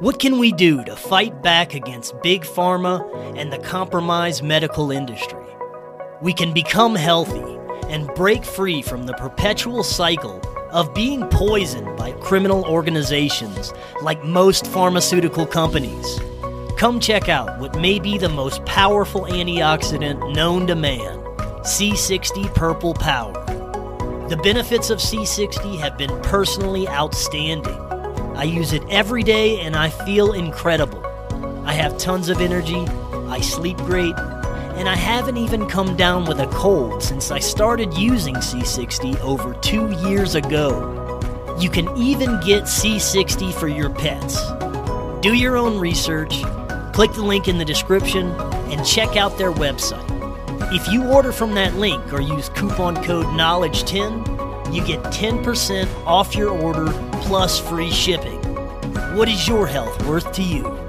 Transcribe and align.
What 0.00 0.18
can 0.18 0.40
we 0.40 0.50
do 0.50 0.82
to 0.84 0.96
fight 0.96 1.40
back 1.40 1.72
against 1.72 2.20
big 2.20 2.42
pharma 2.42 3.00
and 3.38 3.52
the 3.52 3.58
compromised 3.58 4.42
medical 4.42 4.90
industry? 4.90 5.46
We 6.20 6.32
can 6.32 6.52
become 6.52 6.96
healthy 6.96 7.58
and 7.88 8.08
break 8.16 8.44
free 8.44 8.82
from 8.82 9.06
the 9.06 9.14
perpetual 9.14 9.84
cycle 9.84 10.40
of 10.72 10.92
being 10.94 11.28
poisoned 11.28 11.96
by 11.96 12.10
criminal 12.14 12.64
organizations 12.64 13.72
like 14.02 14.24
most 14.24 14.66
pharmaceutical 14.66 15.46
companies. 15.46 16.18
Come 16.76 16.98
check 16.98 17.28
out 17.28 17.60
what 17.60 17.78
may 17.80 18.00
be 18.00 18.18
the 18.18 18.28
most 18.28 18.64
powerful 18.64 19.26
antioxidant 19.26 20.34
known 20.34 20.66
to 20.66 20.74
man 20.74 21.20
C60 21.62 22.52
Purple 22.52 22.94
Power. 22.94 23.32
The 24.28 24.40
benefits 24.42 24.90
of 24.90 24.98
C60 24.98 25.78
have 25.78 25.96
been 25.96 26.20
personally 26.22 26.88
outstanding. 26.88 27.83
I 28.36 28.42
use 28.42 28.72
it 28.72 28.82
every 28.90 29.22
day 29.22 29.60
and 29.60 29.76
I 29.76 29.90
feel 29.90 30.32
incredible. 30.32 31.04
I 31.64 31.72
have 31.72 31.96
tons 31.98 32.28
of 32.28 32.40
energy, 32.40 32.84
I 33.28 33.40
sleep 33.40 33.76
great, 33.78 34.14
and 34.76 34.88
I 34.88 34.96
haven't 34.96 35.36
even 35.36 35.68
come 35.68 35.96
down 35.96 36.24
with 36.24 36.40
a 36.40 36.46
cold 36.48 37.00
since 37.00 37.30
I 37.30 37.38
started 37.38 37.94
using 37.94 38.34
C60 38.34 39.20
over 39.20 39.54
two 39.54 39.92
years 40.08 40.34
ago. 40.34 41.00
You 41.60 41.70
can 41.70 41.96
even 41.96 42.40
get 42.40 42.64
C60 42.64 43.54
for 43.54 43.68
your 43.68 43.88
pets. 43.88 44.36
Do 45.20 45.32
your 45.32 45.56
own 45.56 45.78
research, 45.78 46.42
click 46.92 47.12
the 47.12 47.22
link 47.22 47.46
in 47.46 47.56
the 47.56 47.64
description, 47.64 48.30
and 48.72 48.84
check 48.84 49.16
out 49.16 49.38
their 49.38 49.52
website. 49.52 50.04
If 50.74 50.88
you 50.88 51.06
order 51.06 51.30
from 51.30 51.54
that 51.54 51.76
link 51.76 52.12
or 52.12 52.20
use 52.20 52.48
coupon 52.48 52.96
code 53.04 53.26
KNOWLEDGE10, 53.26 54.74
you 54.74 54.84
get 54.84 55.00
10% 55.04 55.88
off 56.04 56.34
your 56.34 56.50
order 56.50 56.86
plus 57.24 57.58
free 57.58 57.90
shipping. 57.90 58.38
What 59.16 59.28
is 59.28 59.48
your 59.48 59.66
health 59.66 60.06
worth 60.06 60.30
to 60.32 60.42
you? 60.42 60.83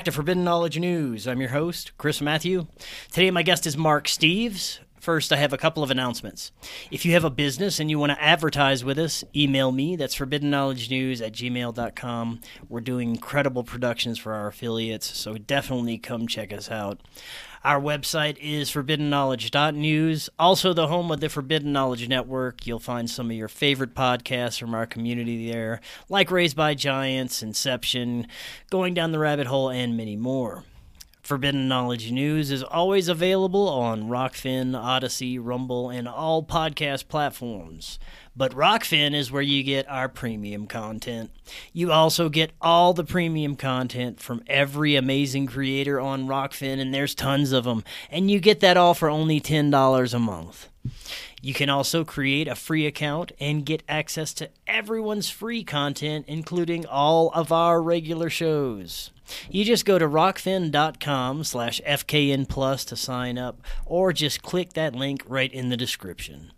Back 0.00 0.06
to 0.06 0.12
Forbidden 0.12 0.44
Knowledge 0.44 0.78
News. 0.78 1.28
I'm 1.28 1.42
your 1.42 1.50
host, 1.50 1.92
Chris 1.98 2.22
Math. 2.22 2.40
Today, 2.40 3.30
my 3.30 3.42
guest 3.42 3.66
is 3.66 3.76
Mark 3.76 4.06
Steeves. 4.06 4.78
First, 4.98 5.30
I 5.30 5.36
have 5.36 5.52
a 5.52 5.58
couple 5.58 5.82
of 5.82 5.90
announcements. 5.90 6.52
If 6.90 7.04
you 7.04 7.12
have 7.12 7.24
a 7.24 7.28
business 7.28 7.78
and 7.78 7.90
you 7.90 7.98
want 7.98 8.12
to 8.12 8.22
advertise 8.22 8.82
with 8.82 8.98
us, 8.98 9.24
email 9.36 9.72
me. 9.72 9.96
That's 9.96 10.16
forbiddenknowledgenews 10.16 11.20
at 11.20 11.34
gmail.com. 11.34 12.40
We're 12.70 12.80
doing 12.80 13.10
incredible 13.10 13.62
productions 13.62 14.18
for 14.18 14.32
our 14.32 14.46
affiliates, 14.46 15.18
so 15.18 15.34
definitely 15.34 15.98
come 15.98 16.26
check 16.26 16.50
us 16.50 16.70
out. 16.70 17.02
Our 17.62 17.78
website 17.78 18.38
is 18.40 18.70
forbiddenknowledge.news, 18.70 20.30
also 20.38 20.72
the 20.72 20.86
home 20.86 21.10
of 21.10 21.20
the 21.20 21.28
Forbidden 21.28 21.74
Knowledge 21.74 22.08
Network. 22.08 22.66
You'll 22.66 22.78
find 22.78 23.10
some 23.10 23.30
of 23.30 23.36
your 23.36 23.48
favorite 23.48 23.94
podcasts 23.94 24.58
from 24.58 24.74
our 24.74 24.86
community 24.86 25.52
there, 25.52 25.82
like 26.08 26.30
Raised 26.30 26.56
by 26.56 26.72
Giants, 26.72 27.42
Inception, 27.42 28.26
Going 28.70 28.94
Down 28.94 29.12
the 29.12 29.18
Rabbit 29.18 29.46
Hole, 29.46 29.68
and 29.68 29.94
many 29.94 30.16
more. 30.16 30.64
Forbidden 31.30 31.68
Knowledge 31.68 32.10
News 32.10 32.50
is 32.50 32.64
always 32.64 33.06
available 33.06 33.68
on 33.68 34.08
Rokfin, 34.08 34.74
Odysee, 34.74 35.38
Rumble, 35.38 35.88
and 35.88 36.08
all 36.08 36.42
podcast 36.42 37.06
platforms. 37.06 38.00
But 38.34 38.50
Rokfin 38.50 39.14
is 39.14 39.30
where 39.30 39.40
you 39.40 39.62
get 39.62 39.88
our 39.88 40.08
premium 40.08 40.66
content. 40.66 41.30
You 41.72 41.92
also 41.92 42.30
get 42.30 42.50
all 42.60 42.94
the 42.94 43.04
premium 43.04 43.54
content 43.54 44.18
from 44.18 44.42
every 44.48 44.96
amazing 44.96 45.46
creator 45.46 46.00
on 46.00 46.26
Rokfin, 46.26 46.80
and 46.80 46.92
there's 46.92 47.14
tons 47.14 47.52
of 47.52 47.62
them. 47.62 47.84
And 48.10 48.28
you 48.28 48.40
get 48.40 48.58
that 48.58 48.76
all 48.76 48.94
for 48.94 49.08
only 49.08 49.40
$10 49.40 50.12
a 50.12 50.18
month. 50.18 50.68
You 51.42 51.54
can 51.54 51.70
also 51.70 52.04
create 52.04 52.48
a 52.48 52.54
free 52.54 52.86
account 52.86 53.32
and 53.40 53.64
get 53.64 53.82
access 53.88 54.34
to 54.34 54.50
everyone's 54.66 55.30
free 55.30 55.64
content, 55.64 56.26
including 56.28 56.84
all 56.84 57.30
of 57.30 57.50
our 57.50 57.82
regular 57.82 58.28
shows. 58.28 59.10
You 59.48 59.64
just 59.64 59.86
go 59.86 59.98
to 59.98 60.06
rokfin.com 60.06 61.44
slash 61.44 61.80
FKN 61.86 62.48
plus 62.48 62.84
to 62.86 62.96
sign 62.96 63.38
up, 63.38 63.62
or 63.86 64.12
just 64.12 64.42
click 64.42 64.74
that 64.74 64.94
link 64.94 65.22
right 65.26 65.52
in 65.52 65.70
the 65.70 65.76
description. 65.76 66.52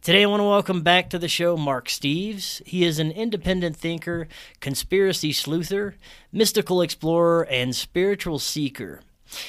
Today, 0.00 0.22
I 0.22 0.26
want 0.26 0.40
to 0.40 0.44
welcome 0.44 0.82
back 0.82 1.10
to 1.10 1.18
the 1.18 1.28
show 1.28 1.56
Mark 1.56 1.88
Steeves. 1.88 2.64
He 2.64 2.84
is 2.84 2.98
an 2.98 3.10
independent 3.10 3.76
thinker, 3.76 4.28
conspiracy 4.60 5.32
sleuther, 5.32 5.94
mystical 6.32 6.80
explorer, 6.80 7.42
and 7.50 7.74
spiritual 7.74 8.38
seeker. 8.38 9.02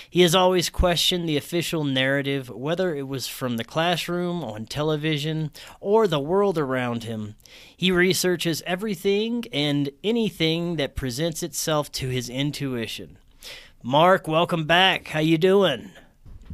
He 0.10 0.22
has 0.22 0.36
always 0.36 0.70
questioned 0.70 1.28
the 1.28 1.38
official 1.38 1.84
narrative, 1.84 2.50
whether 2.50 2.96
it 2.96 3.08
was 3.08 3.28
from 3.28 3.58
the 3.58 3.64
classroom, 3.64 4.44
on 4.44 4.66
television, 4.66 5.52
or 5.80 6.08
the 6.08 6.20
world 6.20 6.58
around 6.58 7.04
him. 7.04 7.36
He 7.76 7.92
researches 7.92 8.64
everything 8.66 9.46
and 9.54 9.90
anything 10.04 10.78
that 10.78 10.96
presents 10.96 11.44
itself 11.44 11.92
to 11.94 12.10
his 12.10 12.30
intuition. 12.30 13.18
Mark, 13.84 14.28
welcome 14.28 14.66
back. 14.66 15.10
How 15.10 15.20
you 15.20 15.38
doing? 15.38 15.92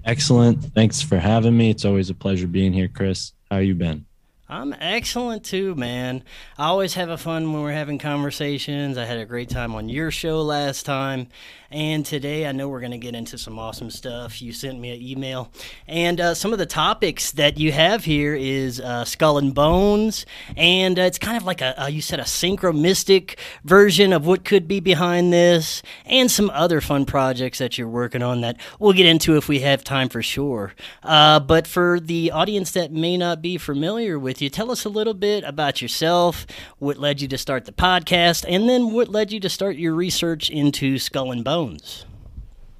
Excellent. 0.05 0.61
Thanks 0.73 1.01
for 1.01 1.17
having 1.17 1.55
me. 1.55 1.69
It's 1.69 1.85
always 1.85 2.09
a 2.09 2.13
pleasure 2.13 2.47
being 2.47 2.73
here, 2.73 2.89
Chris. 2.89 3.33
How 3.49 3.57
you 3.59 3.75
been? 3.75 4.05
I'm 4.49 4.73
excellent 4.73 5.45
too, 5.45 5.73
man. 5.73 6.23
I 6.59 6.65
always 6.65 6.93
have 6.93 7.09
a 7.09 7.17
fun 7.17 7.51
when 7.51 7.63
we're 7.63 7.71
having 7.71 7.97
conversations. 7.97 8.97
I 8.97 9.05
had 9.05 9.17
a 9.17 9.25
great 9.25 9.49
time 9.49 9.73
on 9.73 9.89
your 9.89 10.11
show 10.11 10.41
last 10.41 10.85
time, 10.85 11.27
and 11.73 12.05
today 12.05 12.45
I 12.45 12.51
know 12.51 12.69
we're 12.69 12.79
going 12.79 12.91
to 12.91 12.99
get 12.99 13.15
into 13.15 13.37
some 13.37 13.57
awesome 13.57 13.89
stuff. 13.89 14.41
You 14.41 14.53
sent 14.53 14.79
me 14.79 14.91
an 14.91 15.01
email, 15.01 15.51
and 15.87 16.21
uh, 16.21 16.35
some 16.35 16.53
of 16.53 16.59
the 16.59 16.67
topics 16.67 17.31
that 17.31 17.57
you 17.57 17.71
have 17.71 18.05
here 18.05 18.35
is 18.35 18.79
uh, 18.79 19.03
skull 19.05 19.39
and 19.39 19.55
bones, 19.55 20.27
and 20.55 20.99
uh, 20.99 21.01
it's 21.01 21.17
kind 21.17 21.35
of 21.35 21.43
like 21.43 21.61
a 21.61 21.87
you 21.89 22.01
said 22.01 22.19
a 22.19 22.23
synchromystic 22.23 23.39
version 23.63 24.13
of 24.13 24.27
what 24.27 24.45
could 24.45 24.67
be 24.67 24.79
behind 24.79 25.33
this, 25.33 25.81
and 26.05 26.29
some 26.29 26.51
other 26.51 26.79
fun 26.79 27.05
projects 27.05 27.57
that 27.57 27.77
you're 27.77 27.87
working 27.87 28.21
on 28.21 28.41
that 28.41 28.57
we'll 28.79 28.93
get 28.93 29.07
into 29.07 29.35
if 29.35 29.49
we 29.49 29.59
have 29.61 29.83
time 29.83 30.09
for 30.09 30.21
sure. 30.21 30.73
Uh, 31.01 31.39
but 31.39 31.65
for 31.65 31.99
the 31.99 32.29
audience 32.29 32.71
that 32.71 32.91
may 32.91 33.17
not 33.17 33.41
be 33.41 33.57
familiar 33.57 34.19
with 34.19 34.43
you, 34.43 34.49
tell 34.49 34.69
us 34.69 34.85
a 34.85 34.89
little 34.89 35.15
bit 35.15 35.43
about 35.43 35.81
yourself, 35.81 36.45
what 36.77 36.97
led 36.99 37.19
you 37.19 37.27
to 37.27 37.37
start 37.37 37.65
the 37.65 37.71
podcast, 37.71 38.45
and 38.47 38.69
then 38.69 38.91
what 38.91 39.09
led 39.09 39.31
you 39.31 39.39
to 39.39 39.49
start 39.49 39.75
your 39.75 39.95
research 39.95 40.51
into 40.51 40.99
skull 40.99 41.31
and 41.31 41.43
bones. 41.43 41.62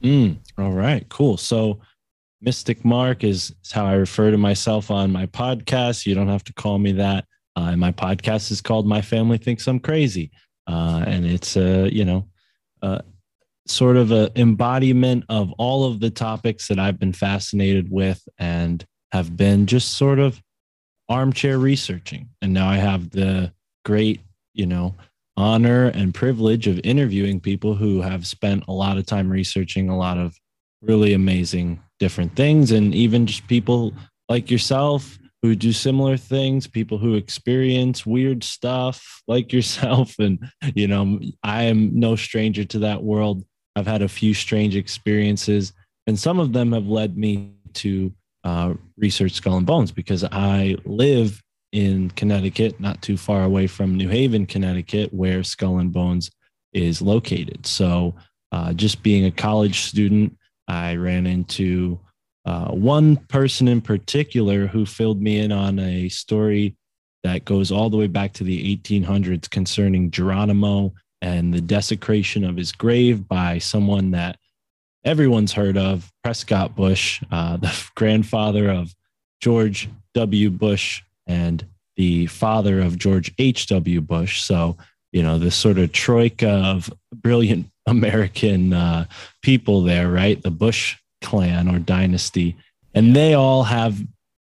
Mm, 0.01 0.38
all 0.57 0.71
right, 0.71 1.07
cool. 1.09 1.38
So, 1.38 1.79
Mystic 2.41 2.83
Mark 2.83 3.23
is, 3.23 3.53
is, 3.63 3.71
how 3.71 3.85
I 3.85 3.94
refer 3.94 4.29
to 4.29 4.38
myself 4.38 4.91
on 4.91 5.11
my 5.11 5.27
podcast. 5.27 6.06
You 6.06 6.13
don't 6.13 6.27
have 6.27 6.44
to 6.45 6.53
call 6.53 6.77
me 6.77 6.91
that. 6.94 7.25
Uh, 7.56 7.75
my 7.77 7.91
podcast 7.91 8.51
is 8.51 8.59
called 8.59 8.85
My 8.85 9.01
Family 9.01 9.38
Thinks 9.38 9.65
I'm 9.68 9.80
Crazy. 9.80 10.31
Uh, 10.68 11.03
and 11.07 11.25
it's 11.25 11.56
a, 11.56 11.89
you 11.94 12.03
know, 12.03 12.27
sort 13.68 13.97
of 13.97 14.12
an 14.12 14.30
embodiment 14.35 15.24
of 15.29 15.51
all 15.53 15.86
of 15.86 16.00
the 16.00 16.09
topics 16.09 16.68
that 16.68 16.79
I've 16.79 17.00
been 17.00 17.13
fascinated 17.13 17.89
with 17.89 18.21
and 18.38 18.86
have 19.12 19.38
been 19.38 19.65
just 19.65 19.94
sort 19.97 20.19
of 20.19 20.41
armchair 21.07 21.59
researching. 21.59 22.29
And 22.41 22.53
now 22.53 22.68
I 22.68 22.77
have 22.77 23.09
the 23.12 23.53
great, 23.86 24.21
you 24.53 24.65
know, 24.65 24.95
honor 25.35 25.88
and 25.88 26.13
privilege 26.13 26.68
of 26.68 26.80
interviewing 26.83 27.39
people 27.39 27.75
who 27.75 28.01
have 28.01 28.25
spent 28.25 28.63
a 28.68 28.71
lot 28.71 28.97
of 28.97 29.06
time 29.06 29.30
researching 29.30 29.89
a 29.89 29.97
lot 29.97 30.18
of 30.18 30.35
really 30.81 31.13
amazing 31.13 31.81
different 32.00 32.35
things 32.35 32.71
and 32.71 32.94
even 32.94 33.25
just 33.25 33.47
people 33.47 33.94
like 34.30 34.51
yourself 34.51 35.18
who 35.41 35.56
do 35.56 35.74
similar 35.74 36.18
things 36.18 36.68
people 36.68 36.97
who 36.97 37.15
experience 37.15 38.06
weird 38.06 38.44
stuff 38.44 39.21
like 39.27 39.51
yourself. 39.51 40.15
And 40.19 40.39
you 40.75 40.88
know 40.88 41.19
i 41.44 41.63
am 41.63 41.97
no 41.97 42.15
stranger 42.15 42.63
to 42.65 42.79
that 42.79 43.03
world. 43.03 43.44
I've 43.75 43.88
had 43.88 44.01
a 44.01 44.07
few 44.07 44.33
strange 44.33 44.75
experiences 44.75 45.74
and 46.07 46.19
some 46.19 46.39
of 46.39 46.53
them 46.53 46.71
have 46.74 46.88
led 46.88 47.18
me 47.18 47.53
to 47.74 48.13
uh, 48.44 48.74
research 48.97 49.33
skull 49.33 49.57
and 49.57 49.65
bones 49.65 49.91
because 49.91 50.24
I 50.24 50.75
live 50.86 51.41
in 51.74 52.12
Connecticut, 52.12 52.80
not 52.80 53.02
too 53.02 53.18
far 53.18 53.44
away 53.44 53.68
from 53.68 53.98
New 53.98 54.08
Haven, 54.08 54.46
Connecticut, 54.46 55.12
where 55.12 55.44
Skull 55.44 55.80
and 55.80 55.92
Bones 55.92 56.31
is 56.72 57.02
located. 57.02 57.66
So, 57.66 58.14
uh, 58.52 58.74
just 58.74 59.02
being 59.02 59.25
a 59.25 59.31
college 59.31 59.81
student, 59.81 60.38
I 60.68 60.96
ran 60.96 61.25
into 61.25 62.00
uh, 62.46 62.70
one 62.70 63.18
person 63.18 63.68
in 63.68 63.81
particular 63.81 64.68
who 64.68 64.86
filled 64.86 65.22
me 65.22 65.40
in 65.40 65.52
on 65.52 65.80
a 65.80 66.10
story 66.10 66.75
that 67.24 67.46
goes 67.46 67.72
all 67.72 67.90
the 67.90 67.98
way 67.98 68.08
back 68.08 68.34
to 68.34 68.44
the 68.44 68.78
1800s 68.78 69.50
concerning 69.50 70.12
Geronimo 70.12 70.94
and 71.22 71.54
the 71.54 71.62
desecration 71.62 72.44
of 72.44 72.56
his 72.56 72.72
grave 72.72 73.28
by 73.28 73.58
someone 73.58 74.12
that 74.12 74.38
everyone's 75.04 75.54
heard 75.54 75.78
of, 75.78 76.12
Prescott 76.24 76.75
Bush, 76.75 77.24
uh, 77.31 77.58
the 77.58 77.74
grandfather 77.96 78.70
of 78.70 78.94
George 79.42 79.90
W. 80.14 80.52
Bush 80.52 81.02
and 81.28 81.66
the 81.96 82.25
father 82.28 82.80
of 82.80 82.98
George 82.98 83.34
H.W. 83.38 84.02
Bush. 84.02 84.42
So, 84.42 84.78
you 85.12 85.22
know, 85.22 85.38
this 85.38 85.56
sort 85.56 85.78
of 85.78 85.92
troika 85.92 86.50
of 86.50 86.92
brilliant 87.14 87.68
American 87.88 88.74
uh, 88.74 89.06
people 89.42 89.84
there, 89.84 90.10
right? 90.10 90.42
The 90.42 90.52
Bush 90.52 90.98
clan 91.22 91.74
or 91.74 91.80
dynasty. 91.80 92.56
And 92.94 93.16
they 93.16 93.34
all 93.34 93.64
have 93.64 94.00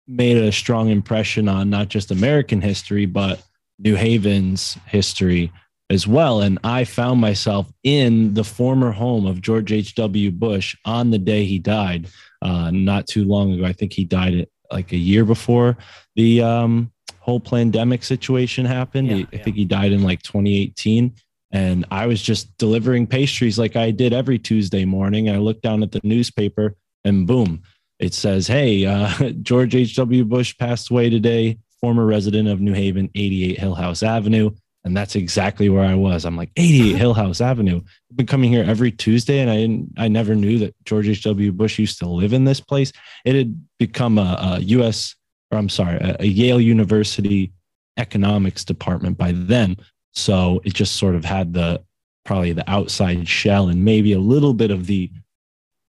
made 0.07 0.37
a 0.37 0.51
strong 0.51 0.89
impression 0.89 1.47
on 1.47 1.69
not 1.69 1.87
just 1.87 2.11
American 2.11 2.61
history, 2.61 3.05
but 3.05 3.41
New 3.79 3.95
Haven's 3.95 4.77
history 4.87 5.51
as 5.89 6.07
well. 6.07 6.41
And 6.41 6.59
I 6.63 6.85
found 6.85 7.19
myself 7.19 7.71
in 7.83 8.33
the 8.33 8.43
former 8.43 8.91
home 8.91 9.25
of 9.25 9.41
George 9.41 9.71
H.W. 9.71 10.31
Bush 10.31 10.75
on 10.85 11.11
the 11.11 11.17
day 11.17 11.45
he 11.45 11.59
died, 11.59 12.07
uh, 12.41 12.71
not 12.71 13.07
too 13.07 13.25
long 13.25 13.53
ago. 13.53 13.65
I 13.65 13.73
think 13.73 13.93
he 13.93 14.05
died 14.05 14.47
like 14.71 14.91
a 14.91 14.97
year 14.97 15.25
before 15.25 15.77
the 16.15 16.41
um, 16.41 16.91
whole 17.19 17.39
pandemic 17.39 18.03
situation 18.03 18.65
happened. 18.65 19.07
Yeah, 19.07 19.25
I 19.33 19.37
think 19.37 19.55
he 19.55 19.65
died 19.65 19.91
in 19.91 20.03
like 20.03 20.21
2018. 20.23 21.13
And 21.53 21.85
I 21.91 22.07
was 22.07 22.21
just 22.21 22.57
delivering 22.57 23.07
pastries 23.07 23.59
like 23.59 23.75
I 23.75 23.91
did 23.91 24.13
every 24.13 24.39
Tuesday 24.39 24.85
morning. 24.85 25.29
I 25.29 25.37
looked 25.37 25.61
down 25.61 25.83
at 25.83 25.91
the 25.91 25.99
newspaper 26.03 26.75
and 27.03 27.27
boom, 27.27 27.63
it 27.99 28.13
says, 28.13 28.47
Hey, 28.47 28.85
uh, 28.85 29.31
George 29.41 29.75
H.W. 29.75 30.25
Bush 30.25 30.57
passed 30.57 30.89
away 30.89 31.09
today, 31.09 31.59
former 31.79 32.05
resident 32.05 32.47
of 32.47 32.61
New 32.61 32.73
Haven, 32.73 33.09
88 33.15 33.57
Hillhouse 33.57 34.03
Avenue. 34.03 34.51
And 34.83 34.97
that's 34.97 35.15
exactly 35.15 35.69
where 35.69 35.85
I 35.85 35.93
was. 35.93 36.25
I'm 36.25 36.35
like, 36.35 36.51
88 36.57 36.95
Hillhouse 37.01 37.41
Avenue. 37.41 37.81
I've 38.09 38.17
been 38.17 38.25
coming 38.25 38.51
here 38.51 38.63
every 38.63 38.91
Tuesday, 38.91 39.39
and 39.39 39.49
I 39.49 39.57
didn't, 39.57 39.93
I 39.97 40.07
never 40.07 40.35
knew 40.35 40.57
that 40.59 40.75
George 40.85 41.07
H.W. 41.07 41.51
Bush 41.51 41.77
used 41.77 41.99
to 41.99 42.09
live 42.09 42.33
in 42.33 42.45
this 42.45 42.59
place. 42.59 42.91
It 43.23 43.35
had 43.35 43.67
become 43.77 44.17
a, 44.17 44.57
a 44.57 44.59
U.S. 44.61 45.15
or 45.51 45.59
I'm 45.59 45.69
sorry, 45.69 45.97
a, 45.97 46.17
a 46.19 46.25
Yale 46.25 46.59
University 46.61 47.51
economics 47.97 48.65
department 48.65 49.17
by 49.17 49.33
then. 49.33 49.77
So 50.13 50.61
it 50.65 50.73
just 50.73 50.95
sort 50.95 51.15
of 51.15 51.23
had 51.23 51.53
the 51.53 51.83
probably 52.25 52.53
the 52.53 52.69
outside 52.69 53.27
shell 53.27 53.69
and 53.69 53.83
maybe 53.83 54.13
a 54.13 54.19
little 54.19 54.53
bit 54.53 54.71
of 54.71 54.87
the 54.87 55.09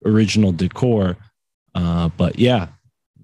original 0.05 0.53
decor 0.53 1.17
uh, 1.75 2.09
but 2.17 2.39
yeah, 2.39 2.69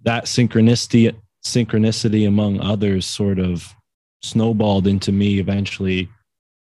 that 0.02 0.24
synchronicity, 0.24 1.14
synchronicity 1.44 2.26
among 2.26 2.60
others, 2.60 3.06
sort 3.06 3.38
of 3.38 3.74
snowballed 4.22 4.86
into 4.86 5.12
me 5.12 5.38
eventually 5.38 6.08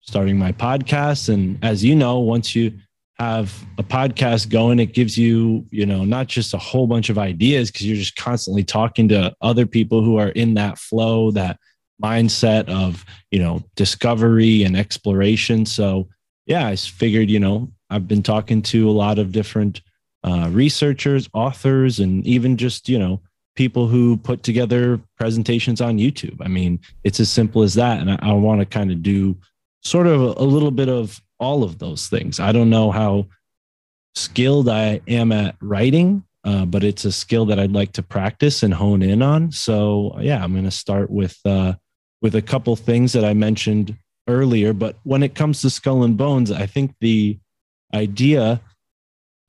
starting 0.01 0.39
my 0.39 0.53
podcast. 0.53 1.29
And 1.33 1.59
as 1.63 1.85
you 1.85 1.95
know, 1.97 2.19
once 2.19 2.55
you 2.55 2.73
have 3.19 3.65
a 3.79 3.83
podcast 3.83 4.51
going, 4.51 4.79
it 4.81 4.93
gives 4.93 5.17
you, 5.17 5.65
you 5.71 5.87
know, 5.87 6.05
not 6.05 6.27
just 6.27 6.53
a 6.53 6.59
whole 6.59 6.87
bunch 6.87 7.11
of 7.11 7.19
ideas 7.19 7.71
because 7.71 7.87
you're 7.87 7.97
just 7.97 8.17
constantly 8.17 8.65
talking 8.65 9.09
to 9.09 9.35
other 9.41 9.67
people 9.67 10.03
who 10.03 10.17
are 10.17 10.31
in 10.31 10.55
that 10.55 10.79
flow, 10.79 11.31
that 11.31 11.59
mindset 12.03 12.69
of, 12.69 13.05
you 13.31 13.39
know, 13.39 13.63
discovery 13.77 14.65
and 14.65 14.77
exploration. 14.77 15.65
So, 15.65 16.09
yeah, 16.47 16.67
I 16.67 16.77
figured, 16.77 17.31
you 17.31 17.41
know, 17.41 17.71
I've 17.89 18.09
been 18.09 18.23
talking 18.23 18.61
to 18.63 18.91
a 18.91 18.93
lot 18.93 19.19
of 19.19 19.33
different 19.33 19.81
uh, 20.25 20.49
researchers, 20.51 21.29
authors, 21.33 22.01
and 22.01 22.27
even 22.27 22.57
just, 22.57 22.89
you 22.89 22.99
know, 22.99 23.21
people 23.55 23.87
who 23.87 24.17
put 24.17 24.43
together 24.43 25.01
presentations 25.17 25.81
on 25.81 25.99
YouTube. 25.99 26.37
I 26.41 26.49
mean, 26.49 26.81
it's 27.05 27.21
as 27.21 27.31
simple 27.31 27.63
as 27.63 27.75
that. 27.75 28.01
And 28.01 28.11
I, 28.11 28.19
I 28.21 28.33
want 28.33 28.61
to 28.61 28.67
kind 28.67 28.91
of 28.91 29.03
do 29.03 29.37
sort 29.83 30.07
of 30.07 30.21
a, 30.21 30.43
a 30.43 30.45
little 30.45 30.71
bit 30.71 30.89
of 30.89 31.21
all 31.39 31.63
of 31.63 31.79
those 31.79 32.09
things. 32.09 32.41
I 32.41 32.53
don't 32.53 32.71
know 32.71 32.91
how 32.91 33.27
skilled 34.15 34.69
I 34.69 35.01
am 35.09 35.33
at 35.33 35.57
writing, 35.61 36.25
uh, 36.45 36.65
but 36.65 36.85
it's 36.85 37.05
a 37.05 37.13
skill 37.13 37.47
that 37.47 37.59
I'd 37.59 37.73
like 37.73 37.93
to 37.93 38.03
practice 38.03 38.63
and 38.63 38.75
hone 38.75 39.03
in 39.03 39.23
on. 39.23 39.53
So 39.53 40.17
yeah, 40.21 40.43
I'm 40.43 40.53
going 40.53 40.65
to 40.65 40.71
start 40.71 41.11
with 41.11 41.39
uh, 41.45 41.75
with 42.23 42.35
a 42.35 42.43
couple 42.43 42.75
things 42.77 43.13
that 43.13 43.25
I 43.25 43.35
mentioned 43.35 43.97
earlier. 44.29 44.73
But 44.73 44.97
when 45.03 45.23
it 45.23 45.35
comes 45.35 45.61
to 45.63 45.71
skull 45.71 46.05
and 46.05 46.17
bones, 46.17 46.51
I 46.51 46.67
think 46.67 46.95
the 47.01 47.39
idea 47.95 48.61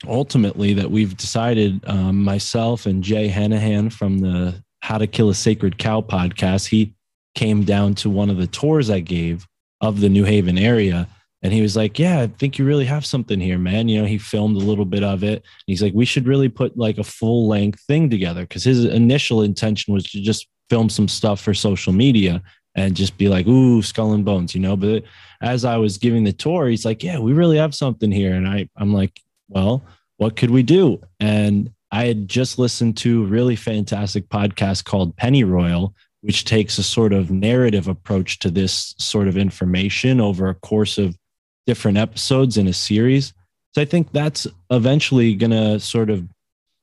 ultimately 0.08 0.74
that 0.74 0.92
we've 0.92 1.16
decided 1.16 1.84
um, 1.88 2.24
myself 2.24 2.86
and 2.86 3.04
Jay 3.04 3.30
Hanahan 3.30 3.92
from 3.92 4.20
the 4.20 4.62
How 4.82 4.98
to 4.98 5.08
Kill 5.08 5.30
a 5.30 5.36
Sacred 5.36 5.78
Cow 5.78 6.02
podcast, 6.02 6.68
he 6.68 6.96
came 7.34 7.64
down 7.64 7.96
to 7.96 8.10
one 8.10 8.30
of 8.30 8.38
the 8.38 8.48
tours 8.48 8.90
I 8.90 9.00
gave 9.00 9.48
of 9.82 10.00
the 10.00 10.10
New 10.10 10.24
Haven 10.24 10.58
area. 10.58 11.08
And 11.42 11.54
he 11.54 11.62
was 11.62 11.76
like, 11.76 12.00
Yeah, 12.00 12.22
I 12.22 12.28
think 12.28 12.58
you 12.58 12.66
really 12.66 12.86
have 12.86 13.06
something 13.06 13.40
here, 13.40 13.60
man. 13.60 13.88
You 13.88 14.02
know, 14.02 14.08
he 14.08 14.18
filmed 14.18 14.56
a 14.56 14.66
little 14.66 14.86
bit 14.86 15.04
of 15.04 15.24
it. 15.24 15.36
And 15.36 15.44
he's 15.68 15.84
like, 15.84 15.94
We 15.94 16.06
should 16.06 16.28
really 16.28 16.50
put 16.50 16.78
like 16.78 16.98
a 16.98 17.04
full 17.04 17.48
length 17.48 17.82
thing 17.82 18.10
together. 18.10 18.46
Cause 18.46 18.64
his 18.64 18.86
initial 18.86 19.44
intention 19.44 19.94
was 19.94 20.06
to 20.06 20.22
just 20.22 20.48
film 20.70 20.90
some 20.90 21.08
stuff 21.08 21.40
for 21.42 21.54
social 21.54 21.94
media 21.94 22.42
and 22.74 22.96
just 22.96 23.18
be 23.18 23.30
like, 23.30 23.48
Ooh, 23.48 23.82
skull 23.82 24.14
and 24.14 24.26
bones, 24.26 24.56
you 24.56 24.62
know. 24.62 24.76
But 24.76 25.04
as 25.42 25.66
I 25.66 25.78
was 25.78 25.98
giving 25.98 26.24
the 26.24 26.34
tour, 26.34 26.68
he's 26.68 26.86
like, 26.86 27.04
Yeah, 27.04 27.20
we 27.20 27.34
really 27.34 27.58
have 27.58 27.76
something 27.76 28.12
here. 28.12 28.34
And 28.34 28.48
I, 28.48 28.68
I'm 28.76 28.94
like, 28.94 29.22
Well, 29.48 29.84
what 30.18 30.36
could 30.36 30.52
we 30.52 30.64
do? 30.64 31.02
And 31.20 31.72
I 31.92 32.06
had 32.06 32.28
just 32.28 32.58
listened 32.58 32.98
to 32.98 33.24
a 33.24 33.28
really 33.28 33.56
fantastic 33.56 34.28
podcast 34.30 34.86
called 34.86 35.16
Penny 35.16 35.44
Royal, 35.44 35.94
which 36.22 36.46
takes 36.46 36.78
a 36.78 36.84
sort 36.84 37.14
of 37.14 37.32
narrative 37.32 37.88
approach 37.88 38.40
to 38.40 38.50
this 38.50 38.96
sort 38.98 39.28
of 39.28 39.38
information 39.38 40.20
over 40.20 40.50
a 40.50 40.56
course 40.56 40.98
of 40.98 41.18
different 41.66 41.98
episodes 41.98 42.58
in 42.58 42.68
a 42.68 42.74
series. 42.74 43.34
So 43.74 43.82
I 43.82 43.86
think 43.86 44.12
that's 44.12 44.48
eventually 44.72 45.36
going 45.36 45.52
to 45.52 45.80
sort 45.80 46.10
of 46.10 46.28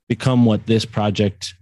become 0.09 0.45
what 0.45 0.67
this 0.67 0.85
project 0.85 1.55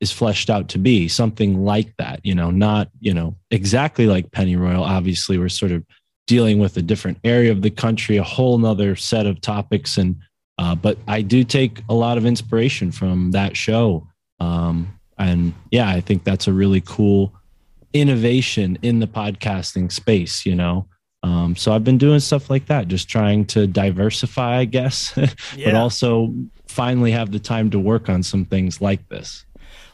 is 0.00 0.12
fleshed 0.12 0.50
out 0.50 0.68
to 0.68 0.78
be 0.78 1.08
something 1.08 1.64
like 1.64 1.96
that, 1.96 2.20
you 2.24 2.34
know, 2.34 2.50
not, 2.50 2.90
you 3.00 3.14
know, 3.14 3.36
exactly 3.50 4.06
like 4.06 4.32
Penny 4.32 4.56
Royal. 4.56 4.82
Obviously, 4.82 5.38
we're 5.38 5.48
sort 5.48 5.72
of 5.72 5.84
dealing 6.26 6.58
with 6.58 6.76
a 6.76 6.82
different 6.82 7.18
area 7.24 7.52
of 7.52 7.62
the 7.62 7.70
country, 7.70 8.16
a 8.16 8.22
whole 8.22 8.58
nother 8.58 8.96
set 8.96 9.26
of 9.26 9.40
topics 9.40 9.96
and 9.96 10.16
uh, 10.58 10.74
but 10.74 10.98
I 11.08 11.22
do 11.22 11.44
take 11.44 11.82
a 11.88 11.94
lot 11.94 12.18
of 12.18 12.26
inspiration 12.26 12.92
from 12.92 13.32
that 13.32 13.56
show. 13.56 14.06
Um, 14.40 14.98
and 15.18 15.52
yeah, 15.70 15.88
I 15.88 16.00
think 16.00 16.24
that's 16.24 16.48
a 16.48 16.52
really 16.52 16.80
cool 16.80 17.32
innovation 17.92 18.78
in 18.82 18.98
the 18.98 19.06
podcasting 19.06 19.90
space, 19.90 20.44
you 20.44 20.54
know. 20.54 20.86
Um, 21.22 21.56
so 21.56 21.72
I've 21.72 21.84
been 21.84 21.98
doing 21.98 22.20
stuff 22.20 22.50
like 22.50 22.66
that, 22.66 22.88
just 22.88 23.08
trying 23.08 23.46
to 23.46 23.66
diversify, 23.66 24.58
I 24.58 24.64
guess, 24.66 25.14
yeah. 25.56 25.64
but 25.64 25.74
also 25.74 26.34
finally 26.66 27.12
have 27.12 27.30
the 27.30 27.38
time 27.38 27.70
to 27.70 27.78
work 27.78 28.08
on 28.08 28.22
some 28.22 28.44
things 28.44 28.80
like 28.80 29.08
this. 29.08 29.46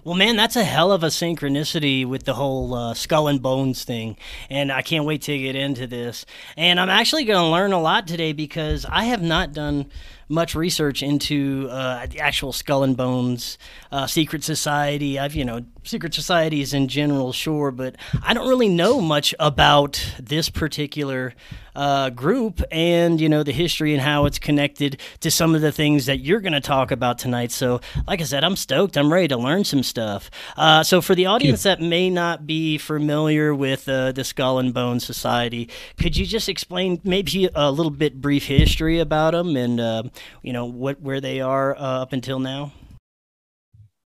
Well, 0.03 0.15
man, 0.15 0.37
that's 0.37 0.57
a 0.57 0.65
hell 0.65 0.93
of 0.93 1.05
a 1.05 1.09
synchronicity 1.09 2.07
with 2.07 2.25
the 2.25 2.35
whole 2.35 2.75
uh, 2.75 2.95
skull 2.95 3.29
and 3.29 3.41
bones 3.41 3.85
thing. 3.85 4.17
And 4.49 4.73
I 4.73 4.81
can't 4.81 5.05
wait 5.05 5.23
to 5.23 5.39
get 5.39 5.55
into 5.55 5.87
this. 5.87 6.25
And 6.57 6.81
I'm 6.81 6.89
actually 6.89 7.27
going 7.27 7.45
to 7.45 7.51
learn 7.51 7.73
a 7.73 7.81
lot 7.81 8.07
today 8.09 8.33
because 8.33 8.87
I 8.89 9.05
have 9.05 9.23
not 9.23 9.53
done 9.53 9.91
much 10.31 10.55
research 10.55 11.03
into 11.03 11.69
uh, 11.71 12.07
the 12.07 12.21
actual 12.21 12.53
Skull 12.53 12.85
and 12.85 12.97
Bones 12.97 13.59
uh, 13.93 14.07
secret 14.07 14.45
society. 14.45 15.19
I've 15.19 15.35
you 15.35 15.45
know 15.45 15.65
secret 15.83 16.15
societies 16.15 16.73
in 16.73 16.89
general, 16.89 17.33
sure, 17.33 17.71
but 17.71 17.97
I 18.23 18.33
don't 18.33 18.49
really 18.49 18.69
know 18.69 19.01
much 19.01 19.35
about 19.39 20.15
this 20.19 20.49
particular 20.49 21.35
uh, 21.75 22.11
group 22.11 22.63
and 22.71 23.21
you 23.21 23.29
know 23.29 23.43
the 23.43 23.53
history 23.53 23.93
and 23.93 24.03
how 24.03 24.27
it's 24.27 24.39
connected 24.39 25.01
to 25.21 25.31
some 25.31 25.55
of 25.55 25.61
the 25.61 25.73
things 25.73 26.07
that 26.07 26.19
you're 26.19 26.41
going 26.41 26.53
to 26.53 26.61
talk 26.61 26.91
about 26.91 27.19
tonight. 27.19 27.51
So, 27.53 27.81
like 28.07 28.21
I 28.21 28.25
said, 28.25 28.45
I'm 28.45 28.57
stoked. 28.57 28.97
I'm 28.97 29.13
ready 29.13 29.29
to 29.29 29.37
learn 29.37 29.65
some 29.65 29.83
stuff. 29.83 30.31
Uh, 30.57 30.83
so, 30.83 31.01
for 31.01 31.15
the 31.15 31.27
audience 31.27 31.63
that 31.65 31.81
may 31.81 32.11
not 32.11 32.47
be 32.47 32.79
familiar 32.79 33.55
with 33.55 33.89
uh, 33.89 34.13
the 34.13 34.25
Skull 34.25 34.59
and 34.59 34.73
Bones 34.73 35.05
Society, 35.05 35.69
could 35.99 36.17
you 36.17 36.27
just 36.27 36.49
explain 36.49 37.01
maybe 37.05 37.49
a 37.55 37.71
little 37.71 37.91
bit 37.91 38.21
brief 38.21 38.47
history 38.47 38.99
about 38.99 39.33
them 39.33 39.57
and 39.57 39.81
uh, 39.81 40.03
you 40.43 40.53
know 40.53 40.67
what 40.67 41.01
where 41.01 41.21
they 41.21 41.41
are 41.41 41.77
uh, 41.77 42.03
up 42.03 42.13
until 42.13 42.39
now? 42.39 42.73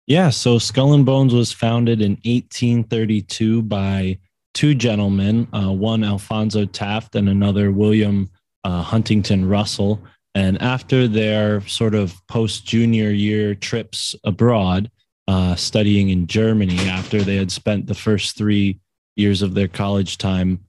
Yeah, 0.07 0.29
so 0.29 0.59
Skull 0.59 0.93
and 0.93 1.05
Bones 1.05 1.33
was 1.33 1.51
founded 1.51 1.99
in 1.99 2.11
1832 2.25 3.63
by 3.63 4.19
two 4.53 4.75
gentlemen, 4.75 5.47
uh, 5.51 5.71
one 5.71 6.03
Alphonso 6.03 6.65
Taft 6.65 7.15
and 7.15 7.27
another 7.27 7.71
William 7.71 8.29
uh, 8.63 8.83
Huntington 8.83 9.47
Russell. 9.47 10.01
And 10.35 10.61
after 10.61 11.07
their 11.07 11.61
sort 11.61 11.95
of 11.95 12.15
post 12.27 12.65
junior 12.65 13.09
year 13.09 13.55
trips 13.55 14.15
abroad, 14.23 14.91
uh, 15.27 15.55
studying 15.55 16.09
in 16.09 16.27
Germany 16.27 16.77
after 16.87 17.21
they 17.21 17.35
had 17.35 17.51
spent 17.51 17.87
the 17.87 17.95
first 17.95 18.37
three 18.37 18.79
years 19.15 19.41
of 19.41 19.53
their 19.53 19.67
college 19.67 20.17
time 20.17 20.59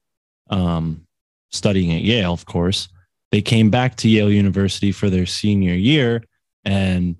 um, 0.50 1.06
studying 1.50 1.92
at 1.92 2.02
Yale, 2.02 2.32
of 2.32 2.46
course. 2.46 2.88
They 3.32 3.42
came 3.42 3.70
back 3.70 3.96
to 3.96 4.08
Yale 4.08 4.30
University 4.30 4.92
for 4.92 5.10
their 5.10 5.26
senior 5.26 5.74
year. 5.74 6.22
And 6.64 7.16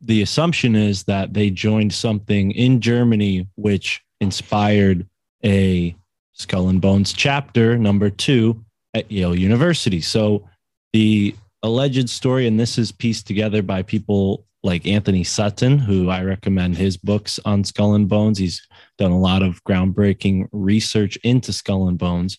the 0.00 0.22
assumption 0.22 0.76
is 0.76 1.04
that 1.04 1.34
they 1.34 1.50
joined 1.50 1.92
something 1.92 2.50
in 2.52 2.80
Germany 2.80 3.48
which 3.56 4.02
inspired 4.20 5.06
a 5.44 5.94
Skull 6.32 6.68
and 6.68 6.80
Bones 6.80 7.12
chapter 7.12 7.78
number 7.78 8.10
two 8.10 8.62
at 8.94 9.10
Yale 9.10 9.34
University. 9.34 10.00
So 10.00 10.48
the 10.92 11.34
alleged 11.62 12.10
story, 12.10 12.46
and 12.46 12.58
this 12.58 12.78
is 12.78 12.92
pieced 12.92 13.26
together 13.26 13.62
by 13.62 13.82
people 13.82 14.46
like 14.62 14.86
Antony 14.86 15.24
Sutton, 15.24 15.78
who 15.78 16.10
I 16.10 16.22
recommend 16.22 16.76
his 16.76 16.96
books 16.96 17.38
on 17.44 17.64
Skull 17.64 17.94
and 17.94 18.08
Bones. 18.08 18.38
He's 18.38 18.66
done 18.98 19.12
a 19.12 19.18
lot 19.18 19.42
of 19.42 19.62
groundbreaking 19.64 20.48
research 20.52 21.16
into 21.22 21.52
Skull 21.52 21.88
and 21.88 21.98
Bones, 21.98 22.38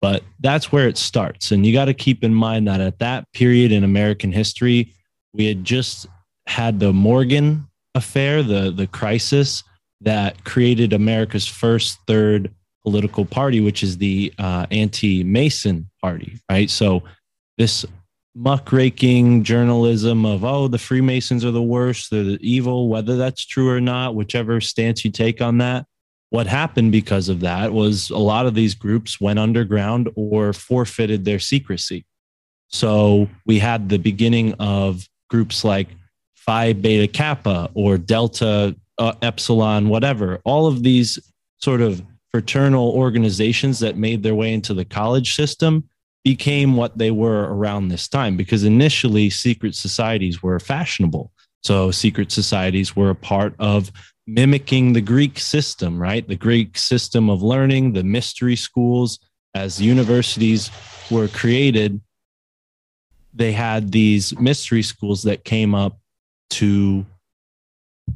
but 0.00 0.22
that's 0.40 0.70
where 0.72 0.88
it 0.88 0.98
starts. 0.98 1.52
And 1.52 1.64
you 1.64 1.72
got 1.72 1.86
to 1.86 1.94
keep 1.94 2.22
in 2.22 2.34
mind 2.34 2.68
that 2.68 2.80
at 2.80 2.98
that 2.98 3.30
period 3.32 3.72
in 3.72 3.84
American 3.84 4.32
history, 4.32 4.92
we 5.32 5.46
had 5.46 5.64
just 5.64 6.06
had 6.46 6.80
the 6.80 6.92
Morgan 6.92 7.66
affair, 7.94 8.42
the, 8.42 8.70
the 8.70 8.86
crisis 8.86 9.64
that 10.02 10.44
created 10.44 10.92
America's 10.92 11.46
first 11.46 11.98
third 12.06 12.54
political 12.84 13.24
party, 13.24 13.60
which 13.60 13.82
is 13.82 13.98
the 13.98 14.32
uh, 14.38 14.66
anti 14.70 15.24
Mason 15.24 15.90
party, 16.00 16.38
right? 16.50 16.70
So 16.70 17.02
this 17.58 17.84
muckraking 18.36 19.42
journalism 19.42 20.26
of 20.26 20.44
oh 20.44 20.68
the 20.68 20.76
freemasons 20.76 21.42
are 21.42 21.50
the 21.50 21.62
worst 21.62 22.10
they're 22.10 22.22
the 22.22 22.38
evil 22.42 22.90
whether 22.90 23.16
that's 23.16 23.46
true 23.46 23.70
or 23.70 23.80
not 23.80 24.14
whichever 24.14 24.60
stance 24.60 25.06
you 25.06 25.10
take 25.10 25.40
on 25.40 25.56
that 25.56 25.86
what 26.30 26.46
happened 26.46 26.92
because 26.92 27.28
of 27.28 27.40
that 27.40 27.72
was 27.72 28.10
a 28.10 28.18
lot 28.18 28.46
of 28.46 28.54
these 28.54 28.74
groups 28.74 29.20
went 29.20 29.38
underground 29.38 30.08
or 30.16 30.52
forfeited 30.52 31.24
their 31.24 31.38
secrecy 31.38 32.04
so 32.68 33.28
we 33.44 33.58
had 33.58 33.88
the 33.88 33.98
beginning 33.98 34.52
of 34.54 35.08
groups 35.30 35.64
like 35.64 35.88
phi 36.34 36.72
beta 36.72 37.06
kappa 37.06 37.70
or 37.74 37.96
delta 37.98 38.74
uh, 38.98 39.12
epsilon 39.22 39.88
whatever 39.88 40.40
all 40.44 40.66
of 40.66 40.82
these 40.82 41.18
sort 41.58 41.80
of 41.80 42.02
fraternal 42.30 42.90
organizations 42.90 43.78
that 43.78 43.96
made 43.96 44.22
their 44.22 44.34
way 44.34 44.52
into 44.52 44.74
the 44.74 44.84
college 44.84 45.34
system 45.34 45.88
became 46.22 46.76
what 46.76 46.98
they 46.98 47.10
were 47.10 47.44
around 47.54 47.88
this 47.88 48.08
time 48.08 48.36
because 48.36 48.64
initially 48.64 49.30
secret 49.30 49.74
societies 49.74 50.42
were 50.42 50.58
fashionable. 50.58 51.30
So 51.62 51.90
secret 51.90 52.32
societies 52.32 52.96
were 52.96 53.10
a 53.10 53.14
part 53.14 53.54
of 53.58 53.92
mimicking 54.26 54.92
the 54.92 55.00
Greek 55.00 55.38
system, 55.38 55.98
right? 56.00 56.26
The 56.26 56.36
Greek 56.36 56.76
system 56.76 57.30
of 57.30 57.42
learning, 57.42 57.92
the 57.92 58.02
mystery 58.02 58.56
schools, 58.56 59.18
as 59.54 59.80
universities 59.80 60.70
were 61.10 61.28
created, 61.28 62.00
they 63.32 63.52
had 63.52 63.92
these 63.92 64.36
mystery 64.38 64.82
schools 64.82 65.22
that 65.22 65.44
came 65.44 65.74
up 65.74 65.98
to 66.50 67.04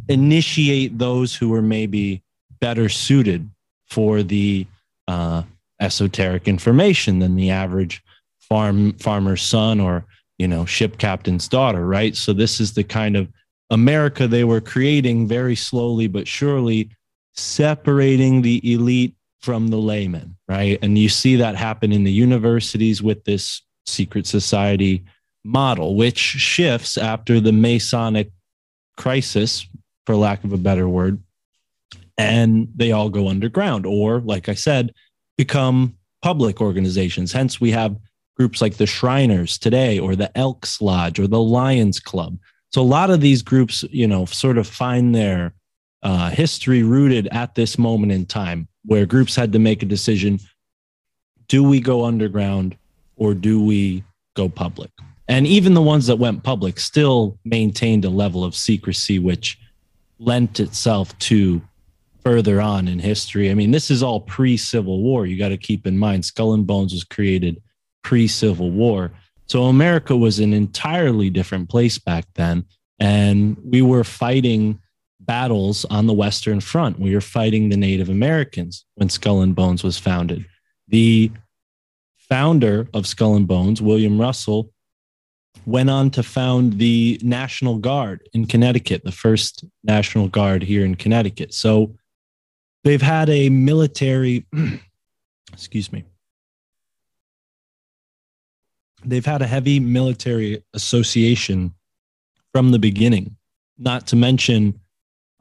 initiate 0.09 0.99
those 0.99 1.35
who 1.35 1.49
were 1.49 1.62
maybe 1.62 2.23
better 2.61 2.88
suited 2.88 3.49
for 3.87 4.23
the 4.23 4.67
uh, 5.09 5.43
esoteric 5.81 6.49
information 6.49 7.19
than 7.19 7.37
the 7.37 7.50
average 7.50 8.02
farm 8.38 8.93
farmer's 8.95 9.43
son 9.43 9.81
or 9.81 10.05
you 10.38 10.49
know 10.49 10.64
ship 10.64 10.99
captain's 10.99 11.47
daughter 11.49 11.87
right 11.87 12.17
so 12.17 12.33
this 12.33 12.61
is 12.61 12.73
the 12.75 12.83
kind 12.83 13.17
of 13.17 13.29
america 13.71 14.27
they 14.27 14.45
were 14.45 14.61
creating 14.61 15.27
very 15.27 15.55
slowly 15.55 16.07
but 16.07 16.27
surely 16.27 16.91
separating 17.35 18.43
the 18.43 18.73
elite 18.73 19.15
from 19.41 19.69
the 19.69 19.77
layman 19.77 20.37
right 20.49 20.79
and 20.83 20.99
you 20.99 21.09
see 21.09 21.37
that 21.37 21.55
happen 21.55 21.93
in 21.93 22.05
the 22.05 22.12
universities 22.12 23.03
with 23.03 23.25
this 23.25 23.62
secret 23.87 24.27
society 24.27 25.05
model 25.45 25.97
which 25.97 26.19
shifts 26.19 26.99
after 26.99 27.41
the 27.41 27.53
masonic 27.53 28.31
crisis 28.97 29.67
for 30.05 30.15
lack 30.15 30.45
of 30.45 30.53
a 30.53 30.59
better 30.59 30.89
word 30.89 31.23
and 32.19 32.69
they 32.77 32.93
all 32.93 33.09
go 33.09 33.29
underground 33.29 33.87
or 33.87 34.21
like 34.21 34.49
i 34.49 34.55
said 34.55 34.93
become 35.41 35.95
public 36.21 36.61
organizations. 36.61 37.33
Hence, 37.33 37.61
we 37.61 37.71
have 37.71 37.97
groups 38.37 38.61
like 38.61 38.77
the 38.77 38.87
Shriners 38.87 39.57
today, 39.59 39.99
or 39.99 40.15
the 40.15 40.37
Elks 40.37 40.81
Lodge, 40.81 41.19
or 41.19 41.27
the 41.27 41.41
Lions 41.41 42.00
Club. 42.00 42.39
So 42.71 42.81
a 42.81 42.83
lot 42.83 43.11
of 43.11 43.21
these 43.21 43.43
groups, 43.43 43.85
you 43.91 44.07
know, 44.07 44.25
sort 44.27 44.59
of 44.59 44.67
find 44.67 45.15
their 45.15 45.53
uh, 46.03 46.31
history 46.31 46.83
rooted 46.83 47.29
at 47.29 47.55
this 47.55 47.79
moment 47.79 48.12
in 48.12 48.27
time, 48.27 48.69
where 48.85 49.07
groups 49.07 49.35
had 49.35 49.53
to 49.53 49.59
make 49.59 49.83
a 49.83 49.87
decision: 49.87 50.39
do 51.49 51.62
we 51.62 51.81
go 51.81 52.05
underground 52.05 52.77
or 53.17 53.35
do 53.35 53.62
we 53.62 54.05
go 54.35 54.49
public? 54.49 54.91
And 55.29 55.47
even 55.47 55.75
the 55.75 55.83
ones 55.83 56.07
that 56.07 56.17
went 56.17 56.43
public 56.43 56.81
still 56.81 57.39
maintained 57.45 58.05
a 58.05 58.11
level 58.11 58.43
of 58.45 58.57
secrecy, 58.57 59.19
which 59.19 59.59
lent 60.19 60.59
itself 60.61 61.17
to 61.21 61.62
further 62.23 62.61
on 62.61 62.89
in 62.89 62.99
history. 62.99 63.50
I 63.50 63.55
mean, 63.55 63.71
this 63.71 63.91
is 63.91 64.03
all 64.03 64.21
pre 64.21 64.57
Civil 64.57 65.03
War. 65.03 65.27
You 65.27 65.39
got 65.39 65.49
to 65.49 65.57
keep 65.57 65.87
in 65.87 65.99
mind, 65.99 66.25
Skull 66.25 66.55
and 66.55 66.67
Bones 66.67 66.93
was 66.93 67.05
created 67.05 67.61
pre 68.03 68.27
Civil 68.27 68.71
War. 68.71 69.11
So 69.50 69.64
America 69.64 70.16
was 70.16 70.38
an 70.38 70.52
entirely 70.52 71.28
different 71.28 71.69
place 71.69 71.99
back 71.99 72.25
then. 72.37 72.66
And 73.00 73.57
we 73.64 73.83
were 73.83 74.04
fighting 74.04 74.78
battles 75.19 75.85
on 75.87 76.07
the 76.07 76.12
Western 76.12 76.61
Front. 76.61 77.00
We 77.00 77.16
were 77.16 77.21
fighting 77.21 77.69
the 77.69 77.76
Native 77.76 78.11
Americans 78.11 78.85
when 78.95 79.09
Skull 79.09 79.42
and 79.42 79.52
Bones 79.52 79.83
was 79.83 79.99
founded. 79.99 80.47
The 80.87 81.33
founder 82.16 82.87
of 82.95 83.09
Skull 83.09 83.35
and 83.35 83.49
Bones, 83.49 83.83
William 83.83 84.21
Russell, 84.21 84.71
went 85.66 85.90
on 85.90 86.11
to 86.12 86.23
found 86.23 86.78
the 86.78 87.19
National 87.21 87.78
Guard 87.78 88.28
in 88.33 88.47
Connecticut, 88.47 89.02
the 89.02 89.11
first 89.11 89.64
National 89.83 90.28
Guard 90.28 90.62
here 90.62 90.85
in 90.85 90.95
Connecticut. 90.95 91.52
So 91.54 91.97
they've 92.85 93.02
had 93.02 93.28
a 93.28 93.49
military, 93.49 94.47
excuse 95.52 95.92
me, 95.92 96.04
they've 99.04 99.26
had 99.26 99.42
a 99.42 99.47
heavy 99.47 99.80
military 99.80 100.62
association 100.75 101.75
from 102.52 102.71
the 102.71 102.78
beginning. 102.78 103.37
Not 103.78 104.07
to 104.09 104.16
mention, 104.16 104.80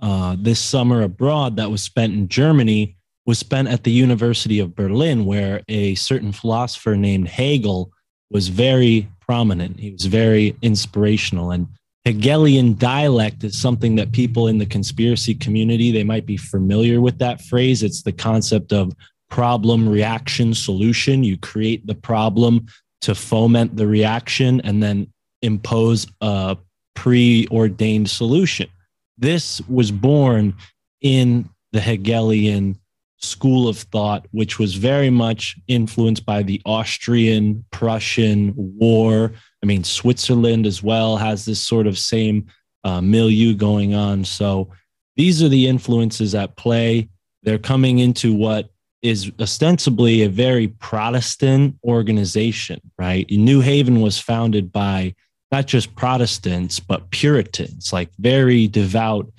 uh, 0.02 0.36
this 0.40 0.60
summer 0.60 1.02
abroad 1.02 1.58
that 1.58 1.70
was 1.70 1.82
spent 1.82 2.14
in 2.14 2.28
Germany 2.28 2.96
was 3.26 3.38
spent 3.38 3.68
at 3.68 3.84
the 3.84 3.92
University 3.92 4.60
of 4.60 4.76
Berlin, 4.76 5.26
where 5.26 5.62
a 5.68 5.94
certain 5.96 6.32
philosopher 6.32 6.96
named 6.96 7.28
Hegel 7.28 7.92
was 8.32 8.48
very 8.48 9.08
prominent. 9.20 9.80
He 9.80 9.92
was 9.92 10.06
very 10.06 10.56
inspirational. 10.62 11.52
And 11.52 11.68
Hegelian 12.06 12.76
dialect 12.76 13.44
is 13.44 13.60
something 13.60 13.96
that 13.98 14.12
people 14.14 14.48
in 14.48 14.58
the 14.58 14.66
conspiracy 14.66 15.36
community 15.36 15.92
they 15.92 16.04
might 16.04 16.26
be 16.26 16.38
familiar 16.38 17.02
with 17.02 17.20
that 17.20 17.42
phrase. 17.42 17.84
It's 17.84 18.02
the 18.02 18.12
concept 18.12 18.74
of 18.74 18.94
problem 19.30 19.88
reaction 19.88 20.54
solution. 20.54 21.24
You 21.24 21.38
create 21.38 21.86
the 21.86 21.96
problem 21.96 22.66
to 23.02 23.16
foment 23.16 23.76
the 23.76 23.88
reaction 23.88 24.62
and 24.62 24.82
then 24.84 25.12
impose 25.42 26.08
a 26.22 26.58
preordained 26.96 28.10
solution. 28.10 28.70
This 29.18 29.62
was 29.68 29.92
born 29.92 30.56
in 31.02 31.50
the 31.72 31.82
Hegelian 31.82 32.78
school 33.22 33.68
of 33.68 33.78
thought, 33.78 34.26
which 34.32 34.60
was 34.60 34.76
very 34.76 35.10
much 35.10 35.58
influenced 35.68 36.26
by 36.26 36.42
the 36.44 36.62
Austrian 36.66 37.66
Prussian 37.72 38.54
War 38.56 39.34
I 39.62 39.66
mean, 39.66 39.84
Switzerland 39.84 40.66
as 40.66 40.82
well 40.82 41.18
has 41.18 41.46
this 41.46 41.60
sort 41.60 41.88
of 41.88 41.98
same 41.98 42.48
uh, 42.84 43.02
milieu 43.02 43.54
going 43.54 43.94
on. 43.94 44.24
So 44.24 44.70
these 45.16 45.44
are 45.44 45.50
the 45.50 45.68
influences 45.68 46.34
at 46.34 46.56
play. 46.56 47.10
They're 47.44 47.58
coming 47.58 48.00
into 48.00 48.34
what 48.34 48.70
is 49.02 49.32
ostensibly 49.40 50.24
a 50.24 50.30
very 50.30 50.68
Protestant 50.68 51.76
organization, 51.84 52.80
right? 52.98 53.30
New 53.30 53.62
Haven 53.62 54.02
was 54.02 54.20
founded 54.20 54.72
by 54.72 55.16
not 55.52 55.68
just 55.68 55.96
Protestants, 55.96 56.80
but 56.80 57.10
Puritans, 57.12 57.92
like 57.92 58.10
very 58.20 58.68
devout, 58.68 59.32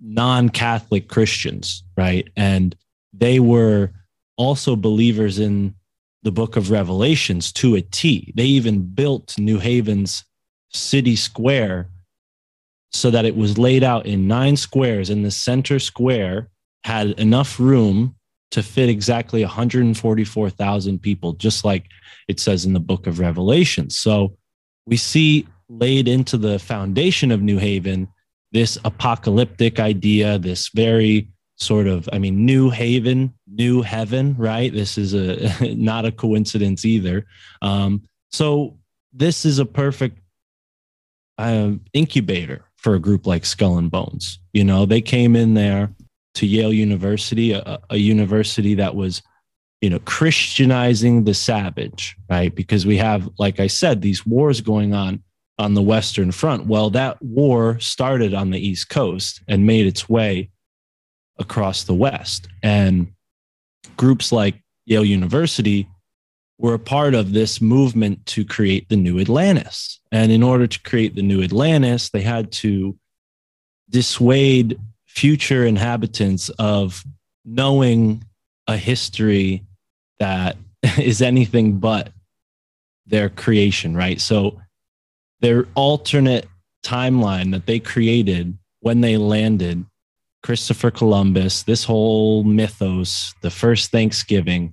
non 0.00 0.48
Catholic 0.48 1.08
Christians, 1.08 1.84
right? 1.96 2.28
And 2.36 2.74
they 3.12 3.40
were 3.40 3.92
also 4.36 4.76
believers 4.76 5.38
in 5.38 5.74
the 6.22 6.32
book 6.32 6.56
of 6.56 6.70
Revelations 6.70 7.52
to 7.52 7.76
a 7.76 7.82
T. 7.82 8.32
They 8.36 8.44
even 8.44 8.82
built 8.82 9.38
New 9.38 9.58
Haven's 9.58 10.24
city 10.70 11.16
square 11.16 11.88
so 12.90 13.10
that 13.10 13.24
it 13.24 13.36
was 13.36 13.58
laid 13.58 13.84
out 13.84 14.06
in 14.06 14.26
nine 14.26 14.56
squares, 14.56 15.10
and 15.10 15.24
the 15.24 15.30
center 15.30 15.78
square 15.78 16.48
had 16.84 17.10
enough 17.10 17.60
room 17.60 18.16
to 18.50 18.62
fit 18.62 18.88
exactly 18.88 19.42
144,000 19.42 20.98
people, 21.00 21.34
just 21.34 21.64
like 21.64 21.86
it 22.28 22.40
says 22.40 22.64
in 22.64 22.72
the 22.72 22.80
book 22.80 23.06
of 23.06 23.18
Revelation. 23.18 23.90
So 23.90 24.36
we 24.86 24.96
see 24.96 25.46
laid 25.68 26.08
into 26.08 26.38
the 26.38 26.58
foundation 26.58 27.30
of 27.30 27.42
New 27.42 27.58
Haven 27.58 28.08
this 28.52 28.78
apocalyptic 28.84 29.78
idea, 29.78 30.38
this 30.38 30.68
very 30.68 31.28
sort 31.56 31.86
of, 31.86 32.08
I 32.12 32.18
mean, 32.18 32.46
new 32.46 32.70
haven, 32.70 33.34
new 33.46 33.82
heaven, 33.82 34.34
right? 34.38 34.72
This 34.72 34.96
is 34.96 35.14
a 35.14 35.74
not 35.74 36.04
a 36.04 36.12
coincidence 36.12 36.84
either. 36.84 37.26
Um, 37.62 38.02
so 38.30 38.78
this 39.12 39.44
is 39.44 39.58
a 39.58 39.66
perfect 39.66 40.20
uh, 41.36 41.72
incubator 41.92 42.64
for 42.76 42.94
a 42.94 43.00
group 43.00 43.26
like 43.26 43.44
Skull 43.44 43.78
and 43.78 43.90
Bones. 43.90 44.38
You 44.52 44.64
know, 44.64 44.86
they 44.86 45.00
came 45.00 45.34
in 45.34 45.54
there 45.54 45.92
to 46.38 46.46
Yale 46.46 46.72
University, 46.72 47.52
a, 47.52 47.80
a 47.90 47.96
university 47.96 48.74
that 48.74 48.94
was 48.94 49.22
you 49.80 49.90
know 49.90 49.98
christianizing 50.00 51.24
the 51.24 51.34
savage 51.34 52.16
right? 52.30 52.54
Because 52.54 52.86
we 52.86 52.96
have 52.96 53.28
like 53.38 53.60
i 53.60 53.66
said 53.66 54.00
these 54.00 54.26
wars 54.26 54.60
going 54.60 54.94
on 54.94 55.22
on 55.58 55.74
the 55.74 55.82
western 55.82 56.30
front. 56.30 56.66
Well 56.66 56.90
that 56.90 57.20
war 57.22 57.78
started 57.80 58.34
on 58.34 58.50
the 58.50 58.58
east 58.58 58.88
coast 58.88 59.42
and 59.48 59.66
made 59.66 59.86
its 59.86 60.08
way 60.08 60.50
across 61.38 61.84
the 61.84 61.94
west. 61.94 62.48
And 62.62 63.12
groups 63.96 64.32
like 64.32 64.62
yale 64.86 65.04
university 65.04 65.88
were 66.58 66.74
a 66.74 66.78
part 66.78 67.14
of 67.14 67.32
this 67.32 67.60
movement 67.60 68.26
to 68.26 68.44
create 68.44 68.88
the 68.88 68.96
new 68.96 69.18
atlantis. 69.18 70.00
And 70.10 70.32
in 70.32 70.42
order 70.42 70.66
to 70.66 70.82
create 70.82 71.14
the 71.16 71.22
new 71.22 71.42
atlantis 71.42 72.10
they 72.10 72.22
had 72.22 72.52
to 72.62 72.96
dissuade 73.90 74.78
future 75.18 75.66
inhabitants 75.66 76.48
of 76.60 77.02
knowing 77.44 78.22
a 78.68 78.76
history 78.76 79.64
that 80.20 80.56
is 80.98 81.20
anything 81.20 81.80
but 81.80 82.12
their 83.04 83.28
creation, 83.28 83.96
right? 83.96 84.20
So 84.20 84.60
their 85.40 85.66
alternate 85.74 86.46
timeline 86.84 87.50
that 87.50 87.66
they 87.66 87.80
created 87.80 88.56
when 88.80 89.00
they 89.00 89.16
landed 89.16 89.84
Christopher 90.44 90.92
Columbus, 90.92 91.64
this 91.64 91.82
whole 91.82 92.44
mythos, 92.44 93.34
the 93.42 93.50
first 93.50 93.90
Thanksgiving, 93.90 94.72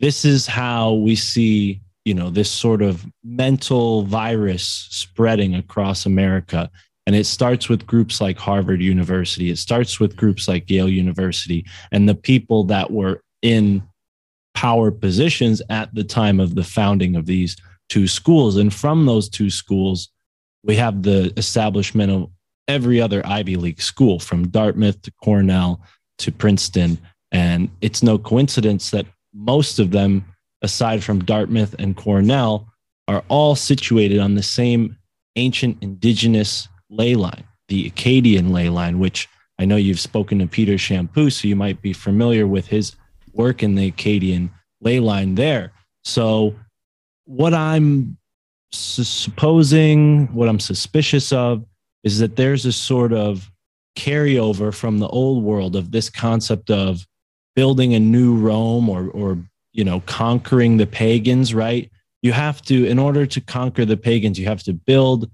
this 0.00 0.24
is 0.24 0.46
how 0.46 0.94
we 0.94 1.14
see, 1.14 1.82
you 2.06 2.14
know, 2.14 2.30
this 2.30 2.50
sort 2.50 2.80
of 2.80 3.04
mental 3.22 4.04
virus 4.04 4.86
spreading 4.90 5.54
across 5.54 6.06
America. 6.06 6.70
And 7.06 7.16
it 7.16 7.26
starts 7.26 7.68
with 7.68 7.86
groups 7.86 8.20
like 8.20 8.38
Harvard 8.38 8.80
University, 8.80 9.50
it 9.50 9.58
starts 9.58 9.98
with 9.98 10.16
groups 10.16 10.46
like 10.46 10.70
Yale 10.70 10.88
University, 10.88 11.66
and 11.90 12.08
the 12.08 12.14
people 12.14 12.64
that 12.64 12.90
were 12.90 13.22
in 13.42 13.82
power 14.54 14.90
positions 14.90 15.60
at 15.68 15.92
the 15.94 16.04
time 16.04 16.38
of 16.38 16.54
the 16.54 16.64
founding 16.64 17.16
of 17.16 17.26
these 17.26 17.56
two 17.88 18.06
schools. 18.06 18.56
And 18.56 18.72
from 18.72 19.06
those 19.06 19.28
two 19.28 19.50
schools, 19.50 20.10
we 20.62 20.76
have 20.76 21.02
the 21.02 21.32
establishment 21.36 22.12
of 22.12 22.30
every 22.68 23.00
other 23.00 23.26
Ivy 23.26 23.56
League 23.56 23.82
school 23.82 24.18
from 24.18 24.48
Dartmouth 24.48 25.02
to 25.02 25.12
Cornell 25.22 25.80
to 26.18 26.30
Princeton. 26.30 26.98
And 27.32 27.70
it's 27.80 28.02
no 28.02 28.18
coincidence 28.18 28.90
that 28.90 29.06
most 29.34 29.78
of 29.78 29.90
them, 29.90 30.24
aside 30.62 31.02
from 31.02 31.24
Dartmouth 31.24 31.74
and 31.78 31.96
Cornell, 31.96 32.68
are 33.08 33.24
all 33.28 33.56
situated 33.56 34.20
on 34.20 34.34
the 34.34 34.42
same 34.42 34.96
ancient 35.36 35.78
indigenous 35.82 36.68
ley 36.92 37.14
line, 37.14 37.44
the 37.68 37.86
Acadian 37.86 38.52
ley 38.52 38.68
line, 38.68 38.98
which 38.98 39.28
I 39.58 39.64
know 39.64 39.76
you've 39.76 40.00
spoken 40.00 40.38
to 40.38 40.46
Peter 40.46 40.74
Champoux, 40.74 41.32
so 41.32 41.48
you 41.48 41.56
might 41.56 41.80
be 41.80 41.92
familiar 41.92 42.46
with 42.46 42.66
his 42.66 42.94
work 43.32 43.62
in 43.62 43.74
the 43.74 43.88
Acadian 43.88 44.50
ley 44.80 45.00
line 45.00 45.34
there. 45.34 45.72
So, 46.04 46.54
what 47.24 47.54
I'm 47.54 48.16
su- 48.72 49.04
supposing, 49.04 50.26
what 50.34 50.48
I'm 50.48 50.60
suspicious 50.60 51.32
of, 51.32 51.64
is 52.02 52.18
that 52.18 52.36
there's 52.36 52.66
a 52.66 52.72
sort 52.72 53.12
of 53.12 53.50
carryover 53.96 54.74
from 54.74 54.98
the 54.98 55.08
old 55.08 55.44
world 55.44 55.76
of 55.76 55.92
this 55.92 56.10
concept 56.10 56.70
of 56.70 57.06
building 57.54 57.94
a 57.94 58.00
new 58.00 58.36
Rome 58.36 58.88
or, 58.88 59.08
or 59.10 59.38
you 59.72 59.84
know, 59.84 60.00
conquering 60.06 60.76
the 60.76 60.86
pagans. 60.86 61.54
Right? 61.54 61.90
You 62.22 62.32
have 62.32 62.62
to, 62.62 62.86
in 62.86 62.98
order 62.98 63.26
to 63.26 63.40
conquer 63.40 63.84
the 63.84 63.96
pagans, 63.96 64.38
you 64.38 64.46
have 64.46 64.62
to 64.64 64.72
build 64.72 65.30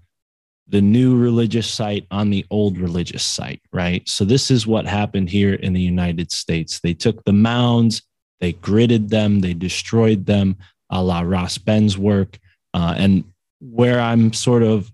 the 0.69 0.81
new 0.81 1.17
religious 1.17 1.69
site 1.69 2.07
on 2.11 2.31
the 2.31 2.45
old 2.51 2.79
religious 2.79 3.25
site, 3.25 3.63
right? 3.73 4.07
So 4.09 4.25
this 4.25 4.51
is 4.51 4.67
what 4.67 4.87
happened 4.87 5.31
here 5.31 5.55
in 5.55 5.73
the 5.73 5.81
United 5.81 6.31
States. 6.31 6.81
They 6.81 6.95
took 6.95 7.25
the 7.25 7.33
mounds, 7.33 8.03
they 8.41 8.53
gridded 8.53 9.09
them, 9.09 9.41
they 9.41 9.55
destroyed 9.55 10.27
them, 10.27 10.57
a 10.91 11.03
la 11.03 11.21
Ross 11.21 11.59
Ben's 11.59 11.97
work. 11.97 12.39
Uh, 12.75 12.95
and 12.99 13.25
where 13.61 13.99
I'm 13.99 14.33
sort 14.33 14.63
of 14.63 14.93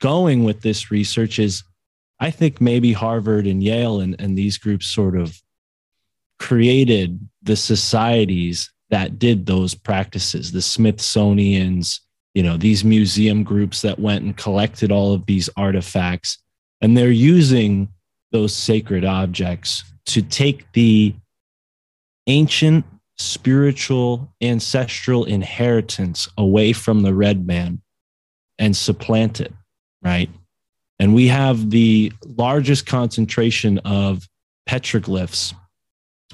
going 0.00 0.44
with 0.44 0.62
this 0.62 0.90
research 0.90 1.38
is 1.38 1.64
I 2.20 2.30
think 2.30 2.60
maybe 2.60 2.92
Harvard 2.92 3.46
and 3.46 3.62
Yale 3.62 4.00
and, 4.00 4.16
and 4.20 4.36
these 4.36 4.58
groups 4.58 4.86
sort 4.86 5.16
of 5.16 5.40
created 6.38 7.28
the 7.42 7.56
societies 7.56 8.70
that 8.90 9.18
did 9.18 9.46
those 9.46 9.74
practices, 9.74 10.50
the 10.52 10.62
Smithsonian's, 10.62 12.00
you 12.34 12.42
know 12.42 12.56
these 12.56 12.84
museum 12.84 13.42
groups 13.42 13.82
that 13.82 13.98
went 13.98 14.24
and 14.24 14.36
collected 14.36 14.92
all 14.92 15.12
of 15.12 15.26
these 15.26 15.48
artifacts. 15.56 16.38
And 16.80 16.96
they're 16.96 17.10
using 17.10 17.88
those 18.30 18.54
sacred 18.54 19.04
objects 19.04 19.84
to 20.06 20.22
take 20.22 20.70
the 20.72 21.14
ancient 22.26 22.84
spiritual 23.16 24.32
ancestral 24.40 25.24
inheritance 25.24 26.28
away 26.38 26.72
from 26.72 27.02
the 27.02 27.14
red 27.14 27.46
man 27.46 27.80
and 28.58 28.76
supplant 28.76 29.40
it 29.40 29.52
right? 30.02 30.30
And 30.98 31.14
we 31.14 31.28
have 31.28 31.70
the 31.70 32.12
largest 32.36 32.86
concentration 32.86 33.78
of 33.78 34.28
petroglyphs 34.68 35.54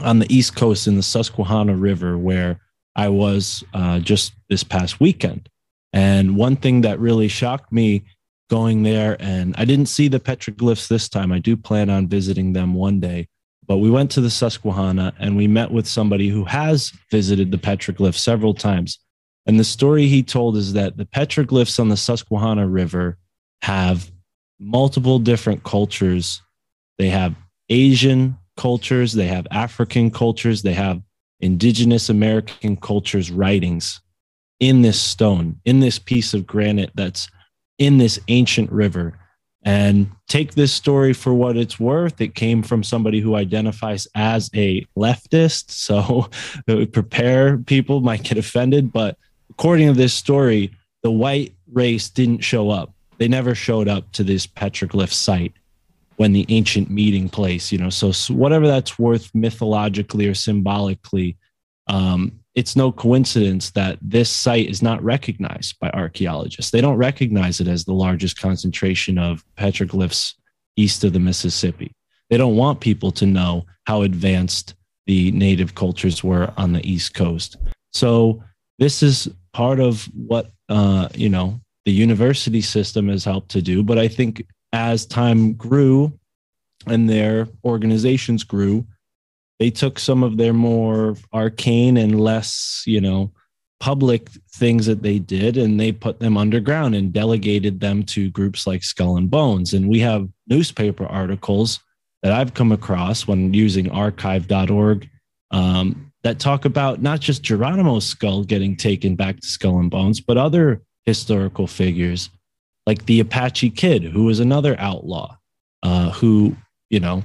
on 0.00 0.18
the 0.18 0.34
east 0.34 0.56
coast 0.56 0.86
in 0.86 0.96
the 0.96 1.02
susquehanna 1.02 1.76
river 1.76 2.18
where 2.18 2.58
i 2.96 3.08
was 3.08 3.62
uh, 3.74 4.00
just 4.00 4.32
this 4.48 4.64
past 4.64 4.98
weekend 4.98 5.48
and 5.94 6.36
one 6.36 6.56
thing 6.56 6.80
that 6.80 6.98
really 6.98 7.28
shocked 7.28 7.72
me 7.72 8.04
going 8.50 8.82
there, 8.82 9.16
and 9.20 9.54
I 9.56 9.64
didn't 9.64 9.86
see 9.86 10.08
the 10.08 10.18
petroglyphs 10.18 10.88
this 10.88 11.08
time. 11.08 11.30
I 11.30 11.38
do 11.38 11.56
plan 11.56 11.88
on 11.88 12.08
visiting 12.08 12.52
them 12.52 12.74
one 12.74 12.98
day. 12.98 13.28
But 13.66 13.78
we 13.78 13.90
went 13.90 14.10
to 14.10 14.20
the 14.20 14.28
Susquehanna 14.28 15.14
and 15.18 15.36
we 15.36 15.46
met 15.46 15.70
with 15.70 15.86
somebody 15.86 16.28
who 16.28 16.44
has 16.44 16.92
visited 17.10 17.50
the 17.50 17.58
petroglyphs 17.58 18.18
several 18.18 18.52
times. 18.52 18.98
And 19.46 19.58
the 19.58 19.64
story 19.64 20.06
he 20.06 20.22
told 20.22 20.56
is 20.56 20.72
that 20.72 20.96
the 20.96 21.06
petroglyphs 21.06 21.78
on 21.78 21.88
the 21.88 21.96
Susquehanna 21.96 22.66
River 22.66 23.16
have 23.62 24.10
multiple 24.58 25.20
different 25.20 25.62
cultures. 25.62 26.42
They 26.98 27.08
have 27.08 27.36
Asian 27.70 28.36
cultures, 28.56 29.12
they 29.12 29.28
have 29.28 29.46
African 29.52 30.10
cultures, 30.10 30.62
they 30.62 30.74
have 30.74 31.00
indigenous 31.40 32.10
American 32.10 32.76
cultures 32.76 33.30
writings 33.30 34.00
in 34.60 34.82
this 34.82 35.00
stone, 35.00 35.60
in 35.64 35.80
this 35.80 35.98
piece 35.98 36.34
of 36.34 36.46
granite 36.46 36.90
that's 36.94 37.28
in 37.78 37.98
this 37.98 38.18
ancient 38.28 38.70
river. 38.70 39.18
And 39.66 40.10
take 40.28 40.54
this 40.54 40.72
story 40.72 41.14
for 41.14 41.32
what 41.32 41.56
it's 41.56 41.80
worth. 41.80 42.20
It 42.20 42.34
came 42.34 42.62
from 42.62 42.82
somebody 42.82 43.20
who 43.20 43.34
identifies 43.34 44.06
as 44.14 44.50
a 44.54 44.86
leftist. 44.96 45.70
So 45.84 46.28
prepare 46.92 47.58
people 47.58 48.00
might 48.00 48.24
get 48.24 48.38
offended. 48.38 48.92
But 48.92 49.16
according 49.50 49.88
to 49.88 49.94
this 49.94 50.12
story, 50.14 50.70
the 51.02 51.10
white 51.10 51.54
race 51.72 52.10
didn't 52.10 52.40
show 52.40 52.70
up. 52.70 52.92
They 53.18 53.28
never 53.28 53.54
showed 53.54 53.88
up 53.88 54.10
to 54.12 54.24
this 54.24 54.46
petroglyph 54.46 55.12
site 55.12 55.52
when 56.16 56.32
the 56.32 56.46
ancient 56.48 56.90
meeting 56.90 57.28
place, 57.28 57.72
you 57.72 57.78
know. 57.78 57.90
So, 57.90 58.12
so 58.12 58.34
whatever 58.34 58.66
that's 58.66 58.98
worth 58.98 59.34
mythologically 59.34 60.26
or 60.26 60.34
symbolically, 60.34 61.36
um, 61.86 62.40
it's 62.54 62.76
no 62.76 62.92
coincidence 62.92 63.70
that 63.72 63.98
this 64.00 64.30
site 64.30 64.68
is 64.68 64.82
not 64.82 65.02
recognized 65.02 65.78
by 65.80 65.90
archaeologists. 65.90 66.70
They 66.70 66.80
don't 66.80 66.96
recognize 66.96 67.60
it 67.60 67.66
as 67.66 67.84
the 67.84 67.92
largest 67.92 68.38
concentration 68.38 69.18
of 69.18 69.44
petroglyphs 69.56 70.34
east 70.76 71.04
of 71.04 71.12
the 71.12 71.20
Mississippi. 71.20 71.92
They 72.30 72.36
don't 72.36 72.56
want 72.56 72.80
people 72.80 73.10
to 73.12 73.26
know 73.26 73.66
how 73.86 74.02
advanced 74.02 74.74
the 75.06 75.30
native 75.32 75.74
cultures 75.74 76.24
were 76.24 76.52
on 76.56 76.72
the 76.72 76.88
East 76.88 77.14
Coast. 77.14 77.56
So 77.92 78.42
this 78.78 79.02
is 79.02 79.28
part 79.52 79.80
of 79.80 80.04
what 80.14 80.50
uh, 80.68 81.08
you 81.14 81.28
know 81.28 81.60
the 81.84 81.92
university 81.92 82.60
system 82.60 83.08
has 83.08 83.24
helped 83.24 83.50
to 83.50 83.62
do. 83.62 83.82
But 83.82 83.98
I 83.98 84.08
think 84.08 84.46
as 84.72 85.06
time 85.06 85.52
grew 85.52 86.12
and 86.86 87.08
their 87.08 87.48
organizations 87.64 88.42
grew, 88.42 88.86
they 89.58 89.70
took 89.70 89.98
some 89.98 90.22
of 90.22 90.36
their 90.36 90.52
more 90.52 91.16
arcane 91.32 91.96
and 91.96 92.20
less, 92.20 92.82
you 92.86 93.00
know, 93.00 93.32
public 93.80 94.30
things 94.54 94.86
that 94.86 95.02
they 95.02 95.18
did 95.18 95.56
and 95.56 95.78
they 95.78 95.92
put 95.92 96.18
them 96.18 96.36
underground 96.36 96.94
and 96.94 97.12
delegated 97.12 97.80
them 97.80 98.02
to 98.02 98.30
groups 98.30 98.66
like 98.66 98.82
Skull 98.82 99.16
and 99.16 99.30
Bones. 99.30 99.74
And 99.74 99.88
we 99.88 100.00
have 100.00 100.28
newspaper 100.48 101.06
articles 101.06 101.80
that 102.22 102.32
I've 102.32 102.54
come 102.54 102.72
across 102.72 103.26
when 103.26 103.52
using 103.52 103.90
archive.org 103.90 105.08
um, 105.50 106.12
that 106.22 106.38
talk 106.38 106.64
about 106.64 107.02
not 107.02 107.20
just 107.20 107.42
Geronimo's 107.42 108.06
skull 108.06 108.42
getting 108.44 108.76
taken 108.76 109.14
back 109.14 109.40
to 109.40 109.46
Skull 109.46 109.78
and 109.78 109.90
Bones, 109.90 110.20
but 110.20 110.38
other 110.38 110.80
historical 111.04 111.66
figures 111.66 112.30
like 112.86 113.04
the 113.06 113.20
Apache 113.20 113.70
Kid, 113.70 114.02
who 114.04 114.24
was 114.24 114.40
another 114.40 114.74
outlaw 114.78 115.36
uh, 115.82 116.10
who, 116.10 116.56
you 116.90 117.00
know, 117.00 117.22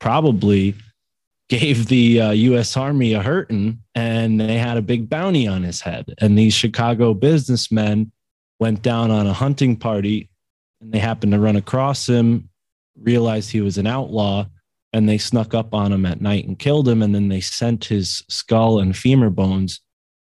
probably 0.00 0.74
gave 1.48 1.86
the 1.86 2.20
uh, 2.20 2.30
U.S. 2.30 2.76
Army 2.76 3.14
a 3.14 3.22
hurting, 3.22 3.82
and 3.94 4.40
they 4.40 4.58
had 4.58 4.76
a 4.76 4.82
big 4.82 5.08
bounty 5.08 5.46
on 5.46 5.62
his 5.62 5.80
head. 5.80 6.14
And 6.18 6.38
these 6.38 6.54
Chicago 6.54 7.14
businessmen 7.14 8.12
went 8.60 8.82
down 8.82 9.10
on 9.10 9.26
a 9.26 9.32
hunting 9.32 9.76
party, 9.76 10.30
and 10.80 10.92
they 10.92 10.98
happened 10.98 11.32
to 11.32 11.40
run 11.40 11.56
across 11.56 12.06
him, 12.06 12.48
realized 13.00 13.50
he 13.50 13.60
was 13.60 13.78
an 13.78 13.86
outlaw, 13.86 14.46
and 14.92 15.08
they 15.08 15.18
snuck 15.18 15.54
up 15.54 15.74
on 15.74 15.92
him 15.92 16.06
at 16.06 16.20
night 16.20 16.46
and 16.46 16.58
killed 16.58 16.88
him. 16.88 17.02
And 17.02 17.14
then 17.14 17.28
they 17.28 17.40
sent 17.40 17.84
his 17.84 18.22
skull 18.28 18.78
and 18.78 18.96
femur 18.96 19.30
bones 19.30 19.80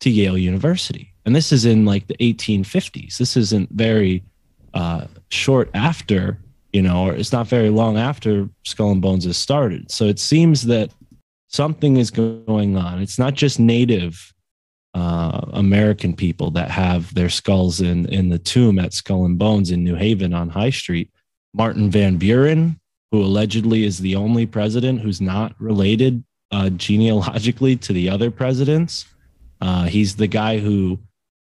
to 0.02 0.10
Yale 0.10 0.38
University. 0.38 1.14
And 1.26 1.36
this 1.36 1.52
is 1.52 1.66
in 1.66 1.86
like 1.86 2.08
the 2.08 2.18
1850s. 2.18 3.18
This 3.18 3.36
isn't 3.36 3.70
very 3.72 4.24
uh, 4.74 5.08
short 5.30 5.70
after, 5.74 6.40
you 6.74 6.82
know, 6.82 7.08
or 7.08 7.14
it's 7.14 7.32
not 7.32 7.48
very 7.48 7.70
long 7.70 7.98
after 7.98 8.48
Skull 8.64 8.92
and 8.92 9.02
Bones 9.02 9.26
has 9.26 9.38
started. 9.38 9.92
So 9.92 10.06
it 10.06 10.20
seems 10.20 10.64
that 10.64 10.92
something 11.48 11.98
is 11.98 12.12
going 12.12 12.78
on. 12.78 13.02
It's 13.02 13.20
not 13.20 13.34
just 13.34 13.60
native 13.60 14.34
uh, 14.94 15.42
American 15.54 16.16
people 16.16 16.52
that 16.52 16.72
have 16.72 17.14
their 17.14 17.30
skulls 17.30 17.82
in 17.82 18.08
in 18.08 18.30
the 18.30 18.40
tomb 18.40 18.80
at 18.80 18.94
Skull 18.94 19.26
and 19.26 19.38
Bones 19.38 19.72
in 19.72 19.84
New 19.84 19.96
Haven 19.96 20.34
on 20.34 20.50
High 20.50 20.72
Street. 20.72 21.12
Martin 21.54 21.90
Van 21.90 22.18
Buren, 22.18 22.80
who 23.12 23.22
allegedly 23.22 23.84
is 23.84 24.00
the 24.00 24.16
only 24.16 24.46
president 24.46 25.02
who's 25.02 25.22
not 25.22 25.54
related 25.60 26.24
uh, 26.52 26.70
genealogically 26.72 27.76
to 27.76 27.94
the 27.94 28.10
other 28.10 28.32
presidents. 28.32 29.06
Uh, 29.62 29.86
he's 29.86 30.16
the 30.16 30.28
guy 30.28 30.60
who 30.60 31.00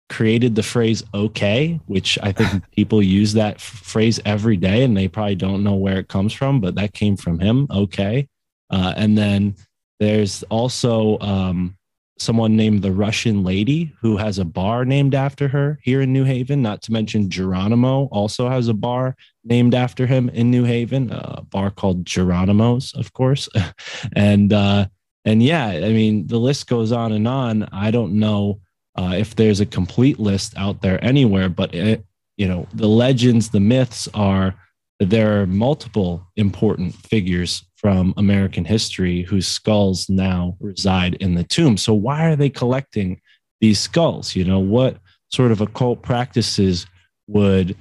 created 0.09 0.55
the 0.55 0.63
phrase 0.63 1.03
okay, 1.13 1.79
which 1.87 2.17
I 2.21 2.31
think 2.31 2.69
people 2.75 3.01
use 3.01 3.33
that 3.33 3.55
f- 3.55 3.61
phrase 3.61 4.19
every 4.25 4.57
day 4.57 4.83
and 4.83 4.95
they 4.95 5.07
probably 5.07 5.35
don't 5.35 5.63
know 5.63 5.75
where 5.75 5.97
it 5.97 6.07
comes 6.07 6.33
from, 6.33 6.61
but 6.61 6.75
that 6.75 6.93
came 6.93 7.17
from 7.17 7.39
him. 7.39 7.67
Okay. 7.71 8.27
Uh, 8.69 8.93
and 8.95 9.17
then 9.17 9.55
there's 9.99 10.43
also 10.43 11.17
um, 11.19 11.77
someone 12.17 12.55
named 12.55 12.81
the 12.81 12.91
Russian 12.91 13.43
Lady 13.43 13.93
who 13.99 14.17
has 14.17 14.39
a 14.39 14.45
bar 14.45 14.85
named 14.85 15.13
after 15.13 15.47
her 15.49 15.79
here 15.83 16.01
in 16.01 16.13
New 16.13 16.23
Haven. 16.23 16.61
Not 16.61 16.81
to 16.83 16.91
mention 16.91 17.29
Geronimo 17.29 18.05
also 18.05 18.49
has 18.49 18.67
a 18.67 18.73
bar 18.73 19.15
named 19.43 19.75
after 19.75 20.05
him 20.05 20.29
in 20.29 20.49
New 20.49 20.63
Haven, 20.63 21.11
a 21.11 21.41
bar 21.43 21.71
called 21.71 22.05
Geronimo's, 22.05 22.93
of 22.93 23.13
course. 23.13 23.49
and 24.15 24.53
uh, 24.53 24.87
and 25.25 25.41
yeah, 25.41 25.67
I 25.67 25.89
mean 25.89 26.27
the 26.27 26.39
list 26.39 26.67
goes 26.67 26.91
on 26.91 27.11
and 27.11 27.27
on. 27.27 27.63
I 27.71 27.91
don't 27.91 28.13
know 28.13 28.61
uh, 28.95 29.15
if 29.17 29.35
there's 29.35 29.59
a 29.59 29.65
complete 29.65 30.19
list 30.19 30.53
out 30.57 30.81
there 30.81 31.03
anywhere, 31.03 31.49
but 31.49 31.73
it, 31.73 32.05
you 32.37 32.47
know 32.47 32.67
the 32.73 32.87
legends, 32.87 33.49
the 33.49 33.59
myths 33.59 34.07
are 34.13 34.55
there 34.99 35.41
are 35.41 35.45
multiple 35.45 36.25
important 36.35 36.95
figures 36.95 37.65
from 37.75 38.13
American 38.17 38.65
history 38.65 39.23
whose 39.23 39.47
skulls 39.47 40.09
now 40.09 40.55
reside 40.59 41.15
in 41.15 41.35
the 41.35 41.43
tomb. 41.43 41.77
So 41.77 41.93
why 41.93 42.25
are 42.25 42.35
they 42.35 42.49
collecting 42.49 43.19
these 43.59 43.79
skulls? 43.79 44.35
You 44.35 44.45
know 44.45 44.59
what 44.59 44.97
sort 45.31 45.51
of 45.51 45.61
occult 45.61 46.01
practices 46.01 46.87
would 47.27 47.75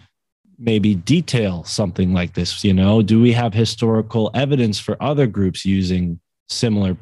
maybe 0.59 0.95
detail 0.95 1.65
something 1.65 2.13
like 2.13 2.35
this? 2.35 2.65
You 2.65 2.75
know, 2.75 3.03
do 3.03 3.21
we 3.21 3.33
have 3.33 3.55
historical 3.55 4.31
evidence 4.35 4.79
for 4.79 4.97
other 5.01 5.27
groups 5.27 5.65
using 5.65 6.19
similar, 6.49 6.97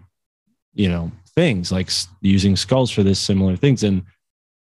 you 0.74 0.88
know, 0.88 1.10
things 1.34 1.72
like 1.72 1.90
using 2.20 2.56
skulls 2.56 2.90
for 2.90 3.02
this 3.02 3.18
similar 3.18 3.56
things 3.56 3.82
and 3.82 4.02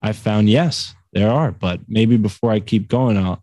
i 0.02 0.12
found 0.12 0.48
yes 0.48 0.94
there 1.12 1.30
are 1.30 1.50
but 1.50 1.80
maybe 1.88 2.16
before 2.16 2.50
i 2.50 2.60
keep 2.60 2.88
going 2.88 3.16
i'll 3.16 3.42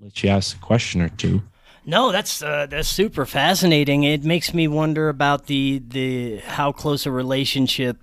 let 0.00 0.22
you 0.22 0.30
ask 0.30 0.56
a 0.56 0.60
question 0.60 1.00
or 1.00 1.08
two 1.08 1.42
no, 1.88 2.10
that's 2.10 2.42
uh, 2.42 2.66
that's 2.68 2.88
super 2.88 3.24
fascinating. 3.24 4.02
It 4.02 4.24
makes 4.24 4.52
me 4.52 4.66
wonder 4.66 5.08
about 5.08 5.46
the 5.46 5.80
the 5.86 6.38
how 6.38 6.72
close 6.72 7.06
a 7.06 7.12
relationship, 7.12 7.98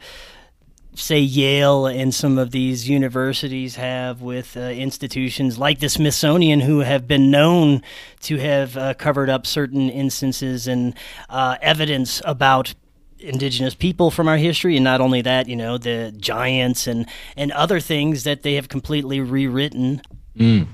say 0.95 1.19
Yale 1.19 1.87
and 1.87 2.15
some 2.15 2.37
of 2.37 2.51
these 2.51 2.87
universities 2.87 3.75
have 3.75 4.21
with 4.21 4.55
uh, 4.55 4.61
institutions 4.61 5.59
like 5.59 5.79
the 5.79 5.89
Smithsonian, 5.89 6.61
who 6.61 6.79
have 6.79 7.09
been 7.09 7.29
known 7.29 7.81
to 8.21 8.37
have 8.37 8.77
uh, 8.77 8.93
covered 8.93 9.29
up 9.29 9.45
certain 9.45 9.89
instances 9.89 10.65
and 10.65 10.95
uh, 11.27 11.57
evidence 11.61 12.21
about 12.23 12.75
indigenous 13.19 13.75
people 13.75 14.11
from 14.11 14.29
our 14.29 14.37
history 14.37 14.75
and 14.75 14.83
not 14.83 14.99
only 14.99 15.21
that 15.21 15.47
you 15.47 15.55
know 15.55 15.77
the 15.77 16.13
giants 16.17 16.87
and 16.87 17.07
and 17.37 17.53
other 17.53 17.79
things 17.79 18.25
that 18.25 18.43
they 18.43 18.55
have 18.55 18.67
completely 18.67 19.21
rewritten 19.21 20.01
mm. 20.37 20.67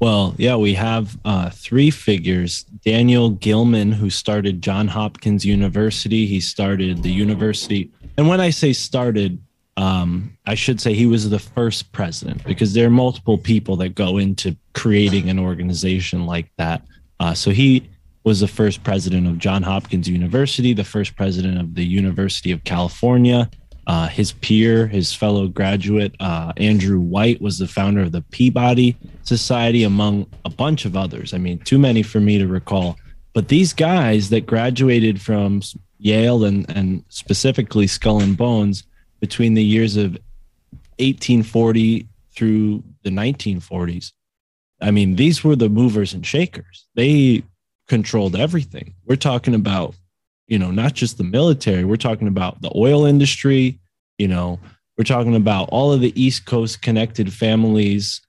Well 0.00 0.34
yeah 0.38 0.56
we 0.56 0.74
have 0.74 1.18
uh, 1.24 1.50
three 1.50 1.90
figures. 1.90 2.64
Daniel 2.84 3.30
gilman 3.30 3.92
who 3.92 4.10
started 4.10 4.62
john 4.62 4.88
hopkins 4.88 5.44
university. 5.44 6.26
He 6.26 6.40
started 6.40 7.02
the 7.02 7.12
university. 7.12 7.90
And 8.16 8.28
when 8.28 8.40
i 8.40 8.50
say 8.50 8.72
started 8.72 9.40
um, 9.76 10.36
i 10.46 10.54
should 10.54 10.80
say 10.80 10.94
he 10.94 11.06
was 11.06 11.30
the 11.30 11.38
first 11.38 11.92
president 11.92 12.44
because 12.44 12.74
there 12.74 12.86
are 12.86 12.90
multiple 12.90 13.38
people 13.38 13.76
that 13.76 13.94
go 13.94 14.18
into 14.18 14.56
creating 14.74 15.28
an 15.28 15.38
organization 15.38 16.26
like 16.26 16.50
that. 16.56 16.82
Uh, 17.20 17.34
so 17.34 17.50
he 17.50 17.88
was 18.24 18.40
the 18.40 18.48
first 18.48 18.82
president 18.82 19.26
of 19.26 19.38
John 19.38 19.62
Hopkins 19.62 20.08
University, 20.08 20.72
the 20.72 20.84
first 20.84 21.16
president 21.16 21.58
of 21.58 21.74
the 21.74 21.84
University 21.84 22.52
of 22.52 22.64
California. 22.64 23.50
Uh, 23.90 24.06
his 24.06 24.30
peer, 24.30 24.86
his 24.86 25.12
fellow 25.12 25.48
graduate, 25.48 26.14
uh, 26.20 26.52
Andrew 26.58 27.00
White, 27.00 27.42
was 27.42 27.58
the 27.58 27.66
founder 27.66 28.02
of 28.02 28.12
the 28.12 28.22
Peabody 28.30 28.96
Society, 29.24 29.82
among 29.82 30.26
a 30.44 30.48
bunch 30.48 30.84
of 30.84 30.96
others. 30.96 31.34
I 31.34 31.38
mean, 31.38 31.58
too 31.58 31.76
many 31.76 32.04
for 32.04 32.20
me 32.20 32.38
to 32.38 32.46
recall. 32.46 32.96
But 33.32 33.48
these 33.48 33.72
guys 33.72 34.30
that 34.30 34.46
graduated 34.46 35.20
from 35.20 35.62
Yale 35.98 36.44
and, 36.44 36.70
and 36.70 37.02
specifically 37.08 37.88
Skull 37.88 38.20
and 38.20 38.36
Bones 38.36 38.84
between 39.18 39.54
the 39.54 39.64
years 39.64 39.96
of 39.96 40.12
1840 41.00 42.06
through 42.30 42.84
the 43.02 43.10
1940s, 43.10 44.12
I 44.80 44.92
mean, 44.92 45.16
these 45.16 45.42
were 45.42 45.56
the 45.56 45.68
movers 45.68 46.14
and 46.14 46.24
shakers. 46.24 46.86
They 46.94 47.42
controlled 47.88 48.36
everything. 48.36 48.94
We're 49.04 49.16
talking 49.16 49.56
about, 49.56 49.96
you 50.50 50.58
know, 50.58 50.70
not 50.70 50.92
just 50.92 51.16
the 51.16 51.24
military, 51.24 51.84
we're 51.84 51.96
talking 51.96 52.28
about 52.28 52.60
the 52.60 52.72
oil 52.74 53.06
industry, 53.06 53.78
you 54.18 54.28
know, 54.28 54.58
we're 54.98 55.04
talking 55.04 55.36
about 55.36 55.68
all 55.70 55.92
of 55.92 56.00
the 56.00 56.20
East 56.20 56.44
Coast 56.44 56.82
connected 56.82 57.32
families 57.32 58.20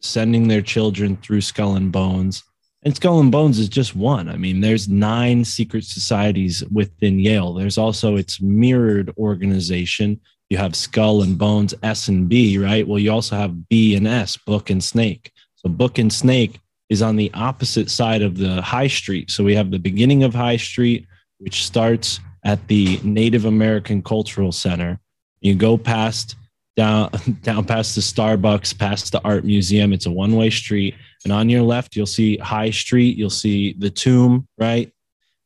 sending 0.00 0.48
their 0.48 0.62
children 0.62 1.16
through 1.18 1.42
Skull 1.42 1.76
and 1.76 1.92
Bones. 1.92 2.42
And 2.82 2.96
Skull 2.96 3.20
and 3.20 3.30
Bones 3.30 3.58
is 3.58 3.68
just 3.68 3.94
one. 3.94 4.30
I 4.30 4.36
mean, 4.36 4.62
there's 4.62 4.88
nine 4.88 5.44
secret 5.44 5.84
societies 5.84 6.64
within 6.72 7.20
Yale. 7.20 7.52
There's 7.52 7.76
also 7.76 8.16
its 8.16 8.40
mirrored 8.40 9.12
organization. 9.18 10.18
You 10.48 10.56
have 10.56 10.74
Skull 10.74 11.22
and 11.22 11.36
Bones, 11.36 11.74
S 11.82 12.08
and 12.08 12.26
B, 12.26 12.56
right? 12.56 12.88
Well, 12.88 12.98
you 12.98 13.12
also 13.12 13.36
have 13.36 13.68
B 13.68 13.94
and 13.94 14.08
S, 14.08 14.38
Book 14.38 14.70
and 14.70 14.82
Snake. 14.82 15.30
So 15.56 15.68
Book 15.68 15.98
and 15.98 16.10
Snake 16.10 16.58
is 16.88 17.02
on 17.02 17.16
the 17.16 17.30
opposite 17.34 17.90
side 17.90 18.22
of 18.22 18.38
the 18.38 18.62
high 18.62 18.88
street. 18.88 19.30
So 19.30 19.44
we 19.44 19.54
have 19.54 19.70
the 19.70 19.78
beginning 19.78 20.24
of 20.24 20.34
High 20.34 20.56
Street, 20.56 21.06
which 21.40 21.64
starts 21.64 22.20
at 22.44 22.66
the 22.68 23.00
Native 23.02 23.44
American 23.44 24.02
Cultural 24.02 24.52
Center. 24.52 24.98
You 25.40 25.54
go 25.54 25.76
past 25.76 26.36
down 26.76 27.10
down 27.42 27.64
past 27.64 27.94
the 27.94 28.00
Starbucks, 28.00 28.78
past 28.78 29.12
the 29.12 29.22
art 29.22 29.44
museum. 29.44 29.92
It's 29.92 30.06
a 30.06 30.10
one-way 30.10 30.50
street. 30.50 30.94
And 31.24 31.32
on 31.32 31.48
your 31.48 31.62
left, 31.62 31.96
you'll 31.96 32.06
see 32.06 32.36
High 32.38 32.70
Street, 32.70 33.16
you'll 33.16 33.28
see 33.30 33.74
the 33.74 33.90
tomb, 33.90 34.46
right? 34.58 34.90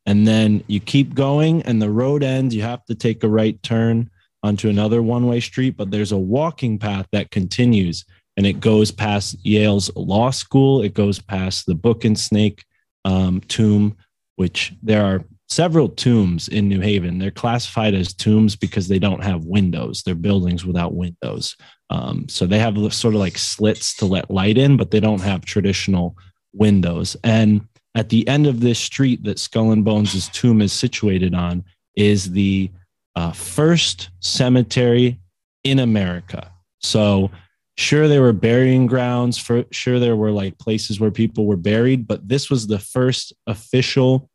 And 0.07 0.27
then 0.27 0.63
you 0.67 0.81
keep 0.81 1.15
going 1.15 1.63
and 1.63 1.81
the 1.81 1.91
road 1.91 2.23
ends. 2.23 2.55
You 2.55 2.63
have 2.63 2.85
to 2.87 2.95
take 2.95 3.25
a 3.25 3.29
right 3.29 3.61
turn 3.63 4.11
onto 4.43 4.69
another 4.69 5.03
one-way 5.03 5.41
street, 5.41 5.77
but 5.77 5.91
there's 5.91 6.13
a 6.13 6.19
walking 6.19 6.79
path 6.79 7.07
that 7.13 7.31
continues 7.31 8.05
and 8.37 8.47
it 8.47 8.61
goes 8.61 8.91
past 8.91 9.37
Yale's 9.45 9.95
law 9.97 10.31
school. 10.31 10.83
It 10.83 10.95
goes 10.95 11.21
past 11.21 11.67
the 11.67 11.75
Book 11.75 12.05
and 12.05 12.19
Snake 12.19 12.65
um, 13.05 13.41
tomb, 13.43 13.97
which 14.37 14.75
there 14.83 15.05
are 15.05 15.25
several 15.49 15.89
tombs 15.89 16.49
in 16.49 16.69
New 16.69 16.81
Haven. 16.81 17.19
They're 17.19 17.31
classified 17.31 17.95
as 17.95 18.15
tombs 18.15 18.57
because 18.57 18.89
they 18.89 18.99
don't 18.99 19.23
have 19.23 19.45
windows. 19.45 20.03
They're 20.03 20.15
buildings 20.15 20.65
without 20.65 20.95
windows. 20.95 21.57
Um, 21.91 22.29
so 22.29 22.47
they 22.47 22.59
have 22.59 22.77
sort 22.93 23.15
of 23.15 23.21
like 23.21 23.39
slits 23.39 23.95
to 23.97 24.07
let 24.07 24.31
light 24.31 24.59
in, 24.59 24.77
but 24.77 24.91
they 24.91 25.01
don't 25.01 25.21
have 25.21 25.45
traditional 25.45 26.17
windows. 26.53 27.17
And 27.23 27.67
at 27.95 28.09
the 28.09 28.27
end 28.27 28.47
of 28.47 28.61
this 28.61 28.79
street 28.79 29.23
that 29.25 29.39
Skull 29.39 29.73
and 29.73 29.85
Bones' 29.85 30.29
tomb 30.31 30.61
is 30.61 30.73
situated 30.73 31.35
on 31.35 31.65
is 31.95 32.33
the 32.33 32.71
uh, 33.15 33.33
first 33.33 34.11
cemetery 34.21 35.21
in 35.63 35.79
America. 35.79 36.51
So 36.81 37.31
sure 37.77 38.09
there 38.09 38.23
were 38.23 38.33
burying 38.33 38.87
grounds 38.87 39.39
for 39.39 39.65
sure 39.71 39.99
there 39.99 40.17
were 40.17 40.31
like 40.31 40.59
places 40.59 41.01
where 41.01 41.11
people 41.11 41.45
were 41.45 41.57
buried 41.57 42.07
but 42.07 42.29
this 42.29 42.49
was 42.49 42.67
the 42.67 42.79
first 42.79 43.33
official 43.49 44.31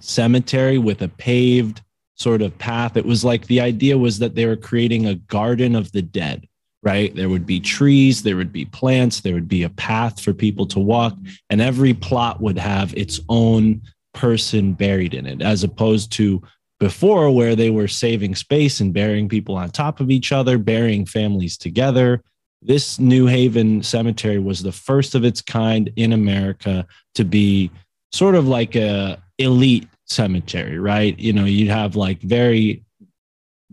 cemetery 0.00 0.78
with 0.78 1.02
a 1.02 1.08
paved 1.08 1.82
sort 2.14 2.42
of 2.42 2.56
path 2.58 2.96
it 2.96 3.06
was 3.06 3.24
like 3.24 3.46
the 3.46 3.60
idea 3.60 3.96
was 3.96 4.18
that 4.18 4.34
they 4.34 4.44
were 4.44 4.56
creating 4.56 5.06
a 5.06 5.14
garden 5.14 5.74
of 5.74 5.90
the 5.92 6.02
dead 6.02 6.46
right? 6.82 7.14
There 7.14 7.28
would 7.28 7.46
be 7.46 7.60
trees, 7.60 8.22
there 8.22 8.36
would 8.36 8.52
be 8.52 8.64
plants, 8.64 9.20
there 9.20 9.34
would 9.34 9.48
be 9.48 9.62
a 9.62 9.70
path 9.70 10.20
for 10.20 10.32
people 10.32 10.66
to 10.68 10.80
walk, 10.80 11.16
and 11.50 11.60
every 11.60 11.94
plot 11.94 12.40
would 12.40 12.58
have 12.58 12.94
its 12.96 13.20
own 13.28 13.82
person 14.14 14.72
buried 14.72 15.14
in 15.14 15.26
it, 15.26 15.42
as 15.42 15.62
opposed 15.62 16.12
to 16.12 16.42
before 16.78 17.30
where 17.30 17.54
they 17.54 17.70
were 17.70 17.88
saving 17.88 18.34
space 18.34 18.80
and 18.80 18.94
burying 18.94 19.28
people 19.28 19.54
on 19.54 19.70
top 19.70 20.00
of 20.00 20.10
each 20.10 20.32
other, 20.32 20.56
burying 20.56 21.04
families 21.04 21.58
together. 21.58 22.22
This 22.62 22.98
New 22.98 23.26
Haven 23.26 23.82
cemetery 23.82 24.38
was 24.38 24.62
the 24.62 24.72
first 24.72 25.14
of 25.14 25.24
its 25.24 25.42
kind 25.42 25.92
in 25.96 26.14
America 26.14 26.86
to 27.14 27.24
be 27.24 27.70
sort 28.12 28.34
of 28.34 28.48
like 28.48 28.74
a 28.76 29.22
elite 29.40 29.88
cemetery, 30.06 30.78
right? 30.78 31.18
You 31.18 31.32
know, 31.32 31.44
you'd 31.44 31.70
have 31.70 31.96
like 31.96 32.20
very 32.20 32.84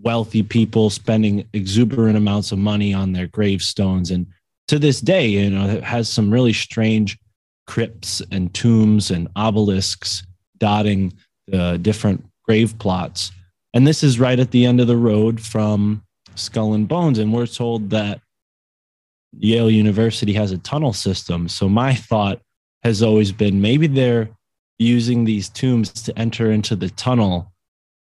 wealthy 0.01 0.43
people 0.43 0.89
spending 0.89 1.47
exuberant 1.53 2.17
amounts 2.17 2.51
of 2.51 2.59
money 2.59 2.93
on 2.93 3.13
their 3.13 3.27
gravestones. 3.27 4.11
And 4.11 4.27
to 4.67 4.79
this 4.79 5.01
day, 5.01 5.27
you 5.27 5.49
know, 5.49 5.67
it 5.69 5.83
has 5.83 6.09
some 6.09 6.31
really 6.31 6.53
strange 6.53 7.17
crypts 7.65 8.21
and 8.31 8.53
tombs 8.53 9.11
and 9.11 9.27
obelisks 9.35 10.23
dotting 10.57 11.13
the 11.47 11.77
different 11.77 12.23
grave 12.43 12.77
plots. 12.79 13.31
And 13.73 13.85
this 13.85 14.03
is 14.03 14.19
right 14.19 14.39
at 14.39 14.51
the 14.51 14.65
end 14.65 14.79
of 14.79 14.87
the 14.87 14.97
road 14.97 15.41
from 15.41 16.03
Skull 16.35 16.73
and 16.73 16.87
Bones. 16.87 17.19
And 17.19 17.33
we're 17.33 17.47
told 17.47 17.89
that 17.89 18.21
Yale 19.37 19.69
University 19.69 20.33
has 20.33 20.51
a 20.51 20.57
tunnel 20.59 20.93
system. 20.93 21.47
So 21.49 21.67
my 21.67 21.93
thought 21.93 22.41
has 22.83 23.03
always 23.03 23.31
been 23.31 23.61
maybe 23.61 23.87
they're 23.87 24.29
using 24.79 25.23
these 25.23 25.49
tombs 25.49 25.91
to 25.91 26.17
enter 26.17 26.51
into 26.51 26.75
the 26.75 26.89
tunnel 26.91 27.51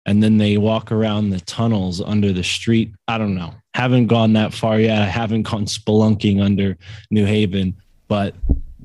and 0.07 0.23
then 0.23 0.37
they 0.37 0.59
walk 0.59 0.93
around 0.93 1.31
the 1.31 1.41
tunnels 1.41 2.01
under 2.01 2.33
the 2.33 2.45
street. 2.45 2.93
I 3.09 3.19
don't 3.19 3.35
know. 3.35 3.55
Haven't 3.75 4.09
gone 4.09 4.35
that 4.35 4.53
far 4.53 4.79
yet. 4.79 5.01
I 5.01 5.07
haven't 5.07 5.43
gone 5.43 5.65
spelunking 5.65 6.43
under 6.43 6.77
New 7.11 7.25
Haven, 7.25 7.77
but 8.07 8.35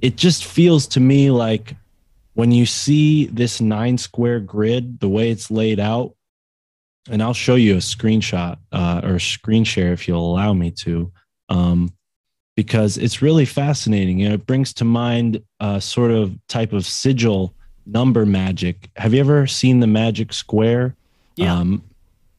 it 0.01 0.15
just 0.15 0.45
feels 0.45 0.87
to 0.87 0.99
me 0.99 1.29
like 1.29 1.75
when 2.33 2.51
you 2.51 2.65
see 2.65 3.25
this 3.25 3.59
nine 3.59 3.97
square 3.97 4.39
grid, 4.39 4.99
the 5.01 5.09
way 5.09 5.29
it's 5.29 5.51
laid 5.51 5.79
out, 5.79 6.15
and 7.09 7.21
I'll 7.21 7.33
show 7.33 7.55
you 7.55 7.73
a 7.73 7.79
screenshot 7.79 8.57
uh, 8.71 9.01
or 9.03 9.15
a 9.15 9.21
screen 9.21 9.63
share 9.65 9.91
if 9.91 10.07
you'll 10.07 10.31
allow 10.31 10.53
me 10.53 10.71
to, 10.71 11.11
um, 11.49 11.91
because 12.55 12.97
it's 12.97 13.21
really 13.21 13.45
fascinating. 13.45 14.19
You 14.19 14.29
know, 14.29 14.35
it 14.35 14.45
brings 14.45 14.73
to 14.75 14.85
mind 14.85 15.41
a 15.59 15.81
sort 15.81 16.11
of 16.11 16.37
type 16.47 16.71
of 16.71 16.85
sigil 16.85 17.55
number 17.91 18.25
magic. 18.25 18.89
Have 18.95 19.13
you 19.13 19.19
ever 19.19 19.47
seen 19.47 19.79
the 19.79 19.87
magic 19.87 20.33
square? 20.33 20.95
Yeah. 21.35 21.53
Um, 21.53 21.83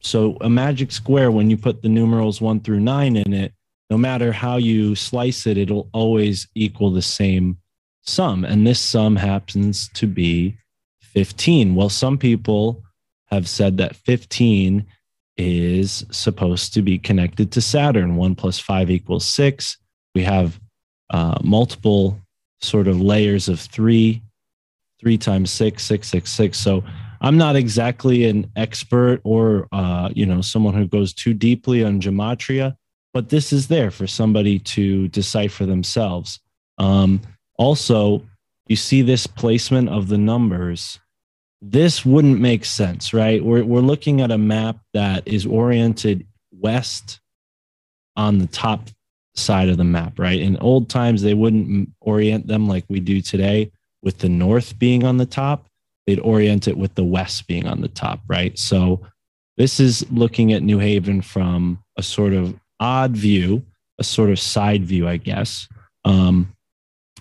so 0.01 0.37
a 0.41 0.49
magic 0.49 0.93
square, 0.93 1.31
when 1.31 1.51
you 1.51 1.57
put 1.57 1.83
the 1.83 1.89
numerals 1.89 2.41
one 2.41 2.61
through 2.61 2.81
nine 2.81 3.17
in 3.17 3.33
it, 3.33 3.53
no 3.91 3.99
matter 3.99 4.33
how 4.33 4.57
you 4.57 4.95
slice 4.95 5.47
it, 5.47 5.59
it'll 5.59 5.89
always 5.93 6.49
equal 6.55 6.91
the 6.91 7.03
same 7.03 7.59
sum. 8.03 8.45
And 8.45 8.67
this 8.67 8.81
sum 8.81 9.17
happens 9.17 9.89
to 9.95 10.07
be 10.07 10.57
15. 11.03 11.75
Well, 11.75 11.89
some 11.89 12.17
people 12.17 12.83
have 13.27 13.49
said 13.49 13.77
that 13.79 13.97
15 13.97 14.87
is 15.37 16.05
supposed 16.11 16.75
to 16.75 16.83
be 16.83 16.99
connected 16.99 17.51
to 17.53 17.61
Saturn. 17.61 18.17
One 18.17 18.35
plus 18.35 18.59
five 18.59 18.91
equals 18.91 19.27
six. 19.27 19.77
We 20.15 20.23
have 20.25 20.61
uh, 21.11 21.39
multiple 21.43 22.21
sort 22.61 22.89
of 22.89 23.01
layers 23.01 23.49
of 23.49 23.59
three, 23.59 24.23
three 25.01 25.19
times 25.19 25.51
six, 25.51 25.83
six, 25.85 26.09
six, 26.09 26.31
six. 26.31 26.59
So 26.59 26.85
I'm 27.21 27.37
not 27.37 27.57
exactly 27.57 28.27
an 28.27 28.51
expert 28.57 29.21
or 29.25 29.69
uh, 29.73 30.11
you 30.15 30.27
know 30.27 30.41
someone 30.41 30.75
who 30.75 30.87
goes 30.87 31.13
too 31.13 31.35
deeply 31.35 31.85
on 31.85 32.01
gematria, 32.01 32.77
but 33.13 33.29
this 33.29 33.53
is 33.53 33.69
there 33.69 33.91
for 33.91 34.07
somebody 34.07 34.59
to 34.61 35.09
decipher 35.09 35.67
themselves. 35.67 36.41
Um, 36.79 37.21
also, 37.59 38.23
you 38.69 38.77
see 38.77 39.03
this 39.03 39.27
placement 39.27 39.89
of 39.89 40.09
the 40.09 40.19
numbers. 40.19 40.99
This 41.63 42.07
wouldn't 42.07 42.41
make 42.41 42.65
sense, 42.65 43.13
right? 43.13 43.45
We're 43.45 43.65
we're 43.65 43.81
looking 43.81 44.21
at 44.21 44.31
a 44.31 44.39
map 44.39 44.79
that 44.95 45.27
is 45.27 45.45
oriented 45.45 46.27
west 46.53 47.21
on 48.17 48.39
the 48.39 48.47
top 48.47 48.89
side 49.35 49.69
of 49.69 49.77
the 49.77 49.85
map, 49.85 50.19
right? 50.19 50.41
In 50.41 50.57
old 50.59 50.89
times, 50.89 51.23
they 51.23 51.35
wouldn't 51.35 51.91
orient 52.01 52.47
them 52.47 52.67
like 52.67 52.85
we 52.89 53.01
do 53.01 53.21
today, 53.21 53.71
with 54.03 54.19
the 54.19 54.29
north 54.29 54.79
being 54.79 55.05
on 55.05 55.17
the 55.17 55.27
top 55.27 55.67
they'd 56.11 56.21
orient 56.21 56.67
it 56.67 56.77
with 56.77 56.95
the 56.97 57.05
west 57.05 57.47
being 57.47 57.67
on 57.67 57.81
the 57.81 57.89
top, 57.89 58.21
right? 58.27 58.59
So 58.59 59.01
this 59.57 59.79
is 59.79 60.05
looking 60.11 60.53
at 60.53 60.63
New 60.63 60.79
Haven 60.79 61.23
from 61.23 61.83
a 61.97 62.03
sort 62.03 62.33
of 62.33 62.59
odd 62.81 63.17
view, 63.17 63.65
a 63.99 64.05
sort 64.05 64.31
of 64.31 64.41
side 64.41 64.85
view, 64.85 65.07
I 65.07 65.19
guess. 65.19 65.69
Um, 66.05 66.53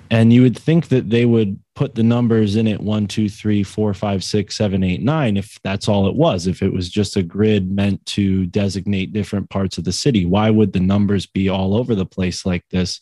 and 0.10 0.34
you 0.34 0.42
would 0.42 0.58
think 0.58 0.88
that 0.88 1.12
they 1.12 1.26
would 1.26 1.60
put 1.76 1.94
the 1.94 2.02
numbers 2.02 2.56
in 2.56 2.66
it 2.66 2.82
one, 2.82 3.06
two, 3.06 3.30
three, 3.30 3.62
four, 3.62 3.94
five, 3.94 4.24
six, 4.24 4.58
seven, 4.58 4.84
eight, 4.84 5.04
nine, 5.04 5.38
if 5.38 5.60
that's 5.64 5.88
all 5.88 6.08
it 6.08 6.16
was, 6.16 6.48
if 6.48 6.64
it 6.64 6.74
was 6.74 6.90
just 6.90 7.16
a 7.16 7.22
grid 7.22 7.70
meant 7.72 8.04
to 8.08 8.48
designate 8.48 9.14
different 9.14 9.52
parts 9.52 9.78
of 9.78 9.84
the 9.84 9.92
city. 9.92 10.26
Why 10.26 10.50
would 10.50 10.74
the 10.74 10.80
numbers 10.80 11.28
be 11.28 11.48
all 11.48 11.76
over 11.76 11.94
the 11.94 12.08
place 12.08 12.44
like 12.44 12.64
this 12.72 13.02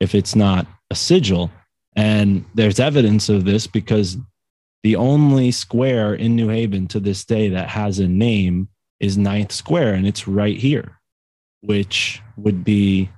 if 0.00 0.16
it's 0.16 0.34
not 0.34 0.66
a 0.90 0.96
sigil? 0.96 1.52
And 1.98 2.44
there's 2.54 2.78
evidence 2.78 3.28
of 3.28 3.44
this 3.44 3.66
because 3.66 4.16
the 4.84 4.94
only 4.94 5.50
square 5.50 6.14
in 6.14 6.36
New 6.36 6.48
Haven 6.48 6.86
to 6.88 7.00
this 7.00 7.24
day 7.24 7.48
that 7.48 7.68
has 7.68 7.98
a 7.98 8.06
name 8.06 8.68
is 9.00 9.18
Ninth 9.18 9.50
Square, 9.50 9.94
and 9.94 10.06
it's 10.06 10.28
right 10.28 10.56
here, 10.56 11.00
which 11.62 12.22
would 12.36 12.62
be 12.62 13.10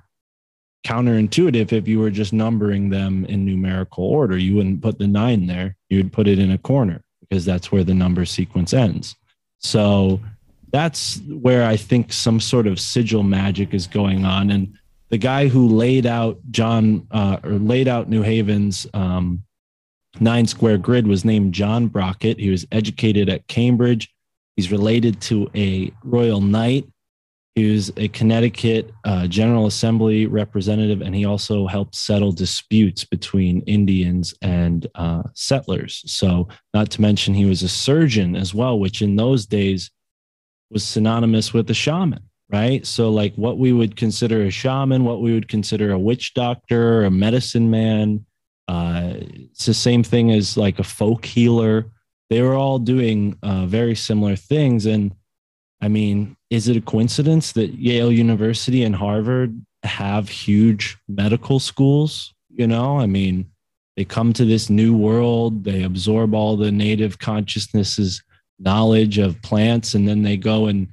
counterintuitive 0.83 1.71
if 1.71 1.87
you 1.87 1.99
were 1.99 2.09
just 2.09 2.33
numbering 2.33 2.89
them 2.89 3.23
in 3.25 3.45
numerical 3.45 4.03
order. 4.03 4.35
You 4.35 4.55
wouldn't 4.55 4.81
put 4.81 4.97
the 4.97 5.05
nine 5.05 5.45
there, 5.45 5.77
you 5.91 5.97
would 5.97 6.11
put 6.11 6.27
it 6.27 6.39
in 6.39 6.49
a 6.49 6.57
corner 6.57 7.03
because 7.19 7.45
that's 7.45 7.71
where 7.71 7.83
the 7.83 7.93
number 7.93 8.25
sequence 8.25 8.73
ends. 8.73 9.15
So 9.59 10.19
that's 10.71 11.21
where 11.29 11.67
I 11.67 11.77
think 11.77 12.11
some 12.11 12.39
sort 12.39 12.65
of 12.65 12.79
sigil 12.79 13.21
magic 13.21 13.75
is 13.75 13.85
going 13.85 14.25
on. 14.25 14.49
And 14.49 14.75
the 15.11 15.17
guy 15.17 15.49
who 15.49 15.67
laid 15.67 16.05
out 16.05 16.39
John 16.49 17.05
uh, 17.11 17.37
or 17.43 17.51
laid 17.51 17.87
out 17.87 18.09
New 18.09 18.21
Haven's 18.21 18.87
um, 18.93 19.43
nine 20.19 20.47
square 20.47 20.77
grid 20.77 21.05
was 21.05 21.25
named 21.25 21.53
John 21.53 21.87
Brockett. 21.87 22.39
He 22.39 22.49
was 22.49 22.65
educated 22.71 23.29
at 23.29 23.45
Cambridge. 23.47 24.09
He's 24.55 24.71
related 24.71 25.21
to 25.23 25.49
a 25.53 25.91
royal 26.03 26.39
knight. 26.39 26.87
He 27.55 27.69
was 27.69 27.91
a 27.97 28.07
Connecticut 28.07 28.93
uh, 29.03 29.27
General 29.27 29.65
Assembly 29.65 30.25
representative, 30.25 31.01
and 31.01 31.13
he 31.13 31.25
also 31.25 31.67
helped 31.67 31.95
settle 31.95 32.31
disputes 32.31 33.03
between 33.03 33.61
Indians 33.63 34.33
and 34.41 34.87
uh, 34.95 35.23
settlers. 35.33 36.01
So, 36.05 36.47
not 36.73 36.89
to 36.91 37.01
mention, 37.01 37.33
he 37.33 37.43
was 37.43 37.61
a 37.61 37.67
surgeon 37.67 38.37
as 38.37 38.53
well, 38.53 38.79
which 38.79 39.01
in 39.01 39.17
those 39.17 39.45
days 39.45 39.91
was 40.69 40.85
synonymous 40.85 41.53
with 41.53 41.69
a 41.69 41.73
shaman, 41.73 42.23
right? 42.51 42.85
So, 42.85 43.09
like 43.09 43.33
what 43.35 43.57
we 43.57 43.71
would 43.71 43.95
consider 43.95 44.43
a 44.43 44.51
shaman, 44.51 45.05
what 45.05 45.21
we 45.21 45.33
would 45.33 45.47
consider 45.47 45.91
a 45.91 45.99
witch 45.99 46.33
doctor, 46.33 47.03
a 47.03 47.11
medicine 47.11 47.69
man, 47.69 48.25
uh, 48.67 49.13
it's 49.15 49.65
the 49.65 49.73
same 49.73 50.03
thing 50.03 50.31
as 50.31 50.57
like 50.57 50.79
a 50.79 50.83
folk 50.83 51.25
healer. 51.25 51.85
They 52.29 52.41
were 52.41 52.55
all 52.55 52.79
doing 52.79 53.37
uh, 53.43 53.65
very 53.65 53.95
similar 53.95 54.35
things. 54.35 54.85
And 54.85 55.13
I 55.81 55.87
mean, 55.87 56.37
is 56.49 56.67
it 56.67 56.77
a 56.77 56.81
coincidence 56.81 57.51
that 57.53 57.73
Yale 57.73 58.11
University 58.11 58.83
and 58.83 58.95
Harvard 58.95 59.59
have 59.83 60.29
huge 60.29 60.97
medical 61.09 61.59
schools? 61.59 62.33
You 62.49 62.67
know, 62.67 62.99
I 62.99 63.07
mean, 63.07 63.51
they 63.97 64.05
come 64.05 64.31
to 64.33 64.45
this 64.45 64.69
new 64.69 64.95
world, 64.95 65.63
they 65.63 65.83
absorb 65.83 66.33
all 66.33 66.55
the 66.55 66.71
native 66.71 67.19
consciousnesses 67.19 68.23
knowledge 68.57 69.17
of 69.17 69.41
plants, 69.41 69.95
and 69.95 70.07
then 70.07 70.21
they 70.21 70.37
go 70.37 70.67
and 70.67 70.87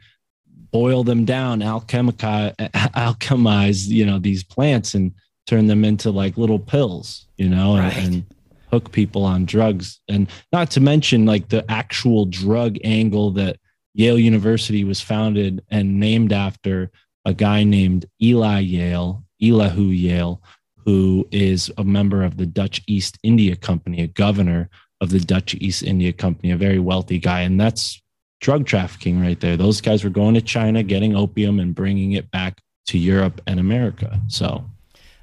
boil 0.71 1.05
them 1.05 1.25
down, 1.25 1.61
alchemize, 1.61 2.55
alchemize, 2.95 3.89
you 3.89 4.05
know, 4.05 4.19
these 4.19 4.45
plants 4.45 4.95
and 4.95 5.13
turn 5.47 5.67
them 5.67 5.85
into 5.85 6.11
like 6.11 6.37
little 6.37 6.59
pills, 6.59 7.27
you 7.37 7.49
know, 7.49 7.79
right. 7.79 7.97
and, 7.97 8.15
and 8.15 8.25
hook 8.71 8.93
people 8.93 9.25
on 9.25 9.45
drugs. 9.45 10.01
And 10.09 10.29
not 10.53 10.71
to 10.73 10.81
mention 10.81 11.25
like 11.25 11.49
the 11.49 11.69
actual 11.71 12.27
drug 12.27 12.77
angle 12.85 13.31
that 13.33 13.59
Yale 13.95 14.19
University 14.19 14.85
was 14.85 15.01
founded 15.01 15.65
and 15.71 15.99
named 15.99 16.33
after 16.33 16.91
a 17.25 17.35
guy 17.35 17.65
named 17.65 18.07
Eli 18.23 18.61
Yale, 18.61 19.25
Elihu 19.43 19.85
Yale, 19.85 20.43
who 20.85 21.27
is 21.31 21.71
a 21.79 21.85
member 21.85 22.23
of 22.23 22.37
the 22.37 22.47
Dutch 22.47 22.81
East 22.87 23.19
India 23.23 23.57
Company, 23.57 24.03
a 24.03 24.07
governor 24.07 24.71
of 25.01 25.11
the 25.11 25.21
Dutch 25.21 25.55
East 25.55 25.83
India 25.83 26.13
Company, 26.13 26.51
a 26.51 26.57
very 26.57 26.79
wealthy 26.79 27.19
guy. 27.19 27.41
And 27.41 27.61
that's 27.61 28.01
drug 28.41 28.67
trafficking 28.67 29.21
right 29.21 29.39
there. 29.41 29.57
Those 29.57 29.81
guys 29.81 30.05
were 30.05 30.11
going 30.11 30.35
to 30.35 30.41
China, 30.41 30.83
getting 30.83 31.17
opium 31.17 31.61
and 31.61 31.75
bringing 31.75 32.13
it 32.13 32.31
back 32.31 32.61
to 32.87 32.99
Europe 32.99 33.41
and 33.47 33.61
America. 33.61 34.21
So 34.29 34.65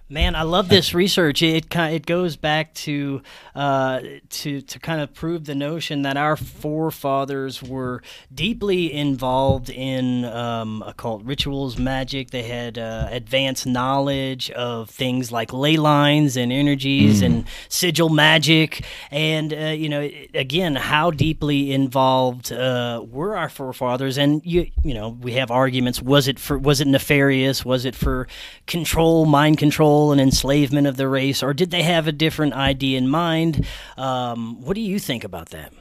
Man, 0.07 0.35
I 0.35 0.43
love 0.43 0.69
this 0.69 0.93
research. 0.93 1.41
It 1.41 1.71
kind 1.71 1.95
it 1.95 2.05
goes 2.05 2.35
back 2.35 2.75
to 2.75 3.23
uh, 3.55 4.01
to 4.29 4.61
to 4.61 4.79
kind 4.79 5.01
of 5.01 5.15
prove 5.15 5.45
the 5.45 5.55
notion 5.55 6.03
that 6.03 6.15
our 6.15 6.35
forefathers 6.35 7.63
were 7.63 8.03
deeply 8.31 8.93
involved 8.93 9.71
in 9.71 10.23
um, 10.25 10.83
occult 10.85 11.23
rituals, 11.23 11.79
magic. 11.79 12.29
They 12.29 12.43
had 12.43 12.77
uh, 12.77 13.07
advanced 13.09 13.65
knowledge 13.65 14.51
of 14.51 14.91
things 14.91 15.31
like 15.31 15.51
ley 15.51 15.75
lines 15.75 16.37
and 16.37 16.53
energies 16.53 17.23
mm. 17.23 17.25
and 17.25 17.45
sigil 17.67 18.09
magic. 18.09 18.85
And 19.09 19.51
uh, 19.51 19.73
you 19.73 19.89
know, 19.89 20.07
again, 20.35 20.75
how 20.75 21.09
deeply 21.09 21.73
involved 21.73 22.51
uh, 22.51 23.03
were 23.09 23.35
our 23.35 23.49
forefathers? 23.49 24.19
And 24.19 24.45
you 24.45 24.69
you 24.83 24.93
know, 24.93 25.09
we 25.09 25.31
have 25.31 25.49
arguments. 25.49 25.99
Was 25.99 26.27
it 26.27 26.37
for 26.37 26.59
was 26.59 26.79
it 26.79 26.87
nefarious? 26.87 27.65
Was 27.65 27.85
it 27.85 27.95
for 27.95 28.27
control, 28.67 29.25
mind 29.25 29.57
control? 29.57 29.94
Control 29.95 30.11
and 30.11 30.21
enslavement 30.21 30.87
of 30.87 30.97
the 30.97 31.07
race, 31.07 31.41
or 31.43 31.53
did 31.53 31.71
they 31.71 31.83
have 31.83 32.07
a 32.07 32.11
different 32.11 32.53
idea 32.53 32.97
in 32.97 33.07
mind? 33.07 33.65
Um, 33.97 34.61
what 34.61 34.75
do 34.75 34.81
you 34.81 34.99
think 34.99 35.23
about 35.23 35.49
that? 35.49 35.71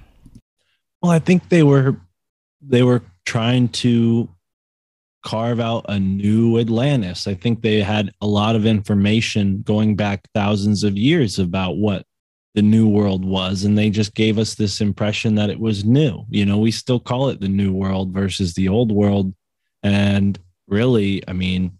Well, 1.03 1.12
I 1.12 1.18
think 1.18 1.48
they 1.48 1.62
were 1.62 1.96
they 2.61 2.83
were 2.83 3.03
trying 3.27 3.68
to 3.68 4.29
carve 5.22 5.61
out 5.61 5.87
a 5.88 5.98
new 5.98 6.59
Atlantis. 6.59 7.27
I 7.27 7.35
think 7.35 7.61
they 7.61 7.81
had 7.81 8.12
a 8.20 8.27
lot 8.27 8.57
of 8.57 8.66
information 8.66 9.62
going 9.62 9.96
back 9.96 10.20
thousands 10.35 10.85
of 10.85 10.96
years 10.96 11.38
about 11.38 11.77
what 11.77 12.05
the 12.55 12.62
new 12.62 12.88
world 12.88 13.24
was 13.24 13.64
and 13.64 13.77
they 13.77 13.90
just 13.90 14.14
gave 14.14 14.38
us 14.38 14.55
this 14.55 14.81
impression 14.81 15.35
that 15.35 15.50
it 15.50 15.59
was 15.59 15.85
new. 15.85 16.24
You 16.31 16.46
know, 16.46 16.59
we 16.59 16.70
still 16.70 17.00
call 17.00 17.29
it 17.29 17.40
the 17.40 17.48
new 17.48 17.72
world 17.72 18.12
versus 18.12 18.55
the 18.55 18.68
old 18.68 18.92
world 18.92 19.35
and 19.83 20.38
really, 20.68 21.22
I 21.27 21.33
mean, 21.33 21.79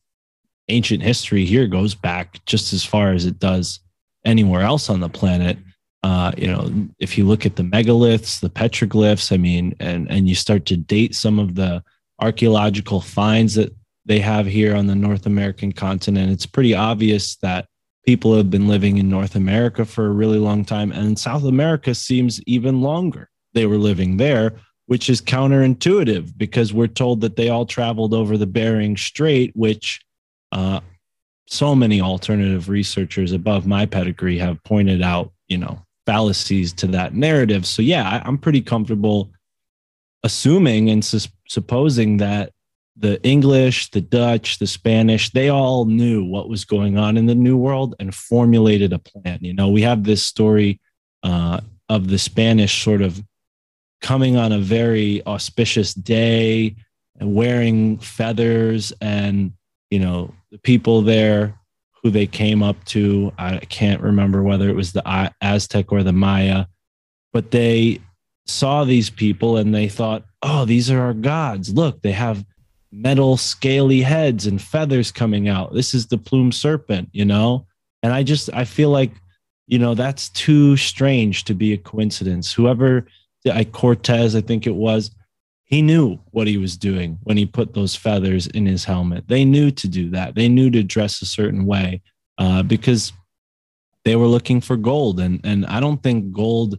ancient 0.69 1.03
history 1.03 1.45
here 1.45 1.67
goes 1.67 1.95
back 1.95 2.45
just 2.47 2.73
as 2.73 2.85
far 2.85 3.13
as 3.13 3.27
it 3.27 3.39
does 3.39 3.81
anywhere 4.25 4.63
else 4.63 4.89
on 4.89 5.01
the 5.01 5.09
planet. 5.09 5.59
Uh, 6.03 6.33
you 6.37 6.47
know, 6.47 6.71
if 6.99 7.17
you 7.17 7.25
look 7.25 7.47
at 7.47 7.57
the 7.57 7.63
megaliths, 7.63 8.41
the 8.41 8.51
petroglyphs, 8.51 9.33
I 9.33 9.39
mean, 9.39 9.75
and 9.81 10.11
and 10.11 10.29
you 10.29 10.35
start 10.35 10.67
to 10.67 10.77
date 10.77 11.15
some 11.15 11.39
of 11.39 11.55
the 11.55 11.83
archaeological 12.21 13.01
finds 13.01 13.55
that 13.55 13.75
they 14.07 14.19
have 14.21 14.47
here 14.47 14.75
on 14.77 14.87
the 14.87 14.95
North 14.95 15.27
American 15.27 15.73
continent, 15.73 16.31
it's 16.31 16.47
pretty 16.47 16.75
obvious 16.75 17.37
that 17.37 17.67
people 18.05 18.37
have 18.37 18.51
been 18.51 18.69
living 18.69 18.99
in 18.99 19.09
North 19.09 19.35
America 19.35 19.85
for 19.85 20.07
a 20.07 20.13
really 20.13 20.39
long 20.39 20.65
time, 20.65 20.93
and 20.93 21.19
South 21.19 21.45
America 21.45 21.95
seems 21.95 22.43
even 22.43 22.83
longer. 22.83 23.31
They 23.55 23.65
were 23.67 23.79
living 23.79 24.19
there, 24.19 24.57
which 24.87 25.09
is 25.09 25.23
counterintuitive 25.23 26.37
because 26.37 26.75
we're 26.75 26.87
told 26.87 27.23
that 27.23 27.37
they 27.37 27.49
all 27.49 27.65
traveled 27.65 28.13
over 28.13 28.37
the 28.37 28.47
Bering 28.47 28.97
Strait, 28.97 29.53
which 29.55 30.04
uh, 30.55 30.81
so 31.47 31.75
many 31.75 32.01
alternative 32.01 32.69
researchers 32.69 33.33
above 33.33 33.67
my 33.67 33.85
pedigree 33.85 34.39
have 34.39 34.63
pointed 34.65 35.03
out, 35.03 35.33
you 35.49 35.59
know, 35.59 35.79
fallacies 36.07 36.73
to 36.73 36.87
that 36.87 37.15
narrative. 37.15 37.67
So 37.67 37.83
yeah, 37.83 38.23
I, 38.25 38.27
am 38.27 38.39
pretty 38.39 38.63
comfortable 38.63 39.31
assuming 40.23 40.89
and 40.91 41.05
sus- 41.05 41.29
supposing 41.49 42.17
that 42.19 42.53
the 42.97 43.23
English, 43.23 43.91
the 43.91 44.01
Dutch, 44.01 44.59
the 44.59 44.67
Spanish, 44.67 45.31
they 45.31 45.49
all 45.49 45.85
knew 45.85 46.25
what 46.25 46.49
was 46.49 46.65
going 46.65 46.97
on 46.97 47.17
in 47.17 47.27
the 47.27 47.35
New 47.35 47.57
World 47.57 47.95
and 47.99 48.15
formulated 48.15 48.93
a 48.93 48.99
plan. 48.99 49.39
You 49.41 49.53
know, 49.53 49.69
we 49.69 49.83
have 49.83 50.05
this 50.05 50.25
story 50.25 50.81
uh, 51.23 51.61
of 51.89 52.09
the 52.09 52.19
Spanish 52.19 52.83
sort 52.83 53.03
of 53.03 53.23
coming 54.01 54.37
on 54.37 54.53
a 54.53 54.59
very 54.59 55.27
auspicious 55.27 55.93
day 55.95 56.77
and 57.19 57.35
wearing 57.35 57.99
feathers 57.99 58.93
and 59.01 59.53
you 59.91 59.99
know 59.99 60.33
the 60.55 60.59
people 60.61 61.03
there 61.03 61.59
who 62.01 62.11
they 62.11 62.29
came 62.29 62.63
up 62.63 62.83
to 62.85 63.33
i 63.39 63.59
can't 63.59 64.01
remember 64.01 64.41
whether 64.41 64.69
it 64.69 64.77
was 64.77 64.93
the 64.93 65.33
aztec 65.43 65.91
or 65.91 66.05
the 66.05 66.13
maya 66.13 66.65
but 67.33 67.51
they 67.51 68.01
saw 68.47 68.85
these 68.85 69.11
people 69.11 69.57
and 69.57 69.75
they 69.75 69.89
thought 69.89 70.25
oh 70.43 70.65
these 70.65 70.91
are 70.91 71.01
our 71.01 71.13
gods. 71.15 71.75
Look 71.75 72.01
they 72.03 72.13
have 72.13 72.45
metal 72.93 73.37
scaly 73.37 74.01
heads 74.01 74.47
and 74.47 74.63
feathers 74.63 75.11
coming 75.11 75.49
out. 75.49 75.75
This 75.75 75.95
is 75.95 76.07
the 76.07 76.19
plume 76.19 76.53
serpent 76.53 77.09
you 77.13 77.25
know? 77.25 77.67
And 78.05 78.13
i 78.13 78.23
just 78.23 78.49
i 78.55 78.65
feel 78.65 78.91
like 78.91 79.11
you 79.67 79.79
know 79.81 79.95
that's 79.95 80.29
too 80.31 80.77
strange 80.77 81.45
to 81.45 81.55
be 81.55 81.73
a 81.73 81.79
coincidence. 81.79 82.53
Whoever 82.53 83.07
i 83.51 83.65
cortez 83.65 84.37
i 84.37 84.41
think 84.41 84.67
it 84.67 84.75
was 84.77 85.11
he 85.75 85.83
knew 85.83 86.21
what 86.31 86.47
he 86.47 86.57
was 86.57 86.77
doing 86.77 87.19
when 87.25 87.37
he 87.37 87.45
put 87.45 87.75
those 87.75 87.97
feathers 87.97 88.47
in 88.47 88.65
his 88.65 88.85
helmet. 88.85 89.25
They 89.27 89.45
knew 89.45 89.73
to 89.73 89.89
do 89.89 90.09
that. 90.11 90.37
They 90.37 90.49
knew 90.49 90.71
to 90.71 90.85
dress 90.85 91.21
a 91.21 91.27
certain 91.27 91.67
way 91.67 92.01
uh, 92.39 92.63
because 92.63 93.13
they 94.05 94.15
were 94.15 94.29
looking 94.29 94.61
for 94.61 94.77
gold. 94.77 95.19
And, 95.19 95.41
and 95.43 95.67
I 95.67 95.81
don't 95.81 96.01
think 96.01 96.31
gold 96.31 96.79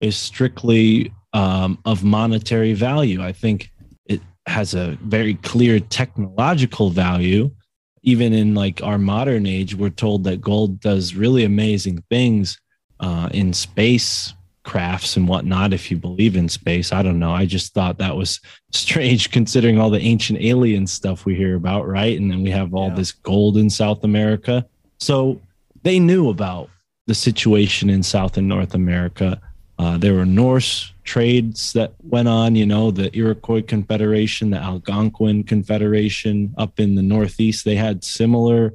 is 0.00 0.16
strictly 0.16 1.12
um, 1.32 1.80
of 1.84 2.04
monetary 2.04 2.72
value. 2.72 3.20
I 3.20 3.32
think 3.32 3.72
it 4.04 4.20
has 4.46 4.74
a 4.74 4.96
very 5.02 5.34
clear 5.34 5.80
technological 5.80 6.90
value. 6.90 7.50
Even 8.04 8.32
in 8.32 8.54
like 8.54 8.80
our 8.80 8.96
modern 8.98 9.46
age, 9.46 9.74
we're 9.74 9.90
told 9.90 10.22
that 10.22 10.40
gold 10.40 10.78
does 10.78 11.16
really 11.16 11.42
amazing 11.42 12.04
things 12.10 12.60
uh, 13.00 13.28
in 13.32 13.52
space 13.52 14.35
crafts 14.66 15.16
and 15.16 15.28
whatnot 15.28 15.72
if 15.72 15.90
you 15.90 15.96
believe 15.96 16.36
in 16.36 16.48
space 16.48 16.92
i 16.92 17.02
don't 17.02 17.20
know. 17.20 17.32
I 17.32 17.46
just 17.46 17.72
thought 17.72 17.98
that 17.98 18.16
was 18.16 18.40
strange 18.72 19.30
considering 19.38 19.78
all 19.78 19.90
the 19.90 20.00
ancient 20.00 20.40
alien 20.40 20.86
stuff 20.86 21.24
we 21.24 21.34
hear 21.34 21.54
about 21.54 21.86
right? 21.86 22.18
And 22.18 22.30
then 22.30 22.42
we 22.42 22.50
have 22.50 22.74
all 22.74 22.88
yeah. 22.88 22.94
this 22.94 23.12
gold 23.12 23.56
in 23.56 23.70
south 23.70 24.02
america. 24.04 24.66
So 24.98 25.40
they 25.82 25.98
knew 25.98 26.30
about 26.30 26.68
the 27.06 27.14
situation 27.14 27.88
in 27.88 28.02
south 28.02 28.36
and 28.36 28.48
north 28.48 28.74
america. 28.74 29.40
Uh, 29.78 29.98
there 29.98 30.14
were 30.14 30.26
norse 30.26 30.92
trades 31.04 31.72
that 31.74 31.92
went 32.02 32.26
on 32.26 32.56
you 32.56 32.66
know 32.66 32.90
the 32.90 33.16
iroquois 33.16 33.62
confederation 33.62 34.50
the 34.50 34.58
algonquin 34.58 35.44
confederation 35.44 36.54
up 36.58 36.80
in 36.80 36.96
the 36.96 37.02
northeast. 37.02 37.64
They 37.64 37.76
had 37.76 38.02
similar 38.02 38.74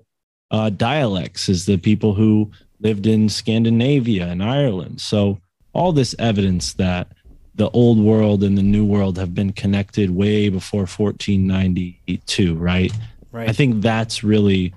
uh, 0.52 0.70
dialects 0.70 1.50
as 1.50 1.66
the 1.66 1.78
people 1.78 2.14
who 2.14 2.52
lived 2.80 3.06
in 3.06 3.30
scandinavia 3.30 4.28
and 4.28 4.42
ireland. 4.42 5.02
So 5.02 5.40
all 5.74 5.92
this 5.92 6.16
evidence 6.20 6.74
that 6.74 7.08
the 7.56 7.70
old 7.72 8.00
world 8.00 8.44
and 8.44 8.58
the 8.58 8.64
new 8.64 8.86
world 8.86 9.18
have 9.18 9.36
been 9.36 9.52
connected 9.52 10.10
way 10.10 10.50
before 10.50 10.82
1492 10.82 12.56
right? 12.56 12.92
Right. 13.32 13.50
I 13.50 13.54
think 13.54 13.82
that's 13.82 14.24
really 14.24 14.74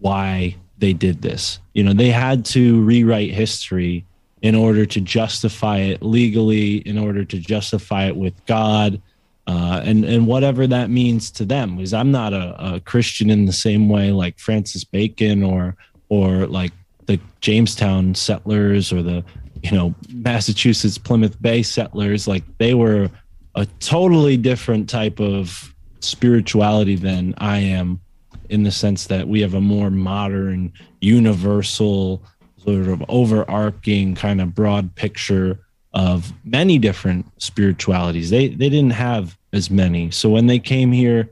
why 0.00 0.56
they 0.78 0.92
did 0.92 1.22
this. 1.22 1.58
You 1.74 1.84
know 1.84 1.92
they 1.92 2.10
had 2.10 2.44
to 2.46 2.82
rewrite 2.82 3.30
history 3.30 4.04
in 4.42 4.54
order 4.54 4.84
to 4.86 5.00
justify 5.00 5.78
it 5.78 6.02
legally 6.02 6.76
in 6.78 6.98
order 6.98 7.24
to 7.24 7.38
justify 7.38 8.06
it 8.06 8.16
with 8.16 8.34
god 8.46 9.00
uh, 9.46 9.80
and 9.84 10.04
and 10.04 10.26
whatever 10.26 10.66
that 10.66 10.90
means 10.90 11.30
to 11.30 11.44
them. 11.44 11.76
Because 11.76 11.94
i'm 11.94 12.10
not 12.10 12.32
a, 12.32 12.74
a 12.74 12.80
christian 12.80 13.30
in 13.30 13.46
the 13.46 13.52
same 13.52 13.88
way 13.88 14.10
like 14.10 14.38
francis 14.38 14.84
bacon 14.84 15.42
or 15.42 15.76
or 16.08 16.46
like 16.46 16.72
the 17.06 17.18
jamestown 17.40 18.14
settlers 18.14 18.92
or 18.92 19.02
the 19.02 19.24
you 19.66 19.76
know 19.76 19.94
massachusetts 20.12 20.98
plymouth 20.98 21.40
bay 21.42 21.62
settlers 21.62 22.26
like 22.26 22.44
they 22.58 22.74
were 22.74 23.10
a 23.54 23.66
totally 23.80 24.36
different 24.36 24.88
type 24.88 25.20
of 25.20 25.74
spirituality 26.00 26.96
than 26.96 27.34
i 27.38 27.58
am 27.58 28.00
in 28.48 28.62
the 28.62 28.70
sense 28.70 29.06
that 29.06 29.26
we 29.26 29.40
have 29.40 29.54
a 29.54 29.60
more 29.60 29.90
modern 29.90 30.72
universal 31.00 32.22
sort 32.58 32.88
of 32.88 33.04
overarching 33.08 34.14
kind 34.14 34.40
of 34.40 34.54
broad 34.54 34.94
picture 34.94 35.58
of 35.94 36.32
many 36.44 36.78
different 36.78 37.26
spiritualities. 37.42 38.30
They 38.30 38.48
they 38.48 38.68
didn't 38.68 38.90
have 38.90 39.36
as 39.52 39.70
many. 39.70 40.10
So 40.10 40.28
when 40.28 40.46
they 40.46 40.58
came 40.58 40.92
here 40.92 41.30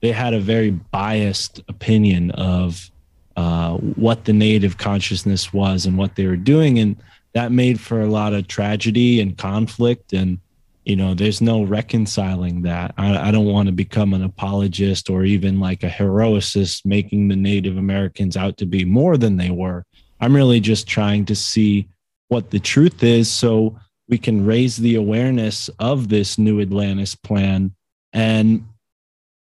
they 0.00 0.12
had 0.12 0.34
a 0.34 0.40
very 0.40 0.70
biased 0.70 1.60
opinion 1.68 2.30
of 2.32 2.90
uh, 3.36 3.76
what 3.76 4.26
the 4.26 4.32
native 4.32 4.76
consciousness 4.76 5.52
was 5.52 5.86
and 5.86 5.96
what 5.96 6.16
they 6.16 6.26
were 6.26 6.36
doing. 6.36 6.78
And 6.78 6.96
that 7.36 7.52
made 7.52 7.78
for 7.78 8.00
a 8.00 8.08
lot 8.08 8.32
of 8.32 8.48
tragedy 8.48 9.20
and 9.20 9.36
conflict. 9.36 10.14
And 10.14 10.38
you 10.86 10.96
know 10.96 11.12
there's 11.12 11.42
no 11.42 11.64
reconciling 11.64 12.62
that. 12.62 12.94
I, 12.96 13.28
I 13.28 13.30
don't 13.30 13.52
want 13.52 13.66
to 13.66 13.72
become 13.72 14.14
an 14.14 14.24
apologist 14.24 15.10
or 15.10 15.22
even 15.22 15.60
like 15.60 15.82
a 15.82 15.90
heroicist 15.90 16.86
making 16.86 17.28
the 17.28 17.36
native 17.36 17.76
americans 17.76 18.38
out 18.38 18.56
to 18.56 18.64
be 18.64 18.86
more 18.86 19.18
than 19.18 19.36
they 19.36 19.50
were. 19.50 19.84
I'm 20.18 20.34
really 20.34 20.60
just 20.60 20.86
trying 20.86 21.26
to 21.26 21.34
see 21.34 21.88
what 22.28 22.48
the 22.50 22.58
truth 22.58 23.02
is 23.02 23.30
so 23.30 23.78
we 24.08 24.16
can 24.16 24.46
raise 24.46 24.78
the 24.78 24.94
awareness 24.94 25.68
of 25.78 26.08
this 26.08 26.38
new 26.38 26.62
atlantis 26.62 27.14
plan 27.14 27.74
and 28.14 28.64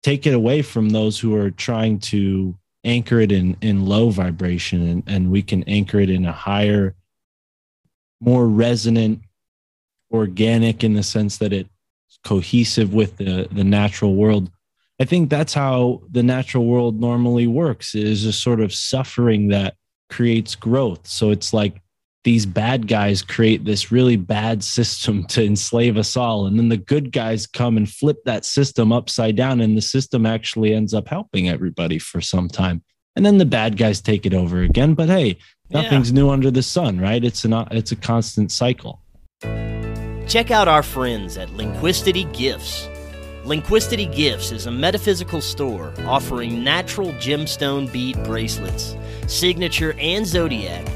take 0.05 0.25
it 0.25 0.35
away 0.35 0.63
from 0.63 0.91
those 0.91 1.19
who 1.19 1.35
are 1.35 1.51
trying 1.51 1.99
to 2.13 2.57
anchor 2.85 3.19
it 3.19 3.33
in 3.33 3.57
in 3.61 3.87
low 3.87 4.11
vibration 4.11 4.89
and, 4.89 5.03
and 5.09 5.33
we 5.33 5.43
can 5.43 5.65
anchor 5.65 5.99
it 5.99 6.11
in 6.11 6.27
a 6.27 6.33
higher 6.33 6.95
more 8.23 8.47
resonant, 8.47 9.21
organic 10.13 10.85
in 10.85 10.95
the 10.95 11.03
sense 11.03 11.39
that 11.39 11.53
it's 11.53 11.69
cohesive 12.25 12.95
with 12.95 13.17
the, 13.17 13.49
the 13.51 13.65
natural 13.65 14.15
world. 14.15 14.51
I 15.01 15.05
think 15.05 15.31
that's 15.31 15.55
how 15.55 16.03
the 16.11 16.23
natural 16.23 16.67
world 16.67 17.01
normally 17.01 17.47
works 17.47 17.95
is 17.95 18.25
a 18.25 18.33
sort 18.33 18.61
of 18.61 18.73
suffering 18.73 19.49
that 19.49 19.75
creates 20.11 20.55
growth. 20.55 21.07
So 21.07 21.31
it's 21.31 21.53
like 21.53 21.81
these 22.25 22.47
bad 22.47 22.87
guys 22.87 23.23
create 23.23 23.65
this 23.65 23.91
really 23.91 24.17
bad 24.17 24.63
system 24.63 25.25
to 25.29 25.45
enslave 25.45 25.97
us 25.97 26.17
all. 26.17 26.47
And 26.47 26.59
then 26.59 26.69
the 26.69 26.77
good 26.77 27.11
guys 27.11 27.47
come 27.47 27.77
and 27.77 27.91
flip 27.91 28.19
that 28.25 28.45
system 28.45 28.93
upside 28.93 29.35
down. 29.35 29.61
And 29.61 29.77
the 29.77 29.83
system 29.83 30.25
actually 30.25 30.73
ends 30.73 30.95
up 30.95 31.09
helping 31.09 31.49
everybody 31.49 31.99
for 31.99 32.21
some 32.21 32.49
time. 32.49 32.83
And 33.15 33.27
then 33.27 33.39
the 33.39 33.45
bad 33.45 33.77
guys 33.77 34.01
take 34.01 34.25
it 34.27 34.35
over 34.35 34.63
again. 34.63 34.95
But 34.95 35.09
hey, 35.09 35.39
nothing's 35.71 36.11
yeah. 36.11 36.17
new 36.17 36.31
under 36.31 36.51
the 36.51 36.63
sun, 36.63 37.01
right? 37.01 37.23
It's 37.23 37.45
an 37.45 37.53
it's 37.71 37.93
a 37.93 37.97
constant 37.97 38.51
cycle. 38.51 39.01
Check 40.27 40.51
out 40.51 40.69
our 40.69 40.83
friends 40.83 41.37
at 41.37 41.51
Lindquistity 41.51 42.25
Gifts. 42.33 42.89
Lindquistity 43.45 44.07
Gifts 44.07 44.53
is 44.53 44.67
a 44.67 44.71
metaphysical 44.71 45.41
store 45.41 45.93
offering 46.07 46.63
natural 46.63 47.09
gemstone 47.15 47.93
bead 47.93 48.23
bracelets, 48.25 48.97
signature 49.27 49.95
and 49.99 50.25
zodiac, 50.27 50.87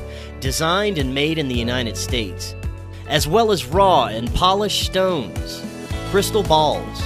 designed 0.40 0.96
and 0.96 1.12
made 1.12 1.38
in 1.38 1.48
the 1.48 1.56
United 1.56 1.96
States, 1.96 2.54
as 3.08 3.26
well 3.26 3.50
as 3.50 3.66
raw 3.66 4.06
and 4.06 4.32
polished 4.32 4.86
stones, 4.86 5.62
crystal 6.10 6.44
balls, 6.44 7.02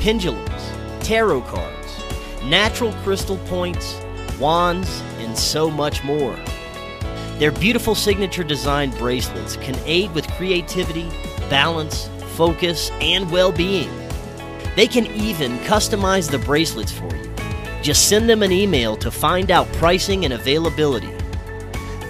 pendulums, 0.00 0.70
tarot 1.00 1.40
cards, 1.42 2.44
natural 2.44 2.92
crystal 3.04 3.38
points, 3.46 4.03
wands, 4.38 5.02
and 5.18 5.36
so 5.36 5.70
much 5.70 6.02
more. 6.04 6.36
Their 7.38 7.52
beautiful 7.52 7.94
signature 7.94 8.44
designed 8.44 8.96
bracelets 8.96 9.56
can 9.56 9.76
aid 9.84 10.12
with 10.14 10.28
creativity, 10.32 11.08
balance, 11.50 12.08
focus, 12.36 12.90
and 13.00 13.30
well 13.30 13.52
being. 13.52 13.90
They 14.76 14.86
can 14.86 15.06
even 15.06 15.58
customize 15.60 16.30
the 16.30 16.38
bracelets 16.38 16.92
for 16.92 17.14
you. 17.14 17.34
Just 17.82 18.08
send 18.08 18.28
them 18.28 18.42
an 18.42 18.52
email 18.52 18.96
to 18.96 19.10
find 19.10 19.50
out 19.50 19.66
pricing 19.74 20.24
and 20.24 20.34
availability. 20.34 21.12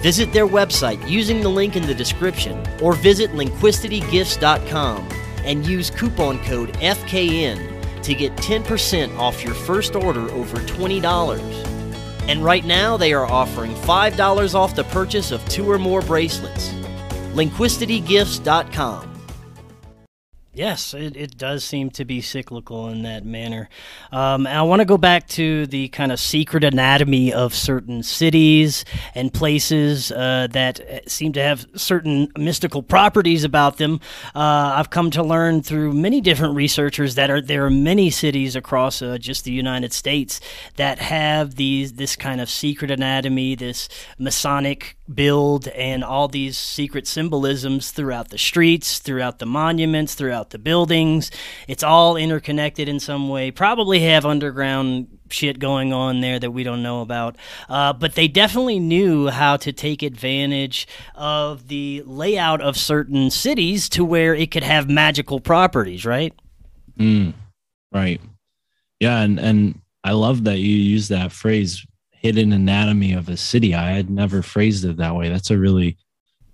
Visit 0.01 0.31
their 0.31 0.47
website 0.47 1.09
using 1.09 1.41
the 1.41 1.49
link 1.49 1.75
in 1.75 1.85
the 1.85 1.95
description 1.95 2.63
or 2.81 2.93
visit 2.93 3.31
lindquistitygifts.com 3.31 5.09
and 5.43 5.65
use 5.65 5.89
coupon 5.89 6.43
code 6.45 6.73
FKN 6.73 8.03
to 8.03 8.13
get 8.13 8.35
10% 8.35 9.17
off 9.17 9.43
your 9.43 9.55
first 9.55 9.95
order 9.95 10.29
over 10.31 10.57
$20. 10.57 11.74
And 12.27 12.43
right 12.43 12.65
now 12.65 12.97
they 12.97 13.13
are 13.13 13.25
offering 13.25 13.73
$5 13.73 14.55
off 14.55 14.75
the 14.75 14.83
purchase 14.85 15.31
of 15.31 15.47
two 15.47 15.69
or 15.69 15.79
more 15.79 16.01
bracelets. 16.01 16.69
lindquistitygifts.com 17.33 19.14
Yes, 20.55 20.93
it, 20.93 21.17
it 21.17 21.37
does 21.37 21.65
seem 21.65 21.89
to 21.91 22.05
be 22.05 22.21
cyclical 22.21 22.87
in 22.87 23.03
that 23.03 23.25
manner. 23.25 23.67
Um, 24.13 24.47
I 24.47 24.61
want 24.61 24.79
to 24.79 24.85
go 24.85 24.97
back 24.97 25.27
to 25.29 25.67
the 25.67 25.89
kind 25.89 26.13
of 26.13 26.19
secret 26.19 26.63
anatomy 26.63 27.33
of 27.33 27.53
certain 27.53 28.03
cities 28.03 28.85
and 29.15 29.33
places 29.33 30.13
uh, 30.13 30.47
that 30.51 30.79
uh, 30.79 30.99
seem 31.07 31.33
to 31.33 31.43
have 31.43 31.65
certain 31.75 32.31
mystical 32.37 32.81
properties 32.81 33.43
about 33.43 33.75
them. 33.75 33.99
Uh, 34.33 34.75
I've 34.77 34.89
come 34.89 35.11
to 35.11 35.23
learn 35.23 35.61
through 35.61 35.91
many 35.91 36.21
different 36.21 36.55
researchers 36.55 37.15
that 37.15 37.29
are 37.29 37.41
there 37.41 37.65
are 37.65 37.69
many 37.69 38.09
cities 38.09 38.55
across 38.55 39.01
uh, 39.01 39.17
just 39.17 39.43
the 39.43 39.51
United 39.51 39.91
States 39.91 40.39
that 40.77 40.99
have 40.99 41.55
these 41.55 41.93
this 41.93 42.15
kind 42.15 42.39
of 42.39 42.49
secret 42.49 42.91
anatomy, 42.91 43.55
this 43.55 43.89
Masonic 44.17 44.95
build, 45.13 45.67
and 45.69 46.03
all 46.03 46.27
these 46.27 46.57
secret 46.57 47.07
symbolisms 47.07 47.91
throughout 47.91 48.29
the 48.29 48.37
streets, 48.37 48.99
throughout 48.99 49.39
the 49.39 49.45
monuments, 49.45 50.15
throughout 50.15 50.49
the 50.49 50.57
buildings. 50.57 51.31
It's 51.67 51.83
all 51.83 52.17
interconnected 52.17 52.89
in 52.89 52.99
some 52.99 53.29
way. 53.29 53.51
Probably 53.51 53.99
have 54.01 54.25
underground 54.25 55.07
shit 55.29 55.59
going 55.59 55.93
on 55.93 56.21
there 56.21 56.39
that 56.39 56.51
we 56.51 56.63
don't 56.63 56.83
know 56.83 57.01
about. 57.01 57.35
Uh, 57.69 57.93
but 57.93 58.15
they 58.15 58.27
definitely 58.27 58.79
knew 58.79 59.27
how 59.27 59.57
to 59.57 59.71
take 59.71 60.03
advantage 60.03 60.87
of 61.15 61.67
the 61.67 62.03
layout 62.05 62.61
of 62.61 62.77
certain 62.77 63.29
cities 63.29 63.89
to 63.89 64.03
where 64.03 64.33
it 64.33 64.51
could 64.51 64.63
have 64.63 64.89
magical 64.89 65.39
properties, 65.39 66.05
right? 66.05 66.33
Mm, 66.99 67.33
right. 67.91 68.21
Yeah, 68.99 69.21
and 69.21 69.39
and 69.39 69.81
I 70.03 70.11
love 70.11 70.45
that 70.45 70.59
you 70.59 70.75
use 70.75 71.09
that 71.09 71.31
phrase 71.31 71.85
hidden 72.25 72.51
anatomy 72.51 73.13
of 73.13 73.29
a 73.29 73.37
city. 73.37 73.75
I 73.75 73.91
had 73.91 74.09
never 74.09 74.41
phrased 74.41 74.83
it 74.83 74.97
that 74.97 75.15
way. 75.15 75.29
That's 75.29 75.51
a 75.51 75.59
really 75.59 75.95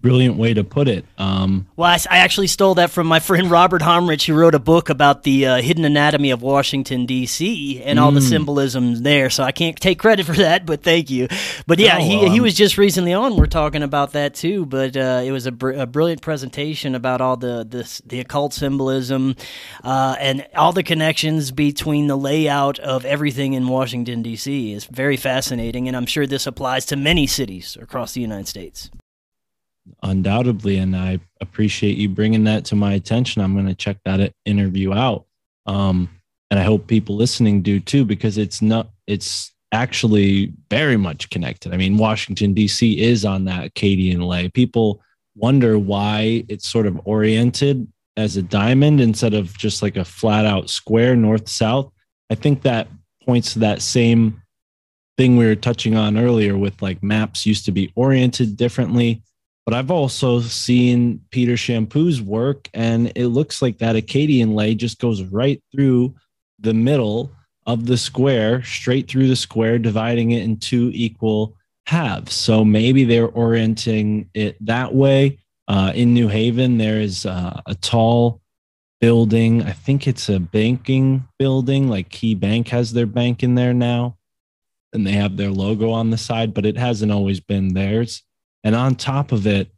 brilliant 0.02 0.36
way 0.36 0.54
to 0.54 0.64
put 0.64 0.88
it. 0.88 1.06
Um, 1.18 1.68
well, 1.76 1.90
I, 1.90 2.00
I, 2.10 2.18
actually 2.20 2.48
stole 2.48 2.76
that 2.76 2.92
from 2.92 3.08
my 3.08 3.20
friend 3.20 3.50
Robert 3.50 3.82
Homrich, 3.82 4.26
who 4.26 4.34
wrote 4.34 4.56
a 4.56 4.60
book 4.60 4.90
about 4.90 5.24
the 5.24 5.46
uh, 5.46 5.62
hidden 5.62 5.86
anatomy 5.86 6.32
of 6.32 6.42
Washington 6.42 7.06
D.C. 7.06 7.82
and 7.84 8.00
all 8.00 8.12
the 8.12 8.20
mm. 8.20 8.30
symbolism 8.30 9.04
there. 9.04 9.30
So 9.30 9.44
I 9.44 9.52
can't 9.52 9.80
take 9.80 10.00
credit 10.00 10.26
for 10.26 10.34
that, 10.38 10.66
but 10.66 10.84
thank 10.84 11.10
you. 11.10 11.28
But 11.68 11.80
yeah, 11.80 11.98
oh, 11.98 12.02
he 12.02 12.26
um, 12.26 12.32
he 12.32 12.40
was 12.40 12.56
just 12.56 12.78
recently 12.78 13.14
on. 13.14 13.36
We're 13.36 13.46
talking 13.46 13.84
about 13.84 14.14
that 14.14 14.34
too. 14.34 14.66
But 14.66 14.98
uh, 14.98 15.22
it 15.24 15.32
was 15.32 15.46
a, 15.46 15.52
br- 15.52 15.72
a, 15.72 15.86
brilliant 15.86 16.22
presentation 16.22 16.96
about 16.96 17.22
all 17.22 17.38
the 17.38 17.66
the, 17.68 18.02
the 18.06 18.20
occult 18.20 18.54
symbolism 18.54 19.36
uh, 19.84 20.16
and 20.20 20.48
all 20.56 20.74
the 20.74 20.84
connections 20.84 21.52
between 21.52 22.08
the 22.08 22.18
layout 22.18 22.80
of 22.80 23.06
everything 23.06 23.54
in 23.54 23.68
Washington 23.68 24.22
D.C. 24.22 24.74
is 24.74 24.86
very 24.86 25.18
fascinating, 25.18 25.88
and 25.88 25.96
I'm 25.96 26.06
sure 26.06 26.26
this 26.26 26.48
applies 26.48 26.86
to 26.88 26.96
many 26.96 27.28
cities 27.28 27.78
across 27.80 28.14
the 28.14 28.22
United 28.22 28.48
States 28.48 28.90
undoubtedly 30.04 30.78
and 30.78 30.96
i 30.96 31.20
appreciate 31.42 31.98
you 31.98 32.08
bringing 32.08 32.44
that 32.44 32.64
to 32.66 32.76
my 32.76 32.94
attention. 32.94 33.42
I'm 33.42 33.54
going 33.54 33.68
to 33.68 33.76
check 33.76 33.98
that 34.06 34.34
interview 34.46 34.94
out 34.94 35.26
um, 35.66 36.10
and 36.50 36.60
i 36.60 36.64
hope 36.64 36.88
people 36.88 37.16
listening 37.16 37.62
do 37.62 37.80
too 37.80 38.06
because 38.06 38.38
it's 38.38 38.62
not 38.62 38.90
it's 39.08 39.52
actually 39.74 40.52
very 40.70 40.98
much 40.98 41.30
connected. 41.30 41.74
I 41.74 41.78
mean 41.78 41.98
washington 41.98 42.54
d.c 42.54 43.00
is 43.02 43.26
on 43.26 43.46
that 43.46 43.66
acadian 43.66 44.22
ley. 44.22 44.50
People 44.50 45.02
wonder 45.36 45.80
why 45.80 46.44
it's 46.50 46.68
sort 46.68 46.86
of 46.86 47.00
oriented 47.06 47.88
as 48.18 48.36
a 48.38 48.42
diamond 48.42 49.00
instead 49.00 49.34
of 49.34 49.58
just 49.58 49.82
like 49.82 49.96
a 49.96 50.06
flat 50.06 50.46
out 50.46 50.70
square 50.70 51.16
north 51.16 51.48
south. 51.48 51.92
I 52.30 52.36
think 52.36 52.62
that 52.64 52.88
points 53.24 53.54
to 53.54 53.60
that 53.60 53.82
same 53.82 54.42
thing 55.18 55.38
we 55.38 55.46
were 55.46 55.56
touching 55.56 55.96
on 55.96 56.18
earlier 56.18 56.58
with 56.58 56.82
like 56.82 57.02
maps 57.02 57.46
used 57.46 57.66
to 57.66 57.72
be 57.72 57.92
oriented 57.96 58.58
differently 58.58 59.24
but 59.66 59.74
I've 59.74 59.92
also 59.92 60.42
seen 60.42 61.22
Peter 61.30 61.54
Champoux's 61.54 62.22
work, 62.22 62.70
and 62.74 63.12
it 63.16 63.28
looks 63.28 63.62
like 63.62 63.78
that 63.78 63.96
Acadian 63.96 64.56
ley 64.56 64.76
just 64.76 65.00
goes 65.00 65.24
right 65.24 65.62
through 65.72 66.16
the 66.60 66.74
middle 66.74 67.32
of 67.66 67.86
the 67.86 67.98
square, 67.98 68.64
straight 68.64 69.08
through 69.08 69.28
the 69.28 69.36
square, 69.36 69.78
dividing 69.78 70.32
it 70.32 70.44
in 70.44 70.58
two 70.58 70.92
equal 70.94 71.56
halves. 71.86 72.34
So 72.34 72.66
maybe 72.66 73.04
they're 73.04 73.30
orienting 73.30 74.30
it 74.34 74.58
that 74.66 74.94
way. 74.94 75.40
Uh, 75.68 75.92
in 75.96 76.14
New 76.14 76.28
Haven, 76.28 76.78
there 76.78 77.00
is 77.00 77.26
uh, 77.26 77.62
a 77.66 77.76
tall 77.76 78.42
building. 79.00 79.64
I 79.64 79.72
think 79.72 80.08
it's 80.08 80.28
a 80.28 80.40
banking 80.40 81.28
building, 81.38 81.88
like 81.88 82.10
Key 82.10 82.36
Bank 82.36 82.68
has 82.70 82.94
their 82.94 83.06
bank 83.06 83.44
in 83.44 83.56
there 83.56 83.74
now, 83.74 84.18
and 84.92 85.06
they 85.06 85.14
have 85.14 85.38
their 85.38 85.52
logo 85.52 85.92
on 85.92 86.10
the 86.10 86.18
side, 86.18 86.54
but 86.54 86.66
it 86.66 86.78
hasn't 86.78 87.12
always 87.12 87.40
been 87.40 87.74
theirs. 87.74 88.24
And 88.64 88.76
on 88.76 88.96
top 88.96 89.32
of 89.32 89.48
it 89.48 89.72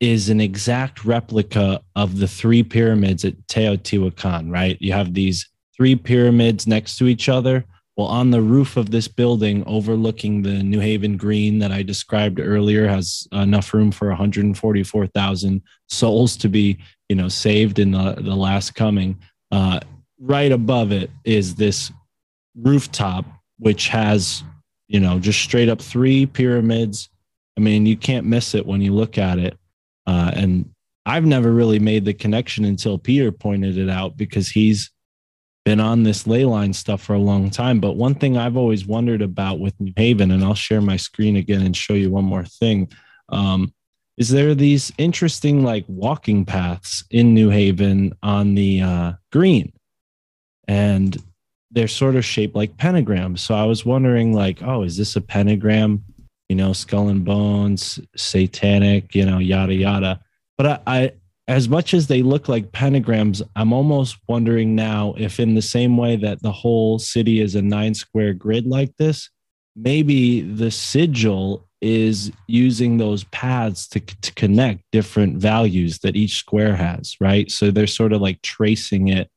is 0.00 0.28
an 0.28 0.40
exact 0.40 1.04
replica 1.04 1.80
of 1.96 2.18
the 2.18 2.28
three 2.28 2.62
pyramids 2.62 3.24
at 3.24 3.46
Teotihuacan, 3.46 4.50
right? 4.50 4.76
You 4.80 4.92
have 4.92 5.14
these 5.14 5.48
three 5.76 5.96
pyramids 5.96 6.66
next 6.66 6.98
to 6.98 7.06
each 7.06 7.28
other. 7.28 7.64
Well, 7.96 8.08
on 8.08 8.30
the 8.30 8.42
roof 8.42 8.76
of 8.76 8.90
this 8.90 9.06
building 9.06 9.62
overlooking 9.66 10.42
the 10.42 10.62
New 10.62 10.80
Haven 10.80 11.16
Green 11.16 11.60
that 11.60 11.70
I 11.70 11.82
described 11.82 12.40
earlier 12.40 12.88
has 12.88 13.28
enough 13.32 13.72
room 13.72 13.92
for 13.92 14.08
144,000 14.08 15.62
souls 15.88 16.36
to 16.38 16.48
be, 16.48 16.78
you 17.08 17.14
know, 17.14 17.28
saved 17.28 17.78
in 17.78 17.92
the, 17.92 18.14
the 18.18 18.34
last 18.34 18.74
coming. 18.74 19.16
Uh, 19.52 19.78
right 20.18 20.50
above 20.50 20.90
it 20.90 21.10
is 21.24 21.54
this 21.54 21.92
rooftop, 22.56 23.26
which 23.58 23.88
has, 23.88 24.42
you 24.88 24.98
know, 24.98 25.20
just 25.20 25.40
straight 25.40 25.68
up 25.68 25.80
three 25.80 26.26
pyramids 26.26 27.08
I 27.56 27.60
mean, 27.60 27.86
you 27.86 27.96
can't 27.96 28.26
miss 28.26 28.54
it 28.54 28.66
when 28.66 28.80
you 28.80 28.92
look 28.92 29.18
at 29.18 29.38
it. 29.38 29.56
Uh, 30.06 30.30
and 30.34 30.70
I've 31.06 31.24
never 31.24 31.52
really 31.52 31.78
made 31.78 32.04
the 32.04 32.14
connection 32.14 32.64
until 32.64 32.98
Peter 32.98 33.30
pointed 33.30 33.78
it 33.78 33.88
out 33.88 34.16
because 34.16 34.48
he's 34.48 34.90
been 35.64 35.80
on 35.80 36.02
this 36.02 36.26
ley 36.26 36.44
line 36.44 36.72
stuff 36.72 37.02
for 37.02 37.14
a 37.14 37.18
long 37.18 37.50
time. 37.50 37.80
But 37.80 37.96
one 37.96 38.14
thing 38.14 38.36
I've 38.36 38.56
always 38.56 38.86
wondered 38.86 39.22
about 39.22 39.60
with 39.60 39.78
New 39.80 39.92
Haven, 39.96 40.30
and 40.30 40.44
I'll 40.44 40.54
share 40.54 40.80
my 40.80 40.96
screen 40.96 41.36
again 41.36 41.62
and 41.62 41.76
show 41.76 41.94
you 41.94 42.10
one 42.10 42.24
more 42.24 42.44
thing. 42.44 42.90
Um, 43.30 43.72
is 44.16 44.28
there 44.28 44.54
these 44.54 44.92
interesting 44.98 45.64
like 45.64 45.84
walking 45.88 46.44
paths 46.44 47.04
in 47.10 47.34
New 47.34 47.50
Haven 47.50 48.12
on 48.22 48.54
the 48.54 48.82
uh, 48.82 49.12
green? 49.32 49.72
And 50.68 51.16
they're 51.70 51.88
sort 51.88 52.14
of 52.14 52.24
shaped 52.24 52.54
like 52.54 52.76
pentagrams. 52.76 53.40
So 53.40 53.54
I 53.54 53.64
was 53.64 53.84
wondering, 53.84 54.32
like, 54.32 54.62
oh, 54.62 54.82
is 54.82 54.96
this 54.96 55.16
a 55.16 55.20
pentagram 55.20 56.04
you 56.48 56.56
know, 56.56 56.72
skull 56.72 57.08
and 57.08 57.24
bones, 57.24 58.00
satanic, 58.16 59.14
you 59.14 59.24
know, 59.24 59.38
yada 59.38 59.74
yada. 59.74 60.20
But 60.56 60.66
I, 60.66 60.80
I 60.86 61.12
as 61.46 61.68
much 61.68 61.92
as 61.92 62.06
they 62.06 62.22
look 62.22 62.48
like 62.48 62.72
pentagrams, 62.72 63.42
I'm 63.54 63.72
almost 63.72 64.16
wondering 64.28 64.74
now 64.74 65.14
if, 65.18 65.38
in 65.38 65.54
the 65.54 65.62
same 65.62 65.96
way 65.96 66.16
that 66.16 66.40
the 66.42 66.52
whole 66.52 66.98
city 66.98 67.40
is 67.40 67.54
a 67.54 67.62
nine 67.62 67.94
square 67.94 68.32
grid 68.32 68.66
like 68.66 68.96
this, 68.96 69.28
maybe 69.76 70.40
the 70.40 70.70
sigil 70.70 71.68
is 71.82 72.32
using 72.46 72.96
those 72.96 73.24
paths 73.24 73.86
to, 73.88 74.00
to 74.00 74.32
connect 74.34 74.82
different 74.90 75.36
values 75.36 75.98
that 75.98 76.16
each 76.16 76.36
square 76.36 76.74
has, 76.74 77.14
right? 77.20 77.50
So 77.50 77.70
they're 77.70 77.86
sort 77.86 78.14
of 78.14 78.22
like 78.22 78.40
tracing 78.40 79.08
it 79.08 79.28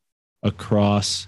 across 0.43 1.27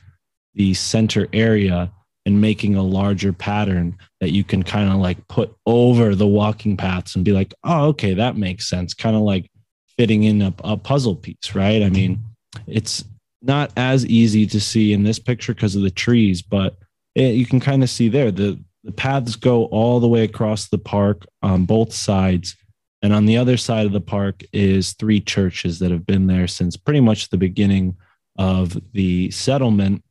the 0.54 0.74
center 0.74 1.28
area 1.34 1.92
and 2.30 2.40
making 2.40 2.76
a 2.76 2.84
larger 2.84 3.34
pattern 3.34 3.98
that 4.20 4.30
you 4.32 4.44
can 4.44 4.62
kind 4.62 4.88
of 4.88 5.00
like 5.00 5.28
put 5.28 5.52
over 5.66 6.14
the 6.14 6.28
walking 6.28 6.78
paths 6.78 7.16
and 7.16 7.26
be 7.26 7.32
like, 7.32 7.56
oh, 7.64 7.88
okay, 7.88 8.14
that 8.14 8.38
makes 8.38 8.70
sense. 8.70 8.94
Kind 8.94 9.16
of 9.16 9.24
like 9.24 9.50
fitting 9.98 10.26
in 10.26 10.44
a, 10.44 10.54
a 10.64 10.78
puzzle 10.78 11.16
piece, 11.16 11.56
right? 11.56 11.82
I 11.82 11.90
mean, 11.90 12.20
it's 12.68 13.04
not 13.42 13.72
as 13.76 14.06
easy 14.06 14.46
to 14.46 14.62
see 14.62 14.94
in 14.94 15.04
this 15.04 15.18
picture 15.18 15.56
because 15.56 15.76
of 15.76 15.82
the 15.82 15.90
trees, 15.90 16.44
but 16.44 16.78
it, 17.16 17.34
you 17.34 17.48
can 17.48 17.60
kind 17.60 17.82
of 17.82 17.90
see 17.90 18.10
there 18.10 18.30
the 18.32 18.60
the 18.84 18.92
paths 18.92 19.36
go 19.36 19.66
all 19.66 20.00
the 20.00 20.08
way 20.08 20.24
across 20.24 20.70
the 20.70 20.78
park 20.78 21.26
on 21.42 21.66
both 21.66 21.94
sides. 21.94 22.56
And 23.02 23.12
on 23.12 23.26
the 23.26 23.38
other 23.38 23.58
side 23.58 23.86
of 23.86 23.92
the 23.92 24.00
park 24.00 24.44
is 24.54 24.94
three 24.94 25.20
churches 25.20 25.80
that 25.80 25.92
have 25.92 26.06
been 26.06 26.28
there 26.28 26.48
since 26.48 26.78
pretty 26.78 27.02
much 27.02 27.28
the 27.28 27.38
beginning 27.38 27.98
of 28.38 28.78
the 28.94 29.32
settlement. 29.32 30.04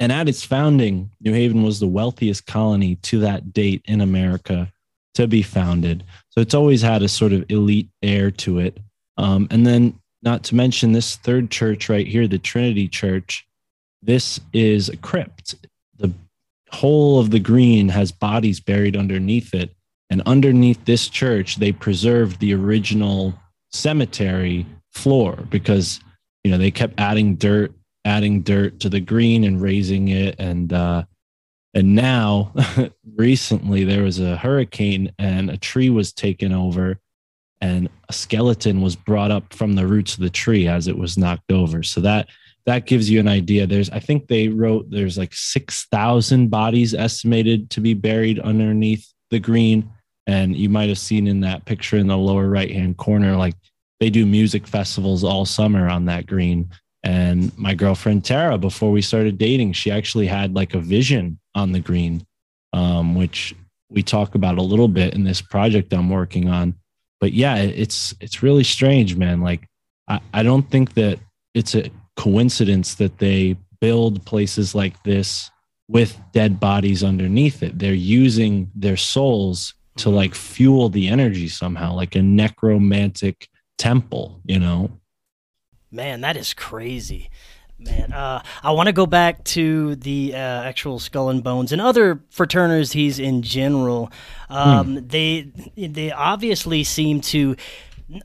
And 0.00 0.12
at 0.12 0.28
its 0.28 0.44
founding, 0.44 1.10
New 1.20 1.32
Haven 1.32 1.62
was 1.62 1.80
the 1.80 1.88
wealthiest 1.88 2.46
colony 2.46 2.96
to 2.96 3.20
that 3.20 3.52
date 3.52 3.82
in 3.86 4.00
America 4.00 4.72
to 5.14 5.26
be 5.26 5.42
founded. 5.42 6.04
So 6.30 6.40
it's 6.40 6.54
always 6.54 6.82
had 6.82 7.02
a 7.02 7.08
sort 7.08 7.32
of 7.32 7.50
elite 7.50 7.88
air 8.02 8.30
to 8.30 8.60
it. 8.60 8.78
Um, 9.16 9.48
and 9.50 9.66
then, 9.66 9.98
not 10.22 10.44
to 10.44 10.54
mention 10.54 10.92
this 10.92 11.16
third 11.16 11.50
church 11.50 11.88
right 11.88 12.06
here, 12.06 12.28
the 12.28 12.38
Trinity 12.38 12.88
Church. 12.88 13.46
This 14.02 14.40
is 14.52 14.88
a 14.88 14.96
crypt. 14.96 15.56
The 15.96 16.12
whole 16.70 17.18
of 17.18 17.30
the 17.30 17.40
green 17.40 17.88
has 17.88 18.12
bodies 18.12 18.60
buried 18.60 18.96
underneath 18.96 19.54
it. 19.54 19.74
And 20.10 20.22
underneath 20.26 20.84
this 20.84 21.08
church, 21.08 21.56
they 21.56 21.72
preserved 21.72 22.40
the 22.40 22.54
original 22.54 23.34
cemetery 23.70 24.66
floor 24.90 25.36
because, 25.50 26.00
you 26.44 26.50
know, 26.50 26.58
they 26.58 26.70
kept 26.70 26.98
adding 26.98 27.34
dirt, 27.34 27.72
adding 28.08 28.42
dirt 28.42 28.80
to 28.80 28.88
the 28.88 29.00
green 29.00 29.44
and 29.44 29.60
raising 29.60 30.08
it. 30.08 30.34
And, 30.38 30.72
uh, 30.72 31.04
and 31.74 31.94
now 31.94 32.54
recently 33.16 33.84
there 33.84 34.02
was 34.02 34.18
a 34.18 34.36
hurricane 34.36 35.12
and 35.18 35.50
a 35.50 35.58
tree 35.58 35.90
was 35.90 36.12
taken 36.12 36.52
over 36.52 36.98
and 37.60 37.88
a 38.08 38.12
skeleton 38.12 38.80
was 38.80 38.96
brought 38.96 39.30
up 39.30 39.52
from 39.52 39.74
the 39.74 39.86
roots 39.86 40.14
of 40.14 40.20
the 40.20 40.30
tree 40.30 40.66
as 40.66 40.88
it 40.88 40.96
was 40.96 41.18
knocked 41.18 41.52
over. 41.52 41.82
So 41.82 42.00
that 42.00 42.28
that 42.66 42.86
gives 42.86 43.08
you 43.08 43.18
an 43.18 43.28
idea. 43.28 43.66
There's 43.66 43.90
I 43.90 44.00
think 44.00 44.26
they 44.26 44.48
wrote 44.48 44.90
there's 44.90 45.18
like 45.18 45.34
6,000 45.34 46.48
bodies 46.48 46.94
estimated 46.94 47.70
to 47.70 47.80
be 47.80 47.94
buried 47.94 48.38
underneath 48.40 49.06
the 49.30 49.40
green 49.40 49.90
and 50.26 50.56
you 50.56 50.68
might 50.68 50.88
have 50.88 50.98
seen 50.98 51.26
in 51.26 51.40
that 51.40 51.64
picture 51.64 51.96
in 51.96 52.06
the 52.06 52.16
lower 52.16 52.48
right 52.48 52.70
hand 52.70 52.96
corner 52.96 53.36
like 53.36 53.54
they 54.00 54.10
do 54.10 54.24
music 54.24 54.66
festivals 54.66 55.24
all 55.24 55.44
summer 55.44 55.88
on 55.88 56.04
that 56.06 56.26
green 56.26 56.70
and 57.08 57.56
my 57.56 57.74
girlfriend 57.74 58.24
Tara 58.24 58.58
before 58.58 58.90
we 58.90 59.02
started 59.02 59.38
dating 59.38 59.72
she 59.72 59.90
actually 59.90 60.26
had 60.26 60.54
like 60.54 60.74
a 60.74 60.80
vision 60.80 61.38
on 61.54 61.72
the 61.72 61.80
green 61.80 62.26
um, 62.72 63.14
which 63.14 63.54
we 63.90 64.02
talk 64.02 64.34
about 64.34 64.58
a 64.58 64.62
little 64.62 64.88
bit 64.88 65.14
in 65.14 65.24
this 65.24 65.40
project 65.40 65.92
I'm 65.92 66.10
working 66.10 66.48
on 66.48 66.74
but 67.20 67.32
yeah, 67.32 67.56
it's 67.56 68.14
it's 68.20 68.42
really 68.42 68.64
strange, 68.64 69.16
man. 69.16 69.40
Like 69.40 69.66
I, 70.08 70.20
I 70.32 70.42
don't 70.42 70.68
think 70.70 70.94
that 70.94 71.18
it's 71.54 71.74
a 71.74 71.90
coincidence 72.16 72.94
that 72.96 73.18
they 73.18 73.56
build 73.80 74.24
places 74.24 74.74
like 74.74 75.02
this 75.02 75.50
with 75.88 76.20
dead 76.32 76.60
bodies 76.60 77.02
underneath 77.02 77.62
it. 77.62 77.78
They're 77.78 77.94
using 77.94 78.70
their 78.74 78.96
souls 78.96 79.74
to 79.96 80.08
mm-hmm. 80.08 80.16
like 80.16 80.34
fuel 80.34 80.88
the 80.88 81.08
energy 81.08 81.48
somehow, 81.48 81.94
like 81.94 82.14
a 82.14 82.22
necromantic 82.22 83.48
temple, 83.78 84.40
you 84.44 84.58
know? 84.58 84.90
Man, 85.90 86.20
that 86.20 86.36
is 86.36 86.54
crazy. 86.54 87.30
Man, 87.78 88.12
uh, 88.12 88.42
I 88.62 88.72
want 88.72 88.88
to 88.88 88.92
go 88.92 89.06
back 89.06 89.44
to 89.44 89.94
the 89.94 90.34
uh, 90.34 90.36
actual 90.36 90.98
Skull 90.98 91.30
and 91.30 91.44
Bones 91.44 91.70
and 91.70 91.80
other 91.80 92.20
fraternities 92.28 93.20
in 93.20 93.42
general. 93.42 94.10
Um, 94.50 94.96
hmm. 94.96 95.06
They 95.06 95.52
they 95.76 96.10
obviously 96.10 96.82
seem 96.82 97.20
to 97.20 97.54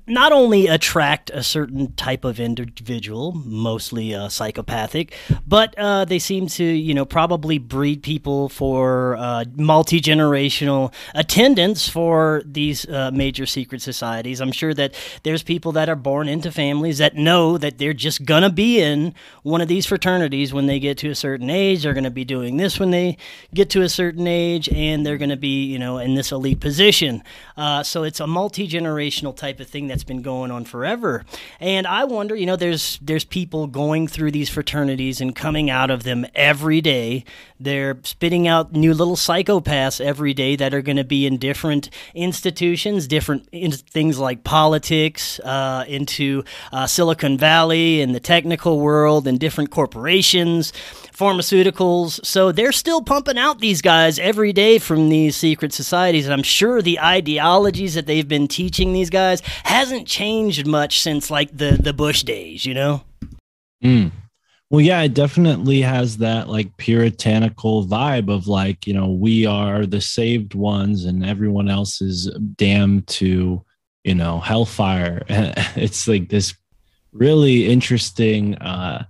not 0.08 0.32
only 0.32 0.68
attract 0.68 1.30
a 1.32 1.44
certain 1.44 1.94
type 1.94 2.24
of 2.24 2.40
individual, 2.40 3.34
mostly 3.34 4.16
uh, 4.16 4.30
psychopathic, 4.30 5.14
but 5.46 5.78
uh, 5.78 6.06
they 6.06 6.20
seem 6.20 6.48
to, 6.48 6.64
you 6.64 6.94
know, 6.94 7.04
probably 7.04 7.58
breed 7.58 8.02
people 8.02 8.48
for 8.48 9.18
uh, 9.18 9.44
multi 9.56 10.00
generational 10.00 10.94
attendance 11.14 11.90
for 11.90 12.42
these 12.46 12.88
uh, 12.88 13.12
major 13.14 13.46
secret 13.46 13.82
societies. 13.82 14.40
I'm 14.40 14.54
sure 14.54 14.74
that 14.74 14.96
there's 15.24 15.44
people 15.44 15.74
that 15.74 15.90
are 15.90 15.96
born 15.96 16.30
into 16.30 16.52
families 16.52 17.00
that 17.00 17.16
know 17.16 17.58
that 17.58 17.78
they're 17.78 17.94
just 17.94 18.24
gonna 18.24 18.50
be 18.50 18.80
in 18.80 19.14
one 19.44 19.60
of 19.60 19.68
these 19.68 19.86
fraternities 19.86 20.54
when 20.54 20.66
they 20.68 20.80
get 20.80 20.98
to 21.00 21.10
a 21.10 21.16
certain 21.16 21.50
age. 21.50 21.84
They're 21.84 21.94
gonna 21.94 22.10
be 22.10 22.26
doing 22.26 22.56
this 22.56 22.80
when 22.80 22.92
they 22.92 23.18
get 23.54 23.70
to 23.72 23.82
a 23.82 23.90
certain 23.90 24.28
age, 24.28 24.70
and 24.70 25.06
they're 25.06 25.18
gonna 25.18 25.36
be, 25.36 25.66
you 25.66 25.78
know, 25.78 25.98
in 25.98 26.16
this 26.16 26.32
elite 26.32 26.62
position. 26.62 27.22
Uh, 27.58 27.84
so 27.84 28.04
it's 28.04 28.22
a 28.22 28.28
multi 28.28 28.68
generational 28.68 29.36
type 29.36 29.60
of 29.60 29.73
thing 29.74 29.88
that's 29.88 30.06
been 30.06 30.22
going 30.22 30.52
on 30.52 30.64
forever. 30.64 31.26
And 31.60 31.86
I 31.86 32.06
wonder, 32.06 32.36
you 32.36 32.46
know, 32.46 32.56
there's 32.56 33.00
there's 33.02 33.26
people 33.26 33.68
going 33.68 34.08
through 34.08 34.32
these 34.32 34.50
fraternities 34.50 35.20
and 35.20 35.36
coming 35.36 35.70
out 35.70 35.92
of 35.92 36.04
them 36.04 36.26
every 36.36 36.80
day. 36.80 37.26
They're 37.60 37.98
spitting 38.04 38.48
out 38.48 38.74
new 38.74 38.94
little 38.94 39.16
psychopaths 39.16 40.00
every 40.00 40.34
day 40.34 40.56
that 40.56 40.74
are 40.74 40.82
going 40.82 40.98
to 40.98 41.04
be 41.04 41.26
in 41.26 41.38
different 41.38 41.90
institutions, 42.14 43.08
different 43.08 43.50
in 43.52 43.72
things 43.72 44.20
like 44.20 44.44
politics, 44.44 45.40
uh, 45.40 45.86
into 45.88 46.44
uh, 46.72 46.86
Silicon 46.88 47.38
Valley 47.38 48.02
and 48.02 48.14
the 48.14 48.20
technical 48.20 48.80
world, 48.80 49.28
and 49.28 49.40
different 49.40 49.72
corporations 49.72 50.72
pharmaceuticals. 51.14 52.24
So 52.26 52.52
they're 52.52 52.72
still 52.72 53.02
pumping 53.02 53.38
out 53.38 53.60
these 53.60 53.82
guys 53.82 54.20
every 54.20 54.52
day 54.52 54.80
from 54.80 55.10
these 55.10 55.36
secret 55.36 55.74
societies. 55.74 56.26
And 56.26 56.34
I'm 56.34 56.44
sure 56.44 56.82
the 56.82 57.00
ideologies 57.00 57.94
that 57.94 58.08
they've 58.08 58.28
been 58.28 58.48
teaching 58.48 58.94
these 58.94 59.10
guys 59.10 59.42
hasn't 59.64 60.08
changed 60.08 60.68
much 60.68 61.02
since 61.02 61.30
like 61.32 61.56
the, 61.56 61.78
the 61.82 61.94
Bush 61.94 62.24
days, 62.24 62.66
you 62.66 62.74
know? 62.74 63.04
Mm. 63.84 64.12
Well, 64.70 64.82
yeah, 64.82 65.02
it 65.02 65.14
definitely 65.14 65.82
has 65.82 66.18
that 66.18 66.50
like 66.50 66.76
puritanical 66.78 67.86
vibe 67.86 68.34
of 68.34 68.48
like, 68.48 68.88
you 68.88 68.94
know, 68.94 69.10
we 69.10 69.46
are 69.46 69.86
the 69.86 70.02
saved 70.02 70.56
ones 70.56 71.06
and 71.06 71.26
everyone 71.26 71.70
else 71.70 72.02
is 72.02 72.32
damned 72.56 73.08
to, 73.08 73.64
you 74.04 74.16
know, 74.16 74.40
hellfire. 74.40 75.24
it's 75.30 76.08
like 76.08 76.30
this 76.30 76.56
really 77.12 77.68
interesting 77.68 78.56
uh 78.56 79.06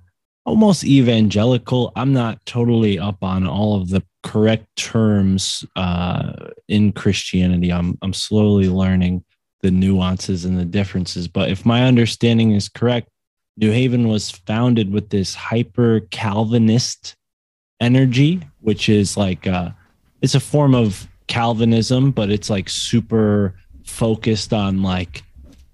almost 0.45 0.84
evangelical. 0.84 1.91
I'm 1.95 2.14
not 2.14 2.45
totally 2.45 2.99
up 2.99 3.24
on 3.24 3.47
all 3.47 3.82
of 3.82 3.89
the 3.89 4.04
correct 4.24 4.76
terms 4.76 5.66
uh, 5.76 6.34
in 6.68 6.91
Christianity. 6.91 7.72
I'm 7.72 7.97
I'm 8.01 8.14
slowly 8.14 8.70
learning 8.70 9.24
the 9.64 9.72
nuances 9.72 10.45
and 10.45 10.59
the 10.59 10.66
differences. 10.66 11.28
But 11.28 11.49
if 11.49 11.66
my 11.66 11.84
understanding 11.84 12.51
is 12.51 12.70
correct, 12.70 13.09
New 13.57 13.72
Haven 13.72 14.07
was 14.07 14.30
founded 14.30 14.91
with 14.91 15.09
this 15.09 15.34
hyper 15.34 16.01
Calvinist 16.11 17.16
energy, 17.80 18.41
which 18.59 18.89
is 18.89 19.18
like 19.18 19.47
uh, 19.47 19.70
it's 20.22 20.36
a 20.36 20.39
form 20.39 20.76
of 20.76 21.07
Calvinism, 21.28 22.11
but 22.11 22.30
it's 22.30 22.49
like 22.49 22.70
super 22.70 23.55
focused 23.86 24.53
on 24.53 24.84
like 24.84 25.24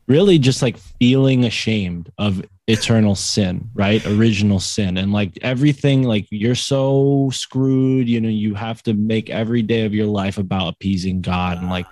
really 0.07 0.39
just 0.39 0.61
like 0.61 0.77
feeling 0.77 1.45
ashamed 1.45 2.11
of 2.17 2.43
eternal 2.67 3.15
sin, 3.15 3.69
right? 3.73 4.05
Original 4.05 4.59
sin. 4.59 4.97
And 4.97 5.11
like 5.11 5.37
everything, 5.41 6.03
like 6.03 6.27
you're 6.29 6.53
so 6.53 7.29
screwed, 7.33 8.07
you 8.07 8.21
know, 8.21 8.29
you 8.29 8.53
have 8.53 8.83
to 8.83 8.93
make 8.93 9.29
every 9.29 9.63
day 9.63 9.85
of 9.85 9.93
your 9.93 10.07
life 10.07 10.37
about 10.37 10.73
appeasing 10.73 11.21
God. 11.21 11.59
And 11.59 11.69
like, 11.69 11.87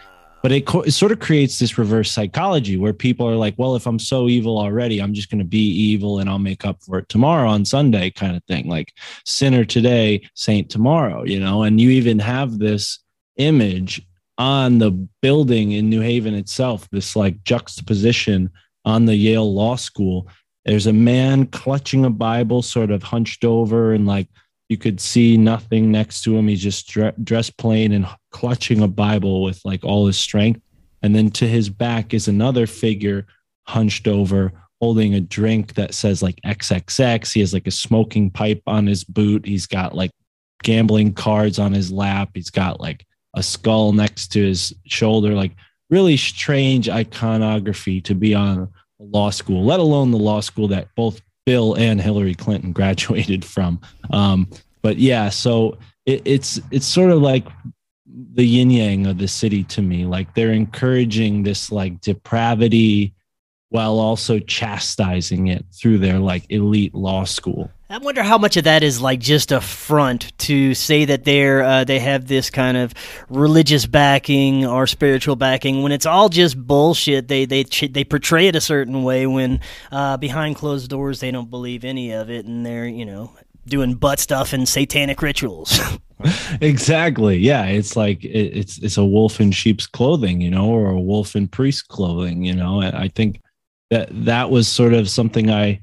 but 0.47 0.53
it, 0.53 0.65
co- 0.65 0.83
it 0.83 0.91
sort 0.91 1.11
of 1.11 1.19
creates 1.19 1.59
this 1.59 1.77
reverse 1.77 2.09
psychology 2.09 2.77
where 2.77 2.93
people 2.93 3.27
are 3.27 3.35
like, 3.35 3.53
well, 3.57 3.75
if 3.75 3.85
I'm 3.85 3.99
so 3.99 4.29
evil 4.29 4.57
already, 4.57 5.01
I'm 5.01 5.13
just 5.13 5.29
going 5.29 5.39
to 5.39 5.45
be 5.45 5.59
evil 5.59 6.19
and 6.19 6.29
I'll 6.29 6.39
make 6.39 6.63
up 6.63 6.81
for 6.81 6.99
it 6.99 7.09
tomorrow 7.09 7.49
on 7.49 7.65
Sunday, 7.65 8.11
kind 8.11 8.33
of 8.33 8.41
thing. 8.45 8.69
Like 8.69 8.93
sinner 9.25 9.65
today, 9.65 10.21
saint 10.35 10.69
tomorrow, 10.69 11.25
you 11.25 11.37
know? 11.37 11.63
And 11.63 11.81
you 11.81 11.89
even 11.89 12.17
have 12.19 12.59
this 12.59 12.99
image 13.35 14.01
on 14.37 14.77
the 14.77 14.91
building 15.21 15.73
in 15.73 15.89
New 15.89 15.99
Haven 15.99 16.33
itself, 16.33 16.87
this 16.91 17.13
like 17.13 17.43
juxtaposition 17.43 18.49
on 18.85 19.03
the 19.03 19.17
Yale 19.17 19.53
Law 19.53 19.75
School 19.75 20.29
there's 20.63 20.87
a 20.87 20.93
man 20.93 21.45
clutching 21.47 22.03
a 22.03 22.09
Bible, 22.09 22.61
sort 22.61 22.91
of 22.91 23.01
hunched 23.01 23.45
over, 23.45 23.93
and 23.93 24.05
like 24.05 24.27
you 24.69 24.77
could 24.77 24.99
see 24.99 25.37
nothing 25.37 25.91
next 25.91 26.23
to 26.23 26.37
him. 26.37 26.49
He's 26.49 26.61
just 26.61 26.93
dressed 27.23 27.57
plain 27.57 27.93
and 27.93 28.05
clutching 28.37 28.83
a 28.83 28.87
Bible 28.87 29.41
with 29.41 29.59
like 29.65 29.83
all 29.83 30.05
his 30.05 30.15
strength. 30.15 30.61
And 31.01 31.15
then 31.15 31.31
to 31.31 31.47
his 31.47 31.69
back 31.69 32.13
is 32.13 32.27
another 32.27 32.67
figure 32.67 33.25
hunched 33.65 34.07
over 34.07 34.53
holding 34.79 35.15
a 35.15 35.19
drink 35.19 35.73
that 35.73 35.95
says 35.95 36.21
like 36.21 36.39
XXX. 36.45 37.33
He 37.33 37.39
has 37.39 37.51
like 37.51 37.65
a 37.65 37.71
smoking 37.71 38.29
pipe 38.29 38.61
on 38.67 38.85
his 38.85 39.03
boot. 39.03 39.43
He's 39.43 39.65
got 39.65 39.95
like 39.95 40.11
gambling 40.61 41.15
cards 41.15 41.57
on 41.57 41.73
his 41.73 41.91
lap. 41.91 42.29
He's 42.35 42.51
got 42.51 42.79
like 42.79 43.07
a 43.35 43.41
skull 43.41 43.91
next 43.91 44.27
to 44.33 44.43
his 44.43 44.71
shoulder. 44.85 45.33
Like 45.33 45.55
really 45.89 46.15
strange 46.15 46.89
iconography 46.89 48.01
to 48.01 48.13
be 48.13 48.35
on 48.35 48.59
a 48.99 49.03
law 49.03 49.31
school, 49.31 49.65
let 49.65 49.79
alone 49.79 50.11
the 50.11 50.17
law 50.19 50.41
school 50.41 50.67
that 50.67 50.89
both 50.95 51.21
Bill 51.47 51.73
and 51.73 51.99
Hillary 51.99 52.35
Clinton 52.35 52.71
graduated 52.79 53.43
from. 53.43 53.81
Um, 54.11 54.47
but 54.83 54.99
yeah, 54.99 55.29
so 55.29 55.79
it, 56.05 56.21
it's 56.23 56.61
it's 56.69 56.85
sort 56.85 57.09
of 57.09 57.19
like 57.19 57.47
the 58.33 58.45
yin 58.45 58.71
yang 58.71 59.05
of 59.07 59.17
the 59.17 59.27
city 59.27 59.63
to 59.65 59.81
me. 59.81 60.05
Like 60.05 60.33
they're 60.33 60.51
encouraging 60.51 61.43
this 61.43 61.71
like 61.71 62.01
depravity 62.01 63.13
while 63.69 63.99
also 63.99 64.39
chastising 64.39 65.47
it 65.47 65.65
through 65.73 65.97
their 65.97 66.19
like 66.19 66.45
elite 66.49 66.95
law 66.95 67.25
school. 67.25 67.69
I 67.89 67.99
wonder 67.99 68.21
how 68.21 68.37
much 68.37 68.57
of 68.57 68.65
that 68.65 68.83
is 68.83 68.99
like 68.99 69.21
just 69.21 69.53
a 69.53 69.61
front 69.61 70.37
to 70.39 70.73
say 70.73 71.05
that 71.05 71.23
they're 71.23 71.63
uh, 71.63 71.83
they 71.85 71.99
have 71.99 72.27
this 72.27 72.49
kind 72.49 72.75
of 72.75 72.93
religious 73.29 73.85
backing 73.85 74.65
or 74.65 74.87
spiritual 74.87 75.37
backing 75.37 75.83
when 75.83 75.93
it's 75.93 76.05
all 76.05 76.27
just 76.27 76.57
bullshit. 76.57 77.29
They 77.29 77.45
they 77.45 77.63
they 77.63 78.03
portray 78.03 78.47
it 78.47 78.57
a 78.57 78.61
certain 78.61 79.03
way 79.03 79.25
when 79.25 79.61
uh, 79.89 80.17
behind 80.17 80.57
closed 80.57 80.89
doors 80.89 81.21
they 81.21 81.31
don't 81.31 81.49
believe 81.49 81.85
any 81.85 82.11
of 82.11 82.29
it 82.29 82.45
and 82.45 82.65
they're 82.65 82.87
you 82.87 83.05
know 83.05 83.31
doing 83.69 83.95
butt 83.95 84.19
stuff 84.19 84.53
and 84.53 84.67
satanic 84.67 85.21
rituals. 85.21 85.79
exactly. 86.61 87.37
Yeah, 87.37 87.65
it's 87.65 87.95
like 87.95 88.23
it, 88.23 88.57
it's 88.57 88.77
it's 88.79 88.97
a 88.97 89.05
wolf 89.05 89.39
in 89.39 89.51
sheep's 89.51 89.87
clothing, 89.87 90.41
you 90.41 90.49
know, 90.49 90.69
or 90.69 90.89
a 90.89 90.99
wolf 90.99 91.35
in 91.35 91.47
priest 91.47 91.87
clothing, 91.87 92.43
you 92.43 92.55
know. 92.55 92.81
I 92.81 93.09
think 93.09 93.41
that 93.89 94.09
that 94.25 94.49
was 94.49 94.67
sort 94.67 94.93
of 94.93 95.09
something 95.09 95.49
I 95.49 95.81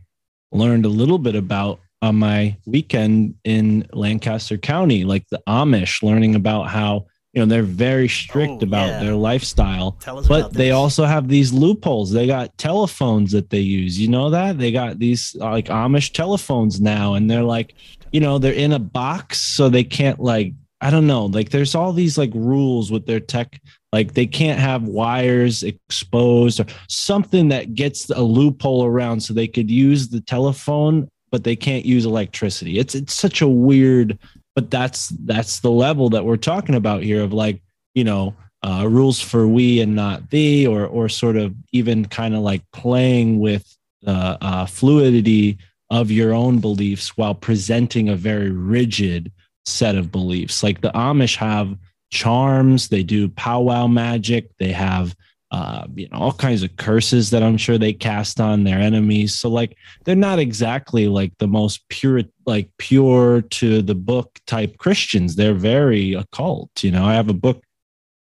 learned 0.53 0.85
a 0.85 0.91
little 0.91 1.19
bit 1.19 1.35
about 1.35 1.81
on 2.03 2.17
my 2.17 2.57
weekend 2.67 3.35
in 3.45 3.89
Lancaster 3.93 4.59
County, 4.59 5.05
like 5.05 5.27
the 5.31 5.43
Amish, 5.49 6.03
learning 6.03 6.35
about 6.35 6.69
how 6.69 7.07
you 7.35 7.41
know 7.41 7.47
they're 7.47 7.63
very 7.63 8.09
strict 8.09 8.63
oh, 8.63 8.67
about 8.67 8.87
yeah. 8.87 9.01
their 9.01 9.15
lifestyle 9.15 9.99
but 10.29 10.53
they 10.53 10.71
also 10.71 11.05
have 11.05 11.29
these 11.29 11.53
loopholes. 11.53 12.13
They 12.13 12.27
got 12.27 12.57
telephones 12.59 13.33
that 13.33 13.51
they 13.51 13.61
use. 13.61 13.99
You 13.99 14.09
know 14.09 14.31
that? 14.31 14.59
They 14.59 14.71
got 14.71 14.99
these 14.99 15.37
uh, 15.41 15.51
like 15.51 15.67
amish 15.67 16.13
telephones 16.13 16.81
now 16.81 17.15
and 17.15 17.31
they're 17.31 17.43
like 17.43 17.75
you 18.13 18.21
know 18.21 18.39
they're 18.39 18.53
in 18.53 18.73
a 18.73 18.79
box 18.79 19.41
so 19.41 19.69
they 19.69 19.85
can't 19.85 20.21
like 20.21 20.53
i 20.81 20.91
don't 20.91 21.07
know. 21.07 21.27
Like 21.27 21.51
there's 21.51 21.75
all 21.75 21.93
these 21.93 22.17
like 22.17 22.33
rules 22.35 22.91
with 22.93 23.07
their 23.07 23.21
tech. 23.21 23.61
Like 23.93 24.15
they 24.15 24.27
can't 24.27 24.59
have 24.59 24.83
wires 24.85 25.63
exposed 25.63 26.61
or 26.61 26.67
something 26.89 27.49
that 27.49 27.75
gets 27.75 28.11
a 28.11 28.23
loophole 28.23 28.85
around 28.85 29.21
so 29.21 29.35
they 29.35 29.47
could 29.49 29.71
use 29.71 30.09
the 30.09 30.21
telephone 30.21 31.09
but 31.35 31.43
they 31.43 31.57
can't 31.57 31.85
use 31.85 32.05
electricity. 32.05 32.79
It's 32.79 32.95
it's 32.95 33.13
such 33.13 33.43
a 33.43 33.49
weird, 33.49 34.21
but 34.55 34.71
that's 34.71 35.09
that's 35.25 35.61
the 35.61 35.71
level 35.71 36.11
that 36.11 36.25
we're 36.25 36.37
talking 36.37 36.75
about 36.75 37.03
here 37.03 37.23
of 37.23 37.33
like, 37.33 37.63
you 37.95 38.05
know, 38.05 38.35
uh, 38.63 38.87
rules 38.89 39.21
for 39.21 39.47
we 39.47 39.81
and 39.81 39.95
not 39.95 40.31
thee, 40.31 40.67
or 40.67 40.87
or 40.87 41.09
sort 41.09 41.37
of 41.37 41.55
even 41.73 42.05
kind 42.07 42.35
of 42.35 42.41
like 42.41 42.63
playing 42.73 43.41
with 43.41 43.77
the 44.03 44.39
uh, 44.41 44.67
fluidity 44.67 45.59
of 45.91 46.11
your 46.11 46.33
own 46.33 46.61
beliefs 46.61 47.17
while 47.17 47.35
presenting 47.35 48.09
a 48.09 48.17
very 48.17 48.51
rigid 48.51 49.31
set 49.65 49.97
of 49.97 50.11
beliefs. 50.11 50.63
Like 50.63 50.81
the 50.81 50.91
Amish 50.93 51.37
have 51.37 51.77
charms, 52.11 52.89
they 52.89 53.03
do 53.03 53.29
powwow 53.29 53.87
magic, 53.87 54.51
they 54.59 54.73
have 54.73 55.15
uh, 55.55 55.87
you 55.95 56.09
know, 56.09 56.19
all 56.19 56.33
kinds 56.33 56.65
of 56.65 56.77
curses 56.79 57.31
that 57.31 57.45
I'm 57.45 57.57
sure 57.57 57.79
they 57.79 57.93
cast 57.93 58.41
on 58.41 58.65
their 58.65 58.81
enemies. 58.81 59.37
So 59.37 59.49
like 59.49 59.77
they're 60.03 60.17
not 60.17 60.41
exactly 60.41 61.07
like 61.07 61.33
the 61.39 61.47
most 61.47 61.89
pure, 61.89 62.23
like 62.45 62.69
pure 62.79 63.41
to 63.41 63.81
the 63.81 63.95
book 63.95 64.37
type 64.49 64.79
Christians. 64.79 65.37
They're 65.37 65.55
very 65.55 66.15
occult. 66.15 66.83
You 66.83 66.91
know, 66.91 67.05
I 67.05 67.15
have 67.15 67.29
a 67.29 67.35
book 67.35 67.63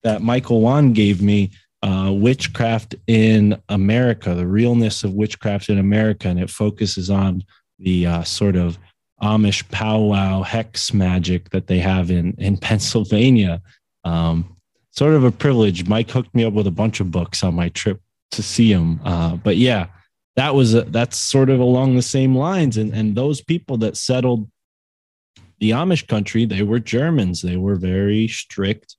that 0.02 0.20
Michael 0.20 0.62
Wan 0.62 0.92
gave 0.94 1.22
me, 1.22 1.52
uh, 1.84 2.12
Witchcraft 2.12 2.96
in 3.06 3.56
America, 3.68 4.34
the 4.34 4.46
realness 4.46 5.04
of 5.04 5.14
witchcraft 5.14 5.68
in 5.68 5.78
America, 5.78 6.26
and 6.26 6.40
it 6.40 6.50
focuses 6.50 7.08
on 7.08 7.44
the 7.78 8.04
uh, 8.04 8.24
sort 8.24 8.56
of 8.56 8.78
Amish 9.22 9.68
powwow 9.70 10.42
hex 10.42 10.92
magic 10.92 11.50
that 11.50 11.68
they 11.68 11.78
have 11.78 12.10
in 12.10 12.34
in 12.38 12.56
Pennsylvania. 12.68 13.62
Um, 14.02 14.56
sort 14.92 15.14
of 15.14 15.24
a 15.24 15.32
privilege. 15.32 15.88
Mike 15.88 16.10
hooked 16.10 16.34
me 16.34 16.44
up 16.44 16.52
with 16.52 16.66
a 16.66 16.70
bunch 16.72 17.00
of 17.00 17.10
books 17.10 17.42
on 17.42 17.54
my 17.54 17.68
trip 17.70 18.00
to 18.30 18.42
see 18.42 18.72
him. 18.72 19.00
Uh, 19.04 19.36
but 19.36 19.56
yeah, 19.56 19.86
that 20.36 20.54
was 20.54 20.74
a, 20.74 20.82
that's 20.82 21.18
sort 21.18 21.50
of 21.50 21.60
along 21.60 21.96
the 21.96 22.02
same 22.02 22.34
lines. 22.34 22.76
And 22.76 22.92
and 22.92 23.14
those 23.14 23.40
people 23.40 23.76
that 23.78 23.96
settled 23.96 24.48
the 25.58 25.70
Amish 25.70 26.08
country, 26.08 26.44
they 26.44 26.62
were 26.62 26.78
Germans. 26.78 27.42
They 27.42 27.56
were 27.56 27.76
very 27.76 28.28
strict, 28.28 28.96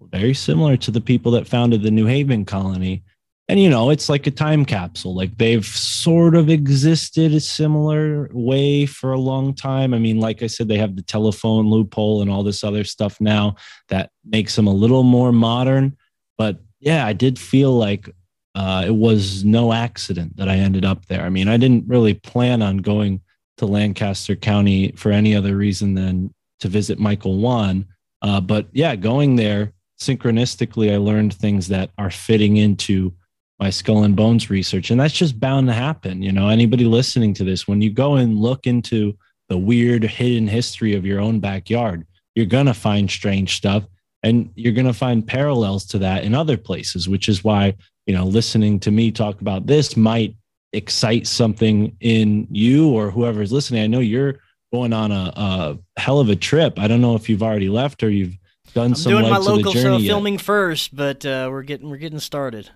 very 0.00 0.34
similar 0.34 0.76
to 0.78 0.90
the 0.90 1.00
people 1.00 1.32
that 1.32 1.46
founded 1.46 1.82
the 1.82 1.90
New 1.90 2.06
Haven 2.06 2.44
colony 2.44 3.02
and 3.50 3.58
you 3.58 3.68
know 3.68 3.90
it's 3.90 4.08
like 4.08 4.28
a 4.28 4.30
time 4.30 4.64
capsule. 4.64 5.12
Like 5.12 5.36
they've 5.36 5.66
sort 5.66 6.36
of 6.36 6.48
existed 6.48 7.34
a 7.34 7.40
similar 7.40 8.30
way 8.32 8.86
for 8.86 9.10
a 9.10 9.18
long 9.18 9.54
time. 9.54 9.92
I 9.92 9.98
mean 9.98 10.20
like 10.20 10.40
i 10.44 10.46
said 10.46 10.68
they 10.68 10.78
have 10.78 10.94
the 10.94 11.02
telephone 11.02 11.68
loophole 11.68 12.22
and 12.22 12.30
all 12.30 12.44
this 12.44 12.62
other 12.62 12.84
stuff 12.84 13.20
now 13.20 13.56
that 13.88 14.10
makes 14.24 14.54
them 14.54 14.68
a 14.68 14.72
little 14.72 15.02
more 15.02 15.32
modern. 15.32 15.96
But 16.38 16.60
yeah 16.78 17.04
i 17.04 17.12
did 17.12 17.40
feel 17.40 17.72
like 17.72 18.08
uh, 18.54 18.84
it 18.86 18.94
was 18.94 19.44
no 19.44 19.72
accident 19.72 20.36
that 20.36 20.48
i 20.48 20.54
ended 20.54 20.84
up 20.84 21.06
there. 21.06 21.22
I 21.22 21.28
mean 21.28 21.48
i 21.48 21.56
didn't 21.56 21.88
really 21.88 22.14
plan 22.14 22.62
on 22.62 22.76
going 22.76 23.20
to 23.56 23.66
lancaster 23.66 24.36
county 24.36 24.92
for 24.92 25.10
any 25.10 25.34
other 25.34 25.56
reason 25.56 25.94
than 25.96 26.32
to 26.60 26.68
visit 26.68 27.00
michael 27.00 27.38
wan. 27.38 27.84
Uh, 28.22 28.40
but 28.40 28.68
yeah 28.72 28.94
going 28.94 29.34
there 29.34 29.72
synchronistically 30.00 30.92
i 30.94 30.96
learned 30.96 31.34
things 31.34 31.66
that 31.66 31.90
are 31.98 32.10
fitting 32.10 32.56
into 32.56 33.12
my 33.60 33.70
skull 33.70 34.02
and 34.04 34.16
bones 34.16 34.50
research 34.50 34.90
and 34.90 35.00
that's 35.00 35.14
just 35.14 35.38
bound 35.38 35.66
to 35.68 35.72
happen 35.72 36.22
you 36.22 36.32
know? 36.32 36.48
Anybody 36.48 36.84
listening 36.84 37.34
to 37.34 37.44
this 37.44 37.68
when 37.68 37.80
you 37.80 37.90
go 37.90 38.14
and 38.16 38.38
look 38.38 38.66
into 38.66 39.16
the 39.48 39.58
weird 39.58 40.02
hidden 40.02 40.48
history 40.48 40.94
of 40.94 41.06
your 41.06 41.20
own 41.20 41.40
backyard 41.40 42.06
you're 42.34 42.46
going 42.46 42.66
to 42.66 42.74
find 42.74 43.10
strange 43.10 43.56
stuff 43.56 43.84
and 44.22 44.50
you're 44.54 44.72
going 44.72 44.86
to 44.86 44.92
find 44.92 45.26
parallels 45.26 45.84
to 45.86 45.98
that 45.98 46.24
in 46.24 46.34
other 46.34 46.56
places 46.56 47.08
which 47.08 47.28
is 47.28 47.44
why 47.44 47.74
you 48.06 48.14
know 48.14 48.24
listening 48.24 48.80
to 48.80 48.90
me 48.90 49.10
talk 49.10 49.40
about 49.40 49.66
this 49.66 49.96
might 49.96 50.34
excite 50.72 51.26
something 51.26 51.96
in 52.00 52.46
you 52.50 52.90
or 52.90 53.10
whoever's 53.10 53.52
listening. 53.52 53.82
I 53.82 53.86
know 53.86 54.00
you're 54.00 54.36
going 54.72 54.92
on 54.92 55.10
a, 55.10 55.32
a 55.34 55.78
hell 55.98 56.20
of 56.20 56.28
a 56.28 56.36
trip. 56.36 56.78
I 56.78 56.86
don't 56.86 57.00
know 57.00 57.16
if 57.16 57.28
you've 57.28 57.42
already 57.42 57.68
left 57.68 58.02
or 58.02 58.10
you've 58.10 58.36
done 58.74 58.92
I'm 58.92 58.94
some 58.94 59.12
doing 59.12 59.28
my 59.28 59.38
local 59.38 59.72
show 59.72 59.98
filming 59.98 60.38
first 60.38 60.94
but 60.94 61.26
uh, 61.26 61.48
we're 61.50 61.64
getting 61.64 61.90
we're 61.90 61.96
getting 61.96 62.20
started 62.20 62.70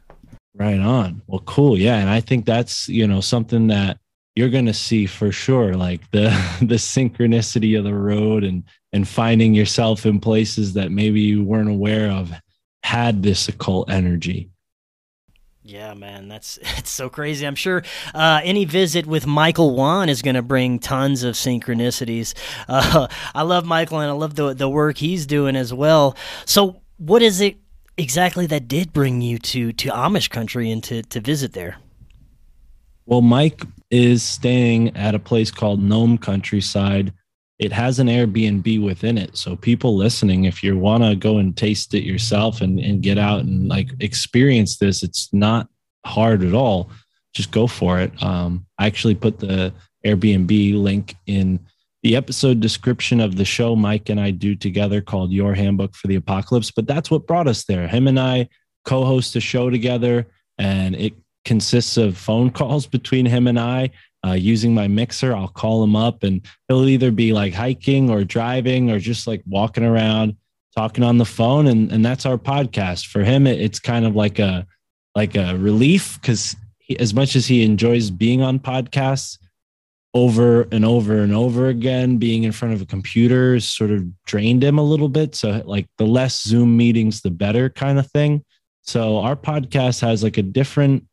Right 0.57 0.79
on. 0.79 1.23
Well, 1.27 1.43
cool. 1.47 1.77
Yeah, 1.77 1.97
and 1.97 2.09
I 2.09 2.21
think 2.21 2.45
that's 2.47 2.89
you 2.89 3.07
know 3.07 3.21
something 3.21 3.67
that 3.69 3.99
you're 4.37 4.51
going 4.51 4.67
to 4.67 4.75
see 4.75 5.07
for 5.07 5.33
sure, 5.33 5.75
like 5.75 6.09
the 6.11 6.29
the 6.61 6.77
synchronicity 6.77 7.77
of 7.77 7.85
the 7.85 7.95
road 7.95 8.45
and 8.45 8.65
and 8.93 9.07
finding 9.09 9.55
yourself 9.55 10.07
in 10.07 10.21
places 10.21 10.75
that 10.75 10.93
maybe 10.93 11.21
you 11.21 11.43
weren't 11.43 11.69
aware 11.71 12.11
of 12.11 12.33
had 12.85 13.23
this 13.23 13.49
occult 13.49 13.91
energy. 13.91 14.51
Yeah, 15.67 15.95
man, 15.95 16.29
that's 16.29 16.59
it's 16.79 16.91
so 16.91 17.09
crazy. 17.09 17.47
I'm 17.47 17.55
sure 17.55 17.83
uh, 18.15 18.41
any 18.45 18.65
visit 18.65 19.07
with 19.07 19.27
Michael 19.27 19.75
Wan 19.75 20.09
is 20.09 20.23
going 20.23 20.37
to 20.37 20.43
bring 20.43 20.79
tons 20.79 21.25
of 21.25 21.35
synchronicities. 21.35 22.35
Uh, 22.69 23.09
I 23.35 23.43
love 23.43 23.65
Michael 23.65 23.99
and 23.99 24.11
I 24.11 24.15
love 24.15 24.35
the 24.35 24.55
the 24.55 24.69
work 24.69 24.99
he's 24.99 25.27
doing 25.27 25.57
as 25.57 25.73
well. 25.73 26.17
So, 26.45 26.83
what 26.99 27.23
is 27.23 27.41
it 27.41 27.57
exactly 27.97 28.47
that 28.47 28.69
did 28.69 28.93
bring 28.93 29.21
you 29.21 29.39
to 29.39 29.73
to 29.73 29.89
Amish 29.91 30.31
country 30.31 30.71
and 30.71 30.83
to 30.85 31.03
to 31.03 31.21
visit 31.21 31.53
there? 31.53 31.77
Well, 33.07 33.21
Mike 33.21 33.63
is 33.91 34.23
staying 34.23 34.97
at 34.97 35.15
a 35.15 35.19
place 35.19 35.51
called 35.51 35.83
Nome 35.83 36.17
Countryside. 36.17 37.13
It 37.59 37.71
has 37.71 37.99
an 37.99 38.09
Airbnb 38.09 38.83
within 38.83 39.19
it. 39.19 39.37
So 39.37 39.57
people 39.57 39.97
listening, 39.97 40.45
if 40.45 40.63
you 40.63 40.77
want 40.79 41.05
to 41.05 41.15
go 41.15 41.37
and 41.37 41.57
taste 41.57 41.95
it 41.95 42.03
yourself 42.03 42.63
and, 42.63 42.81
and 42.81 43.03
get 43.03 43.19
out 43.19 43.41
and 43.41 43.69
like 43.69 43.91
experience 44.01 44.79
this, 44.79 45.03
it's 45.03 45.33
not 45.33 45.69
hard 46.07 46.43
at 46.43 46.55
all. 46.55 46.91
Just 47.35 47.51
go 47.51 47.67
for 47.67 48.01
it. 48.01 48.11
Um, 48.23 48.67
I 48.79 48.87
actually 48.87 49.15
put 49.15 49.39
the 49.39 49.73
Airbnb 50.05 50.83
link 50.83 51.15
in 51.27 51.61
the 52.05 52.15
episode 52.17 52.61
description 52.61 53.19
of 53.19 53.37
the 53.37 53.47
show 53.47 53.75
Mike 53.75 54.11
and 54.11 54.21
I 54.21 54.31
do 54.31 54.55
together 54.55 55.01
called 55.01 55.33
Your 55.33 55.55
Handbook 55.55 55.95
for 55.97 56.07
the 56.07 56.17
Apocalypse. 56.17 56.71
But 56.71 56.87
that's 56.87 57.11
what 57.11 57.27
brought 57.27 57.49
us 57.49 57.65
there. 57.65 57.89
Him 57.89 58.07
and 58.07 58.21
I 58.21 58.51
co 58.85 59.07
host 59.07 59.35
a 59.37 59.41
show 59.41 59.71
together, 59.71 60.27
and 60.59 60.95
it 60.95 61.15
consists 61.47 61.97
of 61.97 62.19
phone 62.19 62.51
calls 62.51 62.87
between 62.99 63.27
him 63.27 63.49
and 63.49 63.59
I. 63.59 63.91
Uh, 64.27 64.33
using 64.33 64.73
my 64.73 64.87
mixer, 64.87 65.35
I'll 65.35 65.49
call 65.49 65.85
him 65.85 65.95
up 65.95 66.23
and 66.23 66.41
he'll 66.69 66.89
either 66.89 67.11
be 67.11 67.35
like 67.35 67.53
hiking 67.53 68.09
or 68.09 68.25
driving 68.25 68.91
or 68.91 68.99
just 68.99 69.27
like 69.27 69.43
walking 69.47 69.85
around 69.85 70.35
talking 70.75 71.05
on 71.05 71.19
the 71.19 71.27
phone. 71.27 71.67
And, 71.67 71.93
and 71.93 72.03
that's 72.03 72.25
our 72.25 72.39
podcast. 72.39 73.09
For 73.09 73.23
him, 73.23 73.47
it, 73.47 73.61
it's 73.61 73.79
kind 73.79 74.07
of 74.07 74.17
like 74.17 74.39
a 74.39 74.67
like 75.15 75.37
a 75.37 75.59
relief 75.59 76.19
because 76.21 76.57
as 76.99 77.13
much 77.13 77.37
as 77.37 77.47
he 77.47 77.65
enjoys 77.65 78.11
being 78.11 78.41
on 78.41 78.59
podcasts 78.61 79.37
over 80.15 80.63
and 80.71 80.85
over 80.85 81.19
and 81.19 81.35
over 81.35 81.67
again, 81.67 82.19
being 82.19 82.45
in 82.45 82.53
front 82.53 82.73
of 82.73 82.81
a 82.81 82.87
computer 82.87 83.59
sort 83.59 83.91
of 83.91 84.07
drained 84.25 84.63
him 84.63 84.79
a 84.79 84.83
little 84.83 85.09
bit. 85.09 85.35
So, 85.35 85.63
like, 85.67 85.89
the 85.99 86.07
less 86.07 86.43
Zoom 86.43 86.77
meetings, 86.77 87.21
the 87.21 87.31
better 87.31 87.69
kind 87.69 87.99
of 87.99 88.09
thing. 88.11 88.45
So, 88.83 89.19
our 89.19 89.35
podcast 89.35 90.01
has 90.03 90.23
like 90.23 90.39
a 90.39 90.43
different 90.43 91.05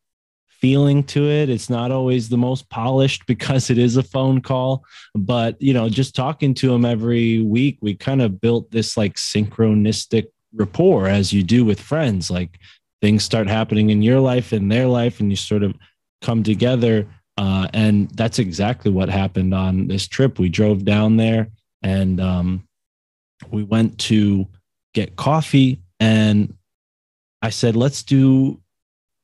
feeling 0.48 1.04
to 1.04 1.28
it. 1.28 1.50
It's 1.50 1.70
not 1.70 1.92
always 1.92 2.30
the 2.30 2.38
most 2.38 2.70
polished 2.70 3.26
because 3.28 3.70
it 3.72 3.80
is 3.80 3.98
a 3.98 4.04
phone 4.04 4.42
call, 4.42 4.86
but 5.16 5.60
you 5.60 5.74
know, 5.74 5.90
just 5.90 6.16
talking 6.16 6.54
to 6.56 6.74
him 6.74 6.86
every 6.86 7.42
week, 7.42 7.80
we 7.82 7.96
kind 7.96 8.22
of 8.22 8.40
built 8.40 8.72
this 8.72 8.96
like 8.96 9.16
synchronistic 9.16 10.28
rapport 10.54 11.08
as 11.08 11.34
you 11.34 11.44
do 11.44 11.66
with 11.66 11.80
friends. 11.80 12.30
Like 12.30 12.60
things 13.02 13.24
start 13.24 13.48
happening 13.48 13.90
in 13.90 14.04
your 14.04 14.20
life 14.20 14.54
in 14.54 14.68
their 14.68 14.88
life, 14.88 15.20
and 15.20 15.32
you 15.32 15.36
sort 15.36 15.64
of 15.64 15.74
come 16.22 16.44
together. 16.44 17.08
Uh, 17.38 17.68
and 17.74 18.10
that's 18.12 18.40
exactly 18.40 18.92
what 18.92 19.10
happened 19.10 19.54
on 19.54 19.88
this 19.88 20.08
trip. 20.08 20.38
We 20.38 20.50
drove 20.50 20.86
down 20.86 21.18
there 21.18 21.48
and 21.82 22.20
um, 22.20 22.68
we 23.50 23.64
went 23.64 23.98
to 24.00 24.48
get 24.94 25.16
coffee. 25.16 25.80
And 26.00 26.54
I 27.42 27.50
said, 27.50 27.76
let's 27.76 28.04
do, 28.04 28.60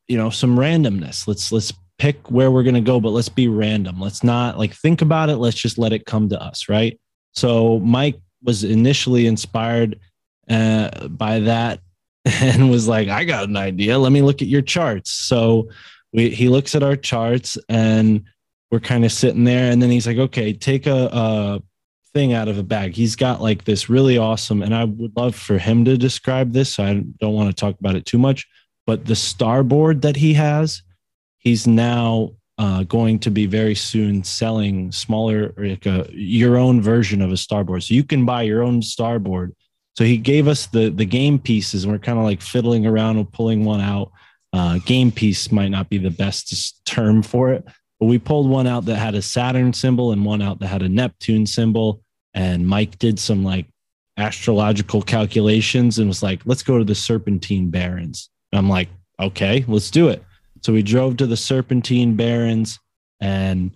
you 0.07 0.17
know, 0.17 0.29
some 0.29 0.57
randomness. 0.57 1.27
Let's, 1.27 1.51
let's 1.51 1.73
pick 1.99 2.31
where 2.31 2.51
we're 2.51 2.63
going 2.63 2.75
to 2.75 2.81
go, 2.81 2.99
but 2.99 3.09
let's 3.09 3.29
be 3.29 3.47
random. 3.47 3.99
Let's 3.99 4.23
not 4.23 4.57
like 4.57 4.73
think 4.73 5.01
about 5.01 5.29
it. 5.29 5.37
Let's 5.37 5.57
just 5.57 5.77
let 5.77 5.93
it 5.93 6.05
come 6.05 6.29
to 6.29 6.41
us. 6.41 6.69
Right. 6.69 6.99
So 7.33 7.79
Mike 7.79 8.19
was 8.43 8.63
initially 8.63 9.27
inspired 9.27 9.99
uh, 10.49 11.07
by 11.07 11.39
that 11.41 11.81
and 12.25 12.69
was 12.69 12.87
like, 12.87 13.09
I 13.09 13.25
got 13.25 13.49
an 13.49 13.57
idea. 13.57 13.97
Let 13.97 14.11
me 14.11 14.21
look 14.21 14.41
at 14.41 14.47
your 14.47 14.61
charts. 14.61 15.11
So 15.11 15.69
we, 16.13 16.29
he 16.29 16.49
looks 16.49 16.75
at 16.75 16.83
our 16.83 16.95
charts 16.95 17.57
and 17.69 18.23
we're 18.71 18.79
kind 18.79 19.05
of 19.05 19.11
sitting 19.11 19.43
there. 19.43 19.71
And 19.71 19.81
then 19.81 19.89
he's 19.89 20.07
like, 20.07 20.17
okay, 20.17 20.53
take 20.53 20.87
a, 20.87 21.09
a 21.11 21.61
thing 22.13 22.33
out 22.33 22.47
of 22.47 22.57
a 22.57 22.63
bag. 22.63 22.93
He's 22.93 23.15
got 23.15 23.41
like 23.41 23.63
this 23.63 23.89
really 23.89 24.17
awesome, 24.17 24.61
and 24.61 24.73
I 24.73 24.85
would 24.85 25.15
love 25.15 25.35
for 25.35 25.57
him 25.57 25.85
to 25.85 25.97
describe 25.97 26.53
this. 26.53 26.75
So 26.75 26.83
I 26.83 27.03
don't 27.19 27.33
want 27.33 27.49
to 27.49 27.59
talk 27.59 27.79
about 27.79 27.95
it 27.95 28.05
too 28.05 28.17
much, 28.17 28.47
but 28.85 29.05
the 29.05 29.15
starboard 29.15 30.01
that 30.01 30.15
he 30.15 30.33
has, 30.33 30.81
he's 31.37 31.67
now 31.67 32.31
uh, 32.57 32.83
going 32.83 33.19
to 33.19 33.29
be 33.29 33.45
very 33.45 33.75
soon 33.75 34.23
selling 34.23 34.91
smaller, 34.91 35.53
like 35.57 35.85
a, 35.85 36.07
your 36.11 36.57
own 36.57 36.81
version 36.81 37.21
of 37.21 37.31
a 37.31 37.37
starboard. 37.37 37.83
So 37.83 37.93
you 37.93 38.03
can 38.03 38.25
buy 38.25 38.41
your 38.43 38.63
own 38.63 38.81
starboard 38.81 39.53
so 39.97 40.03
he 40.03 40.17
gave 40.17 40.47
us 40.47 40.67
the 40.67 40.89
the 40.89 41.05
game 41.05 41.39
pieces, 41.39 41.83
and 41.83 41.91
we're 41.91 41.97
kind 41.97 42.19
of 42.19 42.23
like 42.23 42.39
fiddling 42.39 42.85
around 42.85 43.17
and 43.17 43.33
pulling 43.33 43.65
one 43.65 43.81
out. 43.81 44.11
Uh, 44.53 44.79
game 44.85 45.11
piece 45.11 45.51
might 45.51 45.69
not 45.69 45.89
be 45.89 45.97
the 45.97 46.09
best 46.09 46.85
term 46.85 47.21
for 47.21 47.51
it, 47.51 47.65
but 47.99 48.05
we 48.05 48.17
pulled 48.17 48.49
one 48.49 48.67
out 48.67 48.85
that 48.85 48.95
had 48.95 49.15
a 49.15 49.21
Saturn 49.21 49.73
symbol 49.73 50.11
and 50.11 50.25
one 50.25 50.41
out 50.41 50.59
that 50.59 50.67
had 50.67 50.81
a 50.81 50.89
Neptune 50.89 51.45
symbol. 51.45 52.01
And 52.33 52.67
Mike 52.67 52.97
did 52.99 53.19
some 53.19 53.43
like 53.43 53.65
astrological 54.17 55.01
calculations 55.01 55.99
and 55.99 56.07
was 56.07 56.23
like, 56.23 56.41
"Let's 56.45 56.63
go 56.63 56.77
to 56.77 56.83
the 56.83 56.95
Serpentine 56.95 57.69
Barrens." 57.69 58.29
And 58.51 58.59
I'm 58.59 58.69
like, 58.69 58.89
"Okay, 59.19 59.65
let's 59.67 59.91
do 59.91 60.07
it." 60.07 60.23
So 60.61 60.73
we 60.73 60.81
drove 60.81 61.17
to 61.17 61.27
the 61.27 61.37
Serpentine 61.37 62.15
Barrens, 62.15 62.79
and 63.19 63.71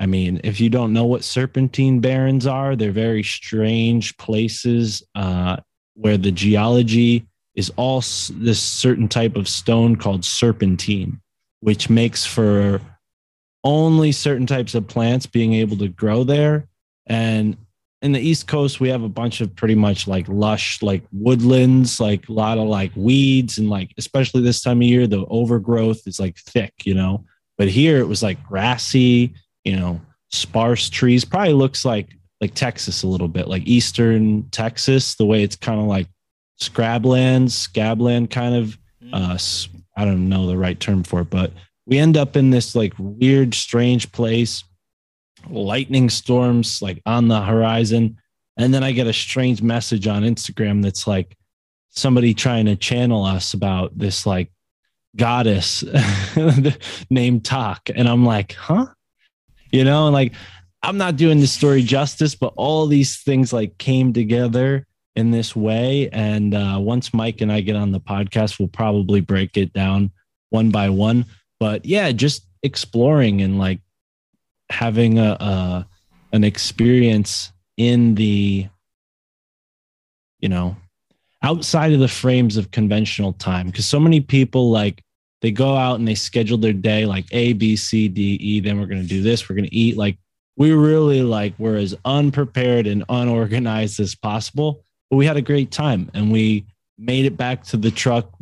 I 0.00 0.06
mean, 0.06 0.40
if 0.44 0.60
you 0.60 0.70
don't 0.70 0.92
know 0.92 1.04
what 1.04 1.24
serpentine 1.24 2.00
barrens 2.00 2.46
are, 2.46 2.76
they're 2.76 2.92
very 2.92 3.22
strange 3.22 4.16
places 4.16 5.02
uh, 5.14 5.58
where 5.94 6.16
the 6.16 6.32
geology 6.32 7.26
is 7.54 7.72
all 7.76 8.00
this 8.00 8.60
certain 8.62 9.08
type 9.08 9.36
of 9.36 9.48
stone 9.48 9.96
called 9.96 10.24
serpentine, 10.24 11.20
which 11.60 11.88
makes 11.88 12.24
for 12.24 12.80
only 13.62 14.12
certain 14.12 14.46
types 14.46 14.74
of 14.74 14.86
plants 14.86 15.26
being 15.26 15.54
able 15.54 15.76
to 15.76 15.88
grow 15.88 16.24
there. 16.24 16.66
And 17.06 17.56
in 18.02 18.12
the 18.12 18.20
East 18.20 18.46
Coast, 18.46 18.80
we 18.80 18.90
have 18.90 19.02
a 19.02 19.08
bunch 19.08 19.40
of 19.40 19.54
pretty 19.56 19.74
much 19.74 20.06
like 20.06 20.28
lush, 20.28 20.82
like 20.82 21.02
woodlands, 21.12 22.00
like 22.00 22.28
a 22.28 22.32
lot 22.32 22.58
of 22.58 22.68
like 22.68 22.92
weeds, 22.94 23.58
and 23.58 23.70
like 23.70 23.92
especially 23.96 24.42
this 24.42 24.60
time 24.60 24.78
of 24.78 24.88
year, 24.88 25.06
the 25.06 25.24
overgrowth 25.26 26.06
is 26.06 26.20
like 26.20 26.36
thick, 26.36 26.74
you 26.84 26.94
know. 26.94 27.24
But 27.56 27.68
here 27.68 27.98
it 27.98 28.08
was 28.08 28.22
like 28.22 28.44
grassy 28.44 29.34
you 29.64 29.76
know, 29.76 30.00
sparse 30.30 30.88
trees. 30.88 31.24
Probably 31.24 31.54
looks 31.54 31.84
like 31.84 32.16
like 32.40 32.54
Texas 32.54 33.02
a 33.02 33.06
little 33.06 33.28
bit, 33.28 33.48
like 33.48 33.66
eastern 33.66 34.48
Texas, 34.50 35.14
the 35.14 35.26
way 35.26 35.42
it's 35.42 35.56
kind 35.56 35.80
of 35.80 35.86
like 35.86 36.06
scrabland, 36.58 37.50
scabland 37.52 38.30
kind 38.30 38.54
of. 38.54 38.78
Mm. 39.02 39.10
Uh, 39.12 39.38
I 39.96 40.04
don't 40.04 40.28
know 40.28 40.46
the 40.46 40.56
right 40.56 40.78
term 40.78 41.04
for 41.04 41.20
it, 41.20 41.30
but 41.30 41.52
we 41.86 41.98
end 41.98 42.16
up 42.16 42.36
in 42.36 42.50
this 42.50 42.74
like 42.74 42.94
weird, 42.98 43.54
strange 43.54 44.10
place. 44.12 44.64
Lightning 45.50 46.08
storms 46.08 46.80
like 46.80 47.02
on 47.04 47.28
the 47.28 47.42
horizon, 47.42 48.16
and 48.56 48.72
then 48.72 48.82
I 48.82 48.92
get 48.92 49.06
a 49.06 49.12
strange 49.12 49.60
message 49.60 50.06
on 50.06 50.22
Instagram 50.22 50.82
that's 50.82 51.06
like 51.06 51.36
somebody 51.90 52.32
trying 52.32 52.64
to 52.66 52.76
channel 52.76 53.24
us 53.24 53.52
about 53.52 53.96
this 53.96 54.24
like 54.24 54.50
goddess 55.16 55.84
named 57.10 57.44
Tak, 57.44 57.90
and 57.94 58.08
I'm 58.08 58.24
like, 58.24 58.54
huh? 58.54 58.86
you 59.74 59.82
know, 59.82 60.06
and 60.06 60.14
like 60.14 60.32
I'm 60.82 60.96
not 60.96 61.16
doing 61.16 61.40
the 61.40 61.46
story 61.46 61.82
justice, 61.82 62.34
but 62.36 62.52
all 62.56 62.86
these 62.86 63.22
things 63.22 63.52
like 63.52 63.76
came 63.76 64.12
together 64.12 64.86
in 65.16 65.30
this 65.30 65.54
way. 65.54 66.08
And 66.10 66.54
uh, 66.54 66.78
once 66.80 67.14
Mike 67.14 67.40
and 67.40 67.52
I 67.52 67.60
get 67.60 67.76
on 67.76 67.92
the 67.92 68.00
podcast, 68.00 68.58
we'll 68.58 68.68
probably 68.68 69.20
break 69.20 69.56
it 69.56 69.72
down 69.72 70.10
one 70.50 70.70
by 70.70 70.90
one. 70.90 71.26
But 71.60 71.84
yeah, 71.84 72.10
just 72.12 72.46
exploring 72.62 73.42
and 73.42 73.58
like 73.58 73.80
having 74.70 75.18
a, 75.18 75.36
a 75.40 75.86
an 76.32 76.44
experience 76.44 77.52
in 77.76 78.14
the, 78.16 78.66
you 80.40 80.48
know, 80.48 80.76
outside 81.42 81.92
of 81.92 82.00
the 82.00 82.08
frames 82.08 82.56
of 82.56 82.70
conventional 82.70 83.34
time. 83.34 83.66
Because 83.66 83.86
so 83.86 84.00
many 84.00 84.20
people 84.20 84.70
like 84.70 85.02
they 85.42 85.52
go 85.52 85.76
out 85.76 85.98
and 85.98 86.08
they 86.08 86.14
schedule 86.14 86.58
their 86.58 86.72
day 86.72 87.06
like 87.06 87.26
A, 87.32 87.52
B, 87.52 87.76
C, 87.76 88.08
D, 88.08 88.34
E. 88.40 88.60
Then 88.60 88.80
we're 88.80 88.86
going 88.86 89.02
to 89.02 89.08
do 89.08 89.22
this. 89.22 89.48
We're 89.48 89.56
going 89.56 89.68
to 89.68 89.74
eat. 89.74 89.96
Like 89.96 90.18
we 90.56 90.72
really 90.72 91.22
like 91.22 91.54
we're 91.58 91.76
as 91.76 91.94
unprepared 92.04 92.86
and 92.86 93.04
unorganized 93.08 94.00
as 94.00 94.14
possible. 94.14 94.83
But 95.14 95.18
we 95.18 95.26
had 95.26 95.36
a 95.36 95.42
great 95.42 95.70
time 95.70 96.10
and 96.12 96.32
we 96.32 96.66
made 96.98 97.24
it 97.24 97.36
back 97.36 97.62
to 97.66 97.76
the 97.76 97.92
truck 97.92 98.36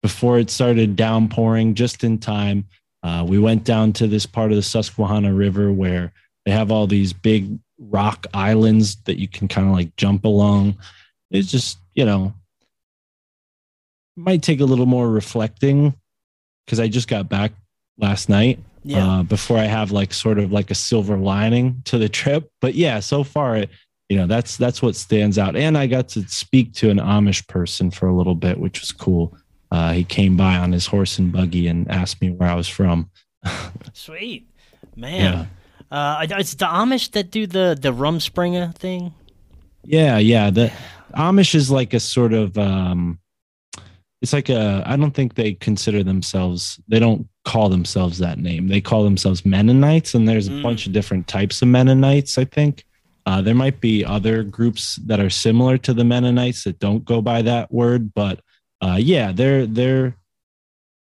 before 0.00 0.38
it 0.38 0.48
started 0.48 0.96
downpouring 0.96 1.74
just 1.74 2.04
in 2.04 2.16
time. 2.16 2.64
Uh, 3.02 3.22
we 3.28 3.38
went 3.38 3.64
down 3.64 3.92
to 3.92 4.06
this 4.06 4.24
part 4.24 4.50
of 4.50 4.56
the 4.56 4.62
Susquehanna 4.62 5.34
River 5.34 5.70
where 5.70 6.14
they 6.46 6.52
have 6.52 6.70
all 6.70 6.86
these 6.86 7.12
big 7.12 7.58
rock 7.78 8.26
islands 8.32 8.96
that 9.04 9.18
you 9.18 9.28
can 9.28 9.46
kind 9.46 9.68
of 9.68 9.74
like 9.74 9.94
jump 9.96 10.24
along. 10.24 10.78
It's 11.30 11.50
just, 11.50 11.76
you 11.94 12.06
know, 12.06 12.32
might 14.16 14.42
take 14.42 14.60
a 14.60 14.64
little 14.64 14.86
more 14.86 15.10
reflecting 15.10 15.92
because 16.64 16.80
I 16.80 16.88
just 16.88 17.08
got 17.08 17.28
back 17.28 17.52
last 17.98 18.30
night. 18.30 18.58
Yeah. 18.84 19.06
Uh, 19.06 19.22
before 19.22 19.58
I 19.58 19.64
have 19.64 19.90
like 19.92 20.14
sort 20.14 20.38
of 20.38 20.50
like 20.50 20.70
a 20.70 20.74
silver 20.74 21.18
lining 21.18 21.82
to 21.86 21.98
the 21.98 22.08
trip, 22.08 22.50
but 22.62 22.74
yeah, 22.74 23.00
so 23.00 23.22
far 23.22 23.56
it, 23.56 23.70
you 24.08 24.16
know, 24.16 24.26
that's 24.26 24.56
that's 24.56 24.82
what 24.82 24.96
stands 24.96 25.38
out. 25.38 25.56
And 25.56 25.76
I 25.76 25.86
got 25.86 26.08
to 26.10 26.26
speak 26.28 26.72
to 26.74 26.90
an 26.90 26.98
Amish 26.98 27.46
person 27.48 27.90
for 27.90 28.06
a 28.06 28.14
little 28.14 28.34
bit, 28.34 28.58
which 28.58 28.80
was 28.80 28.92
cool. 28.92 29.36
Uh, 29.70 29.92
he 29.92 30.04
came 30.04 30.36
by 30.36 30.56
on 30.56 30.72
his 30.72 30.86
horse 30.86 31.18
and 31.18 31.32
buggy 31.32 31.66
and 31.66 31.90
asked 31.90 32.20
me 32.20 32.30
where 32.30 32.48
I 32.48 32.54
was 32.54 32.68
from. 32.68 33.10
Sweet, 33.92 34.48
man. 34.94 35.20
Yeah. 35.20 35.46
Uh, 35.90 36.26
it's 36.30 36.54
the 36.54 36.66
Amish 36.66 37.12
that 37.12 37.30
do 37.30 37.46
the 37.46 37.76
the 37.80 37.92
Rumspringa 37.92 38.74
thing. 38.74 39.12
Yeah, 39.84 40.18
yeah. 40.18 40.50
The 40.50 40.72
Amish 41.14 41.54
is 41.54 41.70
like 41.70 41.94
a 41.94 42.00
sort 42.00 42.32
of 42.32 42.56
um, 42.58 43.18
it's 44.22 44.32
like 44.32 44.48
a 44.48 44.82
i 44.86 44.96
don't 44.96 45.12
think 45.12 45.34
they 45.34 45.52
consider 45.54 46.02
themselves 46.02 46.80
they 46.88 46.98
don't 46.98 47.28
call 47.44 47.68
themselves 47.68 48.18
that 48.18 48.38
name 48.38 48.66
they 48.68 48.80
call 48.80 49.04
themselves 49.04 49.44
mennonites 49.44 50.14
and 50.14 50.28
there's 50.28 50.48
a 50.48 50.52
mm. 50.52 50.62
bunch 50.62 50.86
of 50.86 50.92
different 50.92 51.28
types 51.28 51.62
of 51.62 51.68
mennonites 51.68 52.38
i 52.38 52.44
think 52.44 52.84
uh, 53.26 53.42
there 53.42 53.54
might 53.54 53.80
be 53.80 54.04
other 54.04 54.42
groups 54.42 54.96
that 54.96 55.20
are 55.20 55.30
similar 55.30 55.76
to 55.76 55.92
the 55.92 56.04
mennonites 56.04 56.64
that 56.64 56.78
don't 56.78 57.04
go 57.04 57.20
by 57.20 57.42
that 57.42 57.70
word 57.72 58.12
but 58.14 58.40
uh, 58.80 58.96
yeah 58.98 59.32
they're 59.32 59.66
they're 59.66 60.16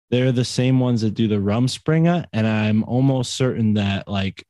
they're 0.10 0.32
the 0.32 0.46
same 0.46 0.80
ones 0.80 1.02
that 1.02 1.14
do 1.14 1.28
the 1.28 1.36
rumspringa 1.36 2.26
and 2.34 2.48
i'm 2.48 2.84
almost 2.84 3.36
certain 3.36 3.74
that 3.76 4.08
like 4.08 4.46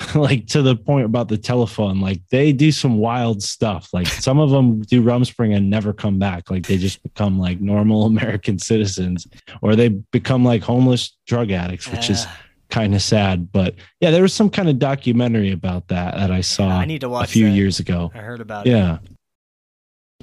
like 0.14 0.46
to 0.46 0.62
the 0.62 0.76
point 0.76 1.04
about 1.04 1.28
the 1.28 1.38
telephone 1.38 2.00
like 2.00 2.20
they 2.30 2.52
do 2.52 2.70
some 2.70 2.98
wild 2.98 3.42
stuff. 3.42 3.88
Like 3.92 4.06
some 4.06 4.38
of 4.38 4.50
them 4.50 4.82
do 4.82 5.02
rumspring 5.02 5.56
and 5.56 5.68
never 5.68 5.92
come 5.92 6.18
back. 6.18 6.50
Like 6.50 6.66
they 6.66 6.76
just 6.76 7.02
become 7.02 7.38
like 7.38 7.60
normal 7.60 8.06
american 8.06 8.58
citizens 8.58 9.26
or 9.60 9.74
they 9.74 9.88
become 9.88 10.44
like 10.44 10.62
homeless 10.62 11.16
drug 11.26 11.50
addicts 11.50 11.90
which 11.90 12.10
uh, 12.10 12.12
is 12.12 12.26
kind 12.70 12.94
of 12.94 13.02
sad 13.02 13.50
but 13.50 13.74
yeah 14.00 14.10
there 14.10 14.22
was 14.22 14.34
some 14.34 14.50
kind 14.50 14.68
of 14.68 14.78
documentary 14.78 15.52
about 15.52 15.88
that 15.88 16.14
that 16.16 16.30
i 16.30 16.40
saw 16.40 16.68
i 16.68 16.84
need 16.84 17.00
to 17.00 17.08
watch 17.08 17.28
a 17.28 17.32
few 17.32 17.46
that. 17.46 17.54
years 17.54 17.80
ago 17.80 18.10
i 18.14 18.18
heard 18.18 18.40
about 18.40 18.66
yeah 18.66 18.96
it 18.96 19.10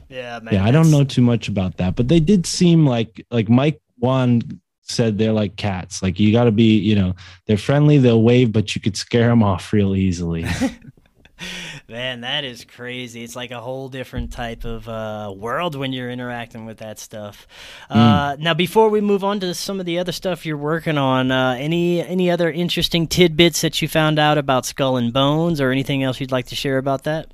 yeah 0.10 0.40
man, 0.40 0.54
yeah 0.54 0.64
i 0.64 0.72
don't 0.72 0.92
know 0.92 1.04
too 1.04 1.22
much 1.22 1.48
about 1.48 1.78
that 1.78 1.96
but 1.96 2.08
they 2.08 2.20
did 2.20 2.46
seem 2.46 2.86
like 2.86 3.26
like 3.32 3.50
mike 3.50 3.82
juan 3.98 4.42
said 4.88 5.18
they're 5.18 5.34
like 5.34 5.56
cats. 5.56 6.02
Like 6.02 6.20
you 6.20 6.32
got 6.32 6.46
to 6.46 6.52
be, 6.52 6.78
you 6.78 6.96
know, 6.96 7.16
they're 7.48 7.58
friendly, 7.58 7.98
they'll 7.98 8.22
wave, 8.22 8.52
but 8.52 8.76
you 8.76 8.82
could 8.82 8.96
scare 8.96 9.28
them 9.28 9.44
off 9.44 9.74
real 9.74 9.96
easily. 9.96 10.46
Man, 11.90 12.22
that 12.22 12.44
is 12.44 12.66
crazy. 12.66 13.24
It's 13.24 13.36
like 13.36 13.52
a 13.52 13.60
whole 13.60 13.90
different 13.90 14.32
type 14.32 14.66
of 14.66 14.88
uh, 14.88 15.34
world 15.36 15.76
when 15.76 15.94
you're 15.94 16.10
interacting 16.10 16.66
with 16.66 16.78
that 16.78 17.00
stuff. 17.00 17.48
Mm. 17.90 17.96
Uh, 17.96 18.36
now, 18.40 18.54
before 18.54 18.90
we 18.90 19.02
move 19.02 19.24
on 19.24 19.40
to 19.42 19.54
some 19.54 19.80
of 19.80 19.86
the 19.86 20.00
other 20.00 20.12
stuff 20.12 20.46
you're 20.46 20.58
working 20.58 20.98
on, 20.98 21.32
uh, 21.32 21.56
any 21.60 22.02
any 22.02 22.32
other 22.32 22.52
interesting 22.52 23.08
tidbits 23.08 23.62
that 23.62 23.82
you 23.82 23.88
found 23.88 24.20
out 24.20 24.38
about 24.38 24.66
Skull 24.66 24.98
and 24.98 25.14
Bones, 25.14 25.60
or 25.62 25.72
anything 25.72 26.04
else 26.04 26.20
you'd 26.20 26.32
like 26.32 26.48
to 26.48 26.56
share 26.56 26.78
about 26.78 27.04
that? 27.04 27.32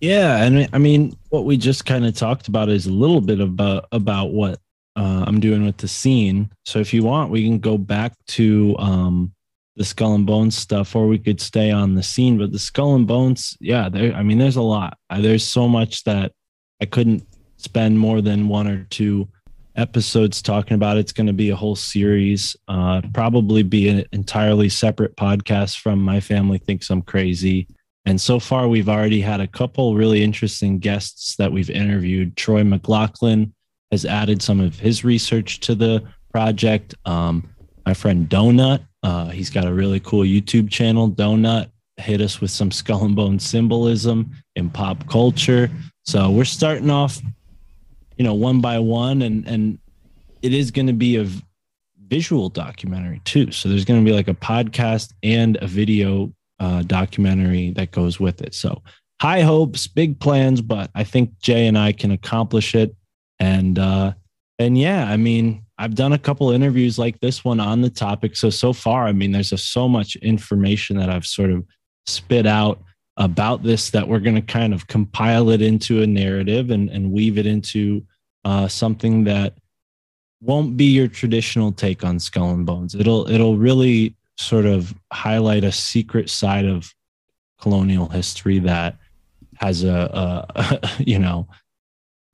Yeah, 0.00 0.42
and 0.42 0.68
I 0.72 0.78
mean, 0.78 1.16
what 1.30 1.44
we 1.44 1.56
just 1.56 1.84
kind 1.86 2.06
of 2.06 2.14
talked 2.14 2.48
about 2.48 2.68
is 2.68 2.86
a 2.86 2.92
little 2.92 3.20
bit 3.20 3.40
about 3.40 3.86
about 3.92 4.32
what 4.32 4.60
uh, 4.96 5.24
I'm 5.26 5.40
doing 5.40 5.64
with 5.64 5.78
the 5.78 5.88
scene. 5.88 6.50
So 6.64 6.78
if 6.78 6.94
you 6.94 7.02
want, 7.02 7.30
we 7.30 7.44
can 7.44 7.58
go 7.58 7.78
back 7.78 8.12
to 8.28 8.76
um, 8.78 9.33
the 9.76 9.84
skull 9.84 10.14
and 10.14 10.26
bones 10.26 10.56
stuff, 10.56 10.94
or 10.94 11.06
we 11.06 11.18
could 11.18 11.40
stay 11.40 11.70
on 11.70 11.94
the 11.94 12.02
scene. 12.02 12.38
But 12.38 12.52
the 12.52 12.58
skull 12.58 12.94
and 12.94 13.06
bones, 13.06 13.56
yeah, 13.60 13.88
there. 13.88 14.14
I 14.14 14.22
mean, 14.22 14.38
there's 14.38 14.56
a 14.56 14.62
lot. 14.62 14.98
Uh, 15.10 15.20
there's 15.20 15.44
so 15.44 15.68
much 15.68 16.04
that 16.04 16.32
I 16.80 16.86
couldn't 16.86 17.26
spend 17.56 17.98
more 17.98 18.20
than 18.20 18.48
one 18.48 18.68
or 18.68 18.84
two 18.90 19.28
episodes 19.76 20.40
talking 20.42 20.74
about. 20.74 20.96
It's 20.96 21.12
going 21.12 21.26
to 21.26 21.32
be 21.32 21.50
a 21.50 21.56
whole 21.56 21.76
series. 21.76 22.56
Uh, 22.68 23.02
probably 23.12 23.62
be 23.62 23.88
an 23.88 24.04
entirely 24.12 24.68
separate 24.68 25.16
podcast 25.16 25.78
from 25.78 26.00
my 26.00 26.20
family 26.20 26.58
thinks 26.58 26.90
I'm 26.90 27.02
crazy. 27.02 27.66
And 28.06 28.20
so 28.20 28.38
far, 28.38 28.68
we've 28.68 28.88
already 28.88 29.20
had 29.20 29.40
a 29.40 29.46
couple 29.46 29.94
really 29.94 30.22
interesting 30.22 30.78
guests 30.78 31.36
that 31.36 31.50
we've 31.50 31.70
interviewed. 31.70 32.36
Troy 32.36 32.62
McLaughlin 32.62 33.54
has 33.90 34.04
added 34.04 34.42
some 34.42 34.60
of 34.60 34.78
his 34.78 35.04
research 35.04 35.60
to 35.60 35.74
the 35.74 36.04
project. 36.30 36.94
Um, 37.06 37.48
my 37.86 37.94
friend 37.94 38.28
Donut 38.28 38.84
uh, 39.04 39.28
he's 39.28 39.50
got 39.50 39.66
a 39.66 39.72
really 39.72 40.00
cool 40.00 40.24
YouTube 40.24 40.70
channel, 40.70 41.10
Donut. 41.10 41.70
Hit 41.98 42.22
us 42.22 42.40
with 42.40 42.50
some 42.50 42.70
skull 42.72 43.04
and 43.04 43.14
bone 43.14 43.38
symbolism 43.38 44.32
in 44.56 44.70
pop 44.70 45.06
culture. 45.08 45.70
So 46.04 46.30
we're 46.30 46.44
starting 46.44 46.90
off, 46.90 47.20
you 48.16 48.24
know, 48.24 48.34
one 48.34 48.60
by 48.60 48.78
one, 48.78 49.22
and 49.22 49.46
and 49.46 49.78
it 50.42 50.54
is 50.54 50.70
going 50.70 50.86
to 50.86 50.94
be 50.94 51.16
a 51.16 51.26
visual 52.06 52.48
documentary 52.48 53.20
too. 53.24 53.52
So 53.52 53.68
there's 53.68 53.84
going 53.84 54.02
to 54.02 54.10
be 54.10 54.14
like 54.14 54.28
a 54.28 54.34
podcast 54.34 55.12
and 55.22 55.56
a 55.60 55.66
video 55.66 56.32
uh, 56.58 56.82
documentary 56.82 57.72
that 57.72 57.90
goes 57.90 58.18
with 58.18 58.40
it. 58.40 58.54
So 58.54 58.82
high 59.20 59.40
hopes, 59.42 59.86
big 59.86 60.18
plans, 60.18 60.60
but 60.60 60.90
I 60.94 61.04
think 61.04 61.38
Jay 61.40 61.66
and 61.66 61.78
I 61.78 61.92
can 61.92 62.10
accomplish 62.10 62.74
it. 62.74 62.94
And 63.38 63.78
uh, 63.78 64.14
and 64.58 64.78
yeah, 64.78 65.10
I 65.10 65.18
mean, 65.18 65.63
I've 65.78 65.94
done 65.94 66.12
a 66.12 66.18
couple 66.18 66.50
interviews 66.50 66.98
like 66.98 67.20
this 67.20 67.44
one 67.44 67.60
on 67.60 67.80
the 67.80 67.90
topic. 67.90 68.36
So, 68.36 68.50
so 68.50 68.72
far, 68.72 69.06
I 69.06 69.12
mean, 69.12 69.32
there's 69.32 69.52
a, 69.52 69.58
so 69.58 69.88
much 69.88 70.16
information 70.16 70.96
that 70.98 71.10
I've 71.10 71.26
sort 71.26 71.50
of 71.50 71.64
spit 72.06 72.46
out 72.46 72.80
about 73.16 73.62
this 73.62 73.90
that 73.90 74.06
we're 74.06 74.20
going 74.20 74.36
to 74.36 74.42
kind 74.42 74.72
of 74.72 74.86
compile 74.86 75.50
it 75.50 75.62
into 75.62 76.02
a 76.02 76.06
narrative 76.06 76.70
and, 76.70 76.90
and 76.90 77.12
weave 77.12 77.38
it 77.38 77.46
into 77.46 78.04
uh, 78.44 78.68
something 78.68 79.24
that 79.24 79.54
won't 80.40 80.76
be 80.76 80.84
your 80.84 81.08
traditional 81.08 81.72
take 81.72 82.04
on 82.04 82.18
skull 82.18 82.50
and 82.50 82.66
bones. 82.66 82.94
It'll, 82.94 83.28
it'll 83.28 83.56
really 83.56 84.14
sort 84.36 84.66
of 84.66 84.94
highlight 85.12 85.64
a 85.64 85.72
secret 85.72 86.28
side 86.28 86.66
of 86.66 86.92
colonial 87.60 88.08
history 88.08 88.58
that 88.60 88.96
has 89.56 89.84
a, 89.84 90.46
a 90.54 90.90
you 91.02 91.18
know, 91.18 91.48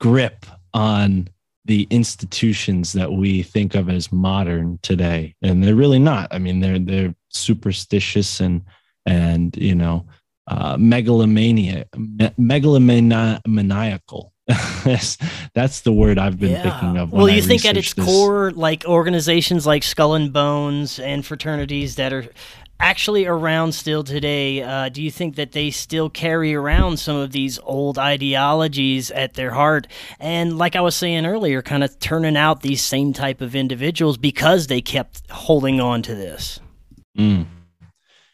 grip 0.01 0.47
on 0.75 1.29
the 1.71 1.87
institutions 1.89 2.93
that 2.95 3.13
we 3.13 3.45
think 3.45 3.77
of 3.77 3.89
as 3.89 4.11
modern 4.11 4.77
today 4.83 5.37
and 5.41 5.63
they're 5.63 5.77
really 5.77 6.01
not 6.01 6.27
i 6.33 6.39
mean 6.39 6.59
they're 6.59 6.81
they're 6.81 7.15
superstitious 7.29 8.41
and 8.41 8.63
and 9.07 9.57
you 9.57 9.77
know 9.77 10.05
uh, 10.49 10.77
megalomania 10.77 11.87
me- 11.97 12.35
megalomaniacal 12.41 14.33
that's, 15.55 15.83
the 15.83 15.93
word 15.93 16.19
i've 16.19 16.41
been 16.41 16.51
yeah. 16.51 16.63
thinking 16.65 16.99
of 16.99 17.13
well 17.13 17.29
you 17.29 17.39
I 17.39 17.41
think 17.41 17.65
at 17.65 17.77
its 17.77 17.95
this. 17.95 18.05
core 18.05 18.51
like 18.51 18.85
organizations 18.85 19.65
like 19.65 19.85
skull 19.85 20.15
and 20.15 20.33
bones 20.33 20.99
and 20.99 21.25
fraternities 21.25 21.95
that 21.95 22.13
are 22.13 22.27
actually 22.81 23.27
around 23.27 23.73
still 23.73 24.03
today. 24.03 24.63
Uh, 24.63 24.89
do 24.89 25.03
you 25.03 25.11
think 25.11 25.37
that 25.37 25.53
they 25.53 25.71
still 25.71 26.09
carry 26.11 26.55
around 26.55 26.99
some 26.99 27.17
of 27.17 27.33
these 27.33 27.59
old 27.61 27.99
ideologies 27.99 29.11
at 29.11 29.35
their 29.35 29.53
heart? 29.53 29.87
And 30.19 30.59
like 30.59 30.75
I 30.75 30.81
was 30.81 30.97
saying 30.97 31.27
earlier, 31.27 31.63
kind 31.63 31.85
of 31.85 31.99
turning 32.01 32.37
out 32.37 32.63
these 32.63 32.83
same 32.83 33.13
type 33.13 33.41
of 33.41 33.55
individuals 33.55 34.17
because 34.17 34.67
they 34.67 34.81
kept 34.81 35.31
holding 35.31 35.81
on 35.81 36.03
to 36.03 36.15
this. 36.15 36.59
Mm. 37.17 37.47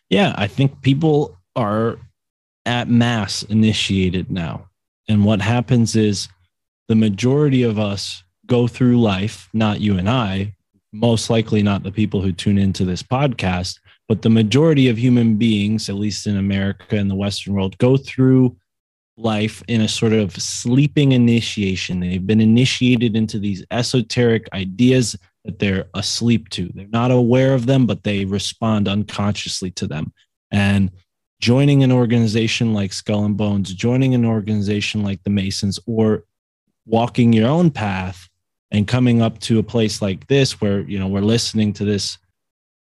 Yeah, 0.09 0.35
I 0.39 0.47
think 0.47 0.81
people 0.83 1.37
are 1.57 1.99
at 2.65 2.89
mass 2.89 3.43
initiated 3.43 4.31
now. 4.31 4.69
And 5.09 5.25
what 5.25 5.41
happens 5.41 5.97
is 5.97 6.29
the 6.89 6.95
majority 6.95 7.63
of 7.63 7.79
us 7.79 8.23
go 8.47 8.69
through 8.69 9.01
life, 9.01 9.49
not 9.53 9.81
you 9.81 9.99
and 9.99 10.09
I, 10.09 10.55
most 10.93 11.31
likely 11.31 11.63
not 11.63 11.83
the 11.83 11.93
people 11.93 12.23
who 12.23 12.33
tune 12.33 12.59
into 12.59 12.85
this 12.85 13.03
podcast, 13.03 13.79
but 14.09 14.23
the 14.23 14.31
majority 14.31 14.89
of 14.89 14.99
human 14.99 15.37
beings, 15.37 15.89
at 15.89 15.97
least 15.97 16.27
in 16.27 16.37
America 16.37 16.97
and 16.97 17.11
the 17.11 17.15
Western 17.15 17.55
world, 17.55 17.77
go 17.79 17.97
through 17.97 18.57
life 19.17 19.63
in 19.69 19.81
a 19.81 19.89
sort 19.89 20.13
of 20.13 20.33
sleeping 20.41 21.13
initiation. 21.13 22.01
They've 22.01 22.27
been 22.27 22.41
initiated 22.41 23.17
into 23.17 23.39
these 23.39 23.65
esoteric 23.71 24.49
ideas 24.53 25.17
that 25.45 25.59
they're 25.59 25.87
asleep 25.95 26.49
to. 26.51 26.71
They're 26.75 26.87
not 26.89 27.11
aware 27.11 27.55
of 27.55 27.67
them, 27.67 27.87
but 27.87 28.05
they 28.05 28.25
respond 28.25 28.89
unconsciously 28.89 29.71
to 29.73 29.87
them. 29.87 30.13
And 30.51 30.91
joining 31.41 31.83
an 31.83 31.93
organization 31.93 32.75
like 32.75 32.93
Skull 32.93 33.25
and 33.25 33.37
Bones, 33.37 33.73
joining 33.73 34.15
an 34.15 34.25
organization 34.25 35.03
like 35.03 35.23
the 35.23 35.31
Masons, 35.31 35.79
or 35.87 36.25
walking 36.85 37.33
your 37.33 37.49
own 37.49 37.71
path 37.71 38.29
and 38.71 38.87
coming 38.87 39.23
up 39.23 39.39
to 39.41 39.59
a 39.59 39.63
place 39.63 40.03
like 40.03 40.27
this 40.27 40.61
where 40.61 40.81
you 40.81 40.99
know 40.99 41.09
we're 41.09 41.21
listening 41.21 41.73
to 41.75 41.85
this 41.85 42.19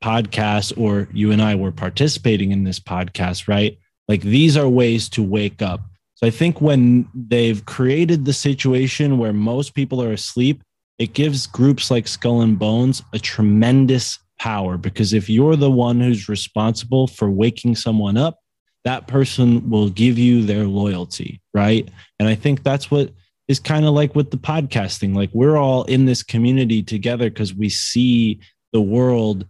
podcast 0.04 0.78
or 0.78 1.08
you 1.14 1.32
and 1.32 1.42
I 1.42 1.56
were 1.56 1.72
participating 1.72 2.52
in 2.52 2.64
this 2.64 2.80
podcast, 2.80 3.48
right? 3.48 3.78
Like 4.08 4.22
these 4.22 4.56
are 4.58 4.70
ways 4.70 5.10
to 5.10 5.24
wake 5.24 5.62
up. 5.62 5.82
So 6.16 6.26
I 6.26 6.30
think 6.32 6.62
when 6.62 7.08
they've 7.14 7.64
created 7.66 8.26
the 8.26 8.34
situation 8.34 9.18
where 9.18 9.34
most 9.34 9.76
people 9.76 10.02
are 10.02 10.14
asleep, 10.14 10.64
it 10.98 11.14
gives 11.14 11.46
groups 11.46 11.92
like 11.92 12.08
Skull 12.08 12.42
and 12.42 12.58
Bones 12.58 13.04
a 13.14 13.20
tremendous 13.20 14.18
power 14.40 14.78
because 14.78 15.14
if 15.14 15.30
you're 15.30 15.56
the 15.56 15.70
one 15.70 16.00
who's 16.00 16.30
responsible 16.30 17.08
for 17.08 17.30
waking 17.30 17.76
someone 17.76 18.18
up, 18.18 18.40
that 18.84 19.08
person 19.08 19.70
will 19.70 19.90
give 19.90 20.18
you 20.18 20.44
their 20.44 20.66
loyalty, 20.66 21.42
right? 21.54 21.88
And 22.20 22.28
I 22.28 22.36
think 22.36 22.64
that's 22.64 22.90
what 22.90 23.12
is 23.48 23.60
kind 23.60 23.86
of 23.86 23.94
like 23.94 24.16
with 24.16 24.32
the 24.32 24.38
podcasting. 24.38 25.16
Like 25.16 25.30
we're 25.34 25.58
all 25.58 25.84
in 25.84 26.06
this 26.06 26.24
community 26.24 26.82
together 26.82 27.30
because 27.30 27.54
we 27.54 27.70
see 27.70 28.40
the 28.74 28.82
world 28.82 29.46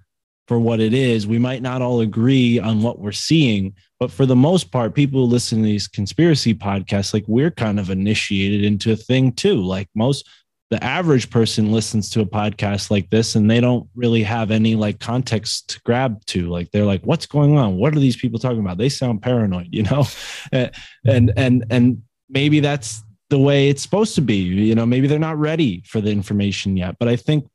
for 0.47 0.59
what 0.59 0.79
it 0.79 0.93
is. 0.93 1.27
We 1.27 1.39
might 1.39 1.61
not 1.61 1.81
all 1.81 1.99
agree 1.99 2.57
on 2.59 2.81
what 2.81 2.99
we're 2.99 3.11
seeing, 3.11 3.75
but 3.99 4.11
for 4.11 4.25
the 4.25 4.35
most 4.35 4.71
part, 4.71 4.95
people 4.95 5.21
who 5.21 5.31
listen 5.31 5.59
to 5.59 5.65
these 5.65 5.87
conspiracy 5.87 6.53
podcasts, 6.53 7.13
like 7.13 7.25
we're 7.27 7.51
kind 7.51 7.79
of 7.79 7.89
initiated 7.89 8.63
into 8.63 8.91
a 8.91 8.95
thing 8.95 9.33
too. 9.33 9.61
Like 9.61 9.89
most, 9.93 10.27
the 10.69 10.81
average 10.83 11.29
person 11.29 11.71
listens 11.71 12.09
to 12.11 12.21
a 12.21 12.25
podcast 12.25 12.91
like 12.91 13.09
this 13.09 13.35
and 13.35 13.49
they 13.49 13.59
don't 13.59 13.87
really 13.95 14.23
have 14.23 14.51
any 14.51 14.75
like 14.75 14.99
context 14.99 15.69
to 15.69 15.81
grab 15.81 16.23
to. 16.25 16.49
Like 16.49 16.71
they're 16.71 16.85
like, 16.85 17.03
what's 17.03 17.25
going 17.25 17.57
on? 17.57 17.77
What 17.77 17.95
are 17.95 17.99
these 17.99 18.17
people 18.17 18.39
talking 18.39 18.59
about? 18.59 18.77
They 18.77 18.89
sound 18.89 19.21
paranoid, 19.21 19.69
you 19.71 19.83
know? 19.83 20.05
Eh, 20.53 20.69
and, 21.05 21.33
and, 21.35 21.65
and 21.69 22.01
maybe 22.29 22.61
that's 22.61 23.03
the 23.29 23.39
way 23.39 23.67
it's 23.67 23.81
supposed 23.81 24.15
to 24.15 24.21
be. 24.21 24.35
You 24.35 24.75
know, 24.75 24.85
maybe 24.85 25.07
they're 25.07 25.19
not 25.19 25.37
ready 25.37 25.83
for 25.85 25.99
the 25.99 26.09
information 26.09 26.77
yet, 26.77 26.95
but 26.99 27.09
I 27.09 27.17
think 27.17 27.45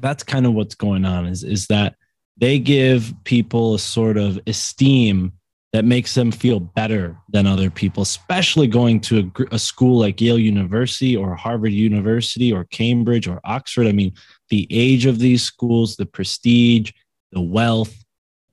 that's 0.00 0.22
kind 0.22 0.46
of 0.46 0.54
what's 0.54 0.74
going 0.74 1.04
on 1.04 1.26
is, 1.26 1.44
is 1.44 1.66
that 1.66 1.96
they 2.36 2.58
give 2.58 3.14
people 3.24 3.74
a 3.74 3.78
sort 3.78 4.16
of 4.16 4.38
esteem 4.46 5.32
that 5.72 5.84
makes 5.84 6.14
them 6.14 6.30
feel 6.30 6.60
better 6.60 7.16
than 7.30 7.46
other 7.46 7.70
people, 7.70 8.02
especially 8.02 8.66
going 8.66 9.00
to 9.00 9.30
a, 9.38 9.54
a, 9.54 9.58
school 9.58 9.98
like 9.98 10.20
Yale 10.20 10.38
University 10.38 11.16
or 11.16 11.34
Harvard 11.34 11.72
University 11.72 12.52
or 12.52 12.64
Cambridge 12.64 13.28
or 13.28 13.40
Oxford. 13.44 13.86
I 13.86 13.92
mean, 13.92 14.14
the 14.48 14.66
age 14.70 15.06
of 15.06 15.18
these 15.18 15.42
schools, 15.42 15.96
the 15.96 16.06
prestige, 16.06 16.92
the 17.32 17.42
wealth, 17.42 17.94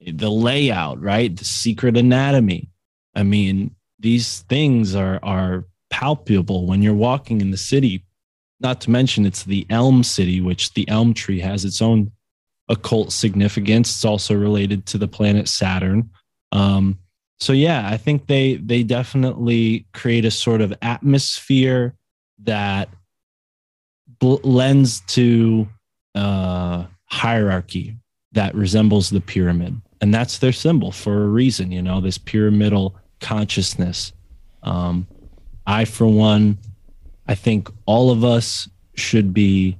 the 0.06 0.30
layout, 0.30 1.00
right? 1.02 1.36
The 1.36 1.46
secret 1.46 1.96
anatomy. 1.96 2.70
I 3.16 3.24
mean, 3.24 3.76
these 4.00 4.42
things 4.50 4.96
are 4.96 5.20
are 5.24 5.66
palpable 5.90 6.66
when 6.66 6.82
you're 6.82 6.94
walking 6.94 7.40
in 7.40 7.52
the 7.52 7.58
city. 7.58 8.04
Not 8.60 8.82
to 8.82 8.92
mention, 8.92 9.26
it's 9.26 9.44
the 9.44 9.66
Elm 9.70 10.04
City, 10.04 10.42
which 10.42 10.74
the 10.74 10.88
elm 10.90 11.14
tree 11.14 11.40
has 11.40 11.64
its 11.64 11.82
own 11.82 12.12
occult 12.70 13.11
significance. 13.11 13.89
It's 13.89 14.05
also 14.05 14.36
related 14.36 14.86
to 14.88 14.97
the 14.97 15.07
planet 15.07 15.47
Saturn. 15.47 16.09
Um, 16.51 16.99
so 17.39 17.51
yeah, 17.53 17.89
I 17.89 17.97
think 17.97 18.28
they 18.28 18.55
they 18.55 18.84
definitely 18.84 19.86
create 19.93 20.26
a 20.26 20.32
sort 20.32 20.61
of 20.61 20.74
atmosphere 20.82 21.95
that 22.43 22.89
bl- 24.20 24.36
lends 24.43 25.01
to 25.01 25.68
uh, 26.16 26.86
hierarchy 27.05 27.97
that 28.32 28.55
resembles 28.55 29.09
the 29.09 29.22
pyramid. 29.22 29.80
And 30.01 30.14
that's 30.14 30.39
their 30.39 30.51
symbol 30.51 30.91
for 30.91 31.24
a 31.24 31.28
reason, 31.28 31.72
you 31.72 31.82
know, 31.82 32.01
this 32.01 32.18
pyramidal 32.18 32.95
consciousness. 33.20 34.11
Um, 34.64 35.07
I, 35.66 35.86
for 35.86 36.07
one, 36.07 36.57
I 37.28 37.36
think 37.36 37.70
all 37.86 38.11
of 38.11 38.24
us 38.24 38.68
should 38.95 39.34
be 39.34 39.78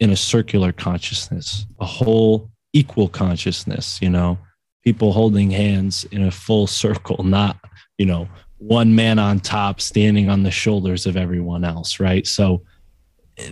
in 0.00 0.10
a 0.10 0.16
circular 0.16 0.72
consciousness, 0.72 1.66
a 1.78 1.86
whole 1.86 2.50
equal 2.72 3.08
consciousness, 3.08 4.00
you 4.02 4.10
know, 4.10 4.38
people 4.82 5.12
holding 5.12 5.50
hands 5.50 6.04
in 6.10 6.24
a 6.24 6.30
full 6.30 6.66
circle, 6.66 7.22
not, 7.22 7.58
you 7.98 8.06
know, 8.06 8.26
one 8.58 8.94
man 8.94 9.18
on 9.18 9.40
top 9.40 9.80
standing 9.80 10.28
on 10.28 10.42
the 10.42 10.50
shoulders 10.50 11.06
of 11.06 11.16
everyone 11.16 11.64
else, 11.64 12.00
right? 12.00 12.26
So 12.26 12.62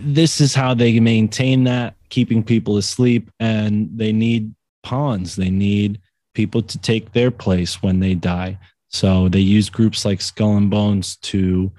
this 0.01 0.41
is 0.41 0.53
how 0.53 0.73
they 0.73 0.99
maintain 0.99 1.63
that, 1.63 1.95
keeping 2.09 2.43
people 2.43 2.77
asleep, 2.77 3.29
and 3.39 3.89
they 3.95 4.11
need 4.11 4.53
pawns. 4.83 5.35
They 5.35 5.49
need 5.49 5.99
people 6.33 6.61
to 6.61 6.77
take 6.79 7.11
their 7.11 7.31
place 7.31 7.81
when 7.81 7.99
they 7.99 8.15
die. 8.15 8.57
So 8.89 9.29
they 9.29 9.39
use 9.39 9.69
groups 9.69 10.05
like 10.05 10.21
Skull 10.21 10.57
and 10.57 10.69
Bones 10.69 11.17
to 11.17 11.71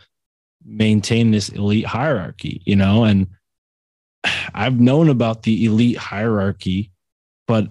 maintain 0.65 1.31
this 1.31 1.49
elite 1.49 1.87
hierarchy, 1.87 2.63
you 2.65 2.77
know, 2.77 3.05
and 3.05 3.27
I've 4.55 4.81
known 4.81 5.09
about 5.09 5.43
the 5.43 5.65
elite 5.65 5.97
hierarchy, 5.97 6.91
but 7.47 7.69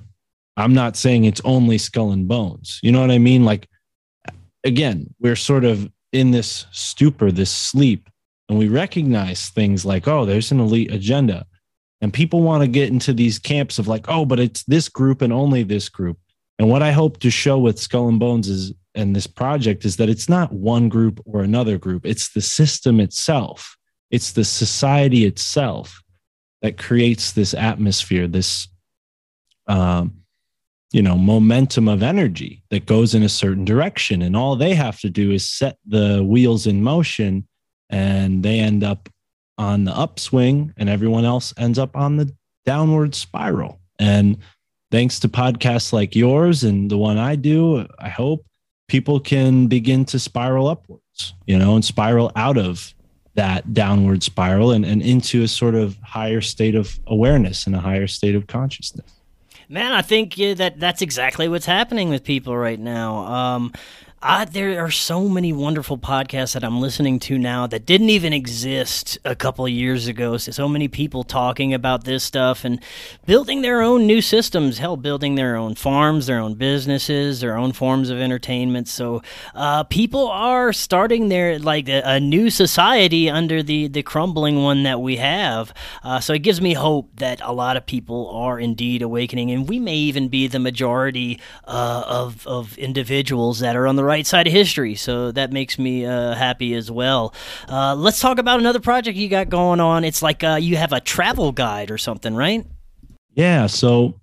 I'm 0.57 0.73
not 0.73 0.97
saying 0.97 1.23
it's 1.23 1.41
only 1.45 1.77
skull 1.77 2.11
and 2.11 2.27
bones. 2.27 2.79
You 2.83 2.91
know 2.91 3.01
what 3.01 3.11
I 3.11 3.17
mean? 3.17 3.45
Like 3.45 3.67
again, 4.63 5.13
we're 5.19 5.35
sort 5.35 5.65
of 5.65 5.89
in 6.11 6.31
this 6.31 6.65
stupor, 6.71 7.31
this 7.31 7.51
sleep, 7.51 8.09
and 8.47 8.57
we 8.57 8.67
recognize 8.67 9.49
things 9.49 9.85
like, 9.85 10.07
oh, 10.07 10.25
there's 10.25 10.51
an 10.51 10.59
elite 10.59 10.91
agenda. 10.91 11.45
And 12.01 12.13
people 12.13 12.41
want 12.41 12.63
to 12.63 12.67
get 12.67 12.89
into 12.89 13.13
these 13.13 13.39
camps 13.39 13.77
of 13.77 13.87
like, 13.87 14.05
oh, 14.07 14.25
but 14.25 14.39
it's 14.39 14.63
this 14.63 14.89
group 14.89 15.21
and 15.21 15.33
only 15.33 15.63
this 15.63 15.89
group. 15.89 16.17
And 16.57 16.69
what 16.69 16.81
I 16.81 16.91
hope 16.91 17.19
to 17.19 17.29
show 17.29 17.57
with 17.57 17.79
Skull 17.79 18.09
and 18.09 18.19
Bones 18.19 18.49
is 18.49 18.73
and 18.95 19.15
this 19.15 19.27
project 19.27 19.85
is 19.85 19.97
that 19.97 20.09
it's 20.09 20.27
not 20.27 20.51
one 20.51 20.89
group 20.89 21.21
or 21.25 21.41
another 21.41 21.77
group. 21.77 22.05
It's 22.05 22.33
the 22.33 22.41
system 22.41 22.99
itself. 22.99 23.77
It's 24.09 24.31
the 24.33 24.43
society 24.43 25.25
itself 25.25 26.01
that 26.61 26.77
creates 26.77 27.31
this 27.31 27.53
atmosphere, 27.53 28.27
this 28.27 28.67
um, 29.67 30.15
you 30.91 31.01
know 31.01 31.17
momentum 31.17 31.87
of 31.87 32.01
energy 32.01 32.63
that 32.69 32.85
goes 32.85 33.13
in 33.13 33.23
a 33.23 33.29
certain 33.29 33.65
direction. 33.65 34.21
And 34.21 34.35
all 34.35 34.55
they 34.55 34.73
have 34.75 34.99
to 35.01 35.09
do 35.09 35.31
is 35.31 35.49
set 35.49 35.77
the 35.85 36.23
wheels 36.23 36.67
in 36.67 36.83
motion 36.83 37.47
and 37.89 38.43
they 38.43 38.59
end 38.59 38.83
up 38.83 39.09
on 39.57 39.83
the 39.83 39.95
upswing 39.95 40.73
and 40.77 40.89
everyone 40.89 41.25
else 41.25 41.53
ends 41.57 41.77
up 41.77 41.95
on 41.95 42.17
the 42.17 42.33
downward 42.65 43.13
spiral. 43.13 43.79
And 43.99 44.37
thanks 44.91 45.19
to 45.19 45.29
podcasts 45.29 45.93
like 45.93 46.15
yours 46.15 46.63
and 46.63 46.89
the 46.89 46.97
one 46.97 47.17
I 47.17 47.35
do 47.35 47.87
I 47.99 48.09
hope 48.09 48.45
people 48.87 49.19
can 49.19 49.67
begin 49.67 50.05
to 50.05 50.19
spiral 50.19 50.67
upwards 50.67 51.33
you 51.45 51.57
know 51.57 51.75
and 51.75 51.85
spiral 51.85 52.31
out 52.35 52.57
of 52.57 52.93
that 53.35 53.73
downward 53.73 54.23
spiral 54.23 54.71
and, 54.71 54.85
and 54.85 55.01
into 55.01 55.43
a 55.43 55.47
sort 55.47 55.75
of 55.75 55.97
higher 56.03 56.41
state 56.41 56.75
of 56.75 56.99
awareness 57.07 57.65
and 57.65 57.75
a 57.75 57.79
higher 57.79 58.07
state 58.07 58.35
of 58.35 58.47
consciousness 58.47 59.19
Man, 59.71 59.91
I 59.91 60.01
think 60.01 60.33
that 60.35 60.79
that's 60.79 61.03
exactly 61.03 61.47
what's 61.47 61.67
happening 61.67 62.09
with 62.09 62.23
people 62.23 62.57
right 62.57 62.79
now. 62.79 63.17
Um, 63.17 63.73
I, 64.21 64.43
there 64.43 64.83
are 64.83 64.91
so 64.91 65.29
many 65.29 65.53
wonderful 65.53 65.97
podcasts 65.97 66.51
that 66.51 66.61
I'm 66.61 66.81
listening 66.81 67.19
to 67.19 67.37
now 67.37 67.67
that 67.67 67.85
didn't 67.85 68.09
even 68.09 68.33
exist 68.33 69.17
a 69.23 69.33
couple 69.33 69.65
years 69.69 70.07
ago. 70.07 70.35
So, 70.35 70.51
so 70.51 70.67
many 70.67 70.89
people 70.89 71.23
talking 71.23 71.73
about 71.73 72.03
this 72.03 72.21
stuff 72.21 72.65
and 72.65 72.83
building 73.25 73.61
their 73.61 73.81
own 73.81 74.05
new 74.05 74.21
systems, 74.21 74.79
hell, 74.79 74.97
building 74.97 75.35
their 75.35 75.55
own 75.55 75.75
farms, 75.75 76.25
their 76.25 76.39
own 76.39 76.55
businesses, 76.55 77.39
their 77.39 77.55
own 77.55 77.71
forms 77.71 78.09
of 78.09 78.17
entertainment. 78.17 78.89
So, 78.89 79.21
uh, 79.55 79.85
people 79.85 80.27
are 80.27 80.73
starting 80.73 81.29
their 81.29 81.57
like 81.57 81.87
a, 81.87 82.01
a, 82.03 82.19
new 82.19 82.49
society 82.49 83.29
under 83.29 83.63
the 83.63 83.87
the 83.87 84.03
crumbling 84.03 84.61
one 84.61 84.83
that 84.83 84.99
we 84.99 85.15
have. 85.15 85.73
Uh, 86.03 86.19
so, 86.19 86.33
it 86.33 86.39
gives 86.39 86.59
me 86.59 86.73
hope 86.73 87.09
that 87.15 87.39
a 87.41 87.53
lot 87.53 87.77
of 87.77 87.85
people 87.85 88.29
are 88.31 88.59
indeed 88.59 89.01
awakening, 89.01 89.49
and 89.49 89.69
we 89.69 89.79
may 89.79 89.95
even 89.95 90.27
be 90.27 90.47
the 90.47 90.59
majority 90.59 91.39
uh, 91.63 92.03
of 92.05 92.45
of 92.45 92.77
individuals 92.77 93.59
that 93.59 93.77
are 93.77 93.87
on 93.87 93.95
the 93.95 94.08
right 94.09 94.25
side 94.25 94.47
of 94.47 94.53
history. 94.53 94.95
So 94.95 95.31
that 95.31 95.53
makes 95.53 95.77
me 95.77 96.05
uh, 96.05 96.33
happy 96.33 96.73
as 96.73 96.89
well. 96.89 97.33
Uh, 97.69 97.95
let's 97.95 98.19
talk 98.19 98.39
about 98.39 98.59
another 98.59 98.79
project 98.79 99.15
you 99.17 99.29
got 99.29 99.49
going 99.49 99.79
on. 99.79 100.03
It's 100.03 100.23
like 100.23 100.43
uh, 100.43 100.57
you 100.59 100.77
have 100.77 100.91
a 100.91 100.99
travel 100.99 101.51
guide 101.51 101.91
or 101.91 101.97
something, 101.97 102.35
right? 102.35 102.65
Yeah. 103.35 103.67
So 103.67 104.19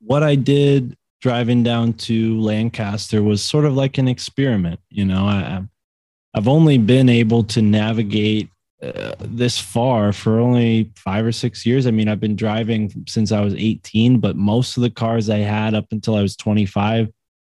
what 0.00 0.22
I 0.22 0.34
did 0.34 0.96
driving 1.20 1.62
down 1.62 1.92
to 1.92 2.40
Lancaster 2.40 3.22
was 3.22 3.44
sort 3.44 3.66
of 3.66 3.74
like 3.74 3.98
an 3.98 4.08
experiment. 4.08 4.80
You 4.90 5.04
know, 5.04 5.24
I, 5.24 5.62
I've 6.34 6.48
only 6.48 6.78
been 6.78 7.08
able 7.08 7.44
to 7.44 7.60
navigate 7.60 8.48
uh, 8.82 9.14
this 9.20 9.60
far 9.60 10.12
for 10.12 10.40
only 10.40 10.90
five 10.96 11.24
or 11.24 11.30
six 11.30 11.64
years. 11.64 11.86
I 11.86 11.92
mean, 11.92 12.08
I've 12.08 12.18
been 12.18 12.34
driving 12.34 13.04
since 13.06 13.30
I 13.30 13.40
was 13.40 13.54
18, 13.54 14.18
but 14.18 14.34
most 14.34 14.76
of 14.76 14.82
the 14.82 14.90
cars 14.90 15.30
I 15.30 15.38
had 15.38 15.74
up 15.74 15.86
until 15.92 16.16
I 16.16 16.22
was 16.22 16.34
25 16.36 17.08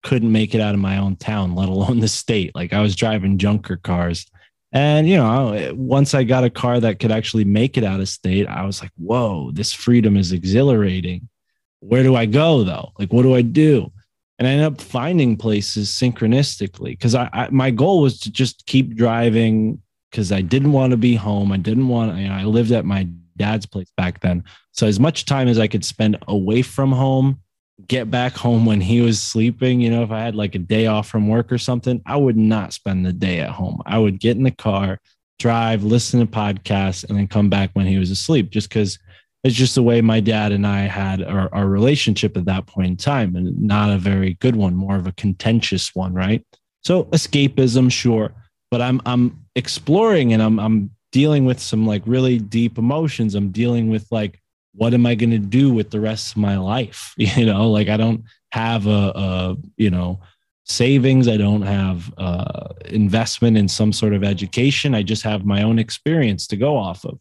couldn't 0.04 0.32
make 0.32 0.54
it 0.54 0.62
out 0.62 0.76
of 0.76 0.82
my 0.82 0.98
own 0.98 1.16
town, 1.16 1.56
let 1.56 1.70
alone 1.70 2.00
the 2.00 2.08
state. 2.08 2.54
Like 2.54 2.74
I 2.74 2.82
was 2.82 2.96
driving 2.96 3.38
junker 3.38 3.78
cars. 3.78 4.26
And, 4.72 5.08
you 5.08 5.18
know, 5.18 5.72
once 5.76 6.14
I 6.14 6.24
got 6.24 6.44
a 6.44 6.50
car 6.50 6.80
that 6.80 7.00
could 7.00 7.12
actually 7.12 7.46
make 7.46 7.78
it 7.78 7.84
out 7.84 8.00
of 8.00 8.10
state, 8.10 8.48
I 8.48 8.66
was 8.66 8.82
like, 8.82 8.92
whoa, 8.98 9.52
this 9.52 9.72
freedom 9.72 10.18
is 10.18 10.32
exhilarating. 10.32 11.30
Where 11.80 12.04
do 12.04 12.16
I 12.16 12.26
go 12.26 12.64
though? 12.64 12.92
Like, 12.98 13.14
what 13.14 13.22
do 13.22 13.36
I 13.36 13.42
do? 13.42 13.92
And 14.40 14.48
I 14.48 14.52
ended 14.52 14.68
up 14.68 14.82
finding 14.82 15.38
places 15.38 15.90
synchronistically 15.90 16.92
because 16.92 17.14
I, 17.14 17.30
I, 17.34 17.50
my 17.52 17.70
goal 17.70 18.02
was 18.02 18.20
to 18.22 18.32
just 18.32 18.66
keep 18.66 18.96
driving 18.96 19.80
because 20.10 20.32
I 20.32 20.42
didn't 20.42 20.72
want 20.72 20.92
to 20.92 20.98
be 20.98 21.16
home. 21.16 21.52
I 21.52 21.58
didn't 21.58 21.88
want, 21.88 22.18
you 22.18 22.28
know, 22.28 22.34
I 22.34 22.44
lived 22.44 22.72
at 22.72 22.84
my 22.84 23.08
dad's 23.38 23.66
place 23.66 23.92
back 23.96 24.22
then. 24.22 24.44
So 24.72 24.88
as 24.88 25.00
much 25.00 25.26
time 25.26 25.48
as 25.48 25.60
I 25.60 25.68
could 25.68 25.86
spend 25.86 26.18
away 26.28 26.62
from 26.64 26.92
home 26.92 27.40
get 27.88 28.10
back 28.12 28.34
home 28.34 28.66
when 28.66 28.82
he 28.82 29.02
was 29.02 29.22
sleeping. 29.22 29.82
You 29.82 29.90
know, 29.90 30.04
if 30.04 30.12
I 30.12 30.22
had 30.22 30.36
like 30.36 30.56
a 30.56 30.60
day 30.60 30.88
off 30.88 31.08
from 31.08 31.28
work 31.28 31.52
or 31.52 31.58
something, 31.58 32.02
I 32.06 32.16
would 32.16 32.38
not 32.38 32.74
spend 32.74 33.06
the 33.06 33.14
day 33.14 33.40
at 33.40 33.50
home. 33.50 33.82
I 33.86 33.98
would 34.00 34.20
get 34.20 34.38
in 34.38 34.44
the 34.44 34.52
car, 34.52 35.00
drive, 35.40 35.84
listen 35.84 36.20
to 36.20 36.26
podcasts, 36.26 37.08
and 37.08 37.18
then 37.18 37.28
come 37.28 37.50
back 37.50 37.72
when 37.74 37.86
he 37.86 37.98
was 37.98 38.12
asleep 38.12 38.50
just 38.50 38.70
because 38.70 39.00
it's 39.44 39.56
just 39.56 39.76
the 39.76 39.84
way 39.84 40.00
my 40.02 40.20
dad 40.20 40.52
and 40.52 40.66
I 40.66 40.82
had 40.82 41.22
our, 41.22 41.54
our 41.54 41.68
relationship 41.68 42.38
at 42.38 42.46
that 42.46 42.66
point 42.66 42.88
in 42.88 42.98
time 42.98 43.36
and 43.36 43.62
not 43.62 43.90
a 43.90 43.98
very 43.98 44.36
good 44.36 44.56
one, 44.56 44.74
more 44.74 44.96
of 44.96 45.06
a 45.06 45.12
contentious 45.14 45.94
one, 45.94 46.14
right? 46.14 46.46
So 46.84 47.06
escapism, 47.06 47.92
sure. 47.92 48.34
But 48.72 48.82
I'm 48.82 49.02
I'm 49.06 49.46
exploring 49.56 50.34
and 50.34 50.42
I'm 50.42 50.60
I'm 50.60 50.92
dealing 51.12 51.46
with 51.46 51.60
some 51.60 51.86
like 51.86 52.02
really 52.06 52.40
deep 52.40 52.78
emotions. 52.78 53.36
I'm 53.36 53.52
dealing 53.52 53.90
with 53.90 54.08
like 54.12 54.42
what 54.76 54.94
am 54.94 55.06
I 55.06 55.16
going 55.16 55.32
to 55.32 55.40
do 55.40 55.72
with 55.72 55.92
the 55.92 56.00
rest 56.00 56.32
of 56.32 56.38
my 56.38 56.58
life? 56.58 57.14
You 57.18 57.46
know, 57.46 57.70
like 57.70 57.90
I 57.90 57.98
don't 57.98 58.24
have 58.52 58.88
a, 58.88 59.12
a 59.16 59.56
you 59.78 59.90
know, 59.90 60.20
savings. 60.66 61.28
I 61.28 61.38
don't 61.38 61.62
have 61.64 62.14
uh, 62.18 62.70
investment 62.86 63.58
in 63.58 63.68
some 63.68 63.94
sort 63.94 64.14
of 64.14 64.24
education. 64.24 64.96
I 64.96 65.04
just 65.04 65.24
have 65.24 65.46
my 65.46 65.64
own 65.64 65.80
experience 65.80 66.48
to 66.48 66.58
go 66.58 66.78
off 66.78 67.06
of. 67.06 67.20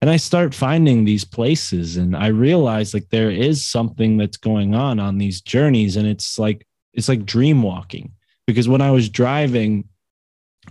And 0.00 0.08
I 0.08 0.16
start 0.16 0.54
finding 0.54 1.04
these 1.04 1.24
places 1.24 1.98
and 1.98 2.16
I 2.16 2.28
realize 2.28 2.94
like 2.94 3.10
there 3.10 3.30
is 3.30 3.66
something 3.66 4.16
that's 4.16 4.38
going 4.38 4.74
on 4.74 4.98
on 4.98 5.18
these 5.18 5.42
journeys. 5.42 5.96
And 5.96 6.06
it's 6.06 6.38
like, 6.38 6.66
it's 6.94 7.08
like 7.08 7.26
dream 7.26 7.62
walking 7.62 8.12
because 8.46 8.66
when 8.66 8.80
I 8.80 8.90
was 8.90 9.10
driving, 9.10 9.88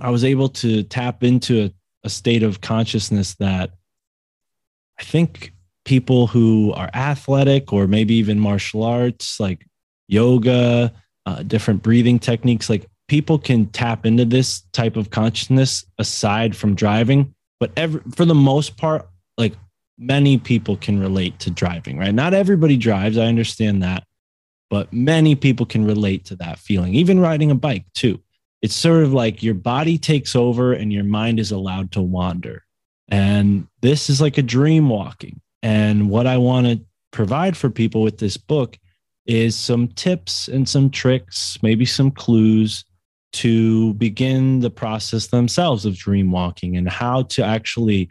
I 0.01 0.09
was 0.09 0.23
able 0.23 0.49
to 0.49 0.83
tap 0.83 1.23
into 1.23 1.65
a, 1.65 1.71
a 2.03 2.09
state 2.09 2.41
of 2.41 2.61
consciousness 2.61 3.35
that 3.35 3.71
I 4.99 5.03
think 5.03 5.53
people 5.89 6.27
who 6.27 6.71
are 6.73 6.91
athletic 6.93 7.73
or 7.73 7.87
maybe 7.87 8.13
even 8.13 8.39
martial 8.39 8.83
arts 8.83 9.39
like 9.39 9.65
yoga 10.07 10.93
uh, 11.25 11.41
different 11.41 11.81
breathing 11.81 12.19
techniques 12.19 12.69
like 12.69 12.85
people 13.07 13.39
can 13.39 13.65
tap 13.65 14.05
into 14.05 14.23
this 14.23 14.61
type 14.71 14.95
of 14.95 15.09
consciousness 15.09 15.83
aside 15.97 16.55
from 16.55 16.75
driving. 16.75 17.33
But 17.59 17.71
every, 17.75 18.01
for 18.15 18.23
the 18.23 18.35
most 18.35 18.77
part 18.77 19.09
like 19.35 19.53
many 19.97 20.37
people 20.37 20.77
can 20.77 20.99
relate 20.99 21.39
to 21.39 21.49
driving 21.49 21.97
right? 21.97 22.13
Not 22.13 22.35
everybody 22.35 22.77
drives 22.77 23.17
i 23.17 23.25
understand 23.25 23.81
that. 23.81 24.03
But 24.69 24.93
many 24.93 25.33
people 25.33 25.65
can 25.65 25.85
relate 25.85 26.23
to 26.25 26.35
that 26.35 26.59
feeling 26.59 26.93
even 26.93 27.19
riding 27.19 27.49
a 27.49 27.55
bike 27.55 27.85
too. 27.95 28.21
It's 28.61 28.75
sort 28.75 29.01
of 29.01 29.11
like 29.11 29.41
your 29.41 29.55
body 29.55 29.97
takes 29.97 30.35
over 30.35 30.71
and 30.73 30.93
your 30.93 31.03
mind 31.03 31.39
is 31.39 31.51
allowed 31.51 31.93
to 31.93 32.01
wander. 32.03 32.63
And 33.07 33.65
this 33.81 34.07
is 34.07 34.21
like 34.21 34.37
a 34.37 34.43
dream 34.43 34.87
walking 34.87 35.41
and 35.61 36.09
what 36.09 36.27
I 36.27 36.37
want 36.37 36.67
to 36.67 36.81
provide 37.11 37.57
for 37.57 37.69
people 37.69 38.01
with 38.01 38.17
this 38.17 38.37
book 38.37 38.77
is 39.25 39.55
some 39.55 39.87
tips 39.89 40.47
and 40.47 40.67
some 40.67 40.89
tricks, 40.89 41.57
maybe 41.61 41.85
some 41.85 42.11
clues 42.11 42.83
to 43.31 43.93
begin 43.95 44.59
the 44.59 44.69
process 44.71 45.27
themselves 45.27 45.85
of 45.85 45.95
dream 45.95 46.31
walking 46.31 46.77
and 46.77 46.89
how 46.89 47.23
to 47.23 47.43
actually 47.43 48.09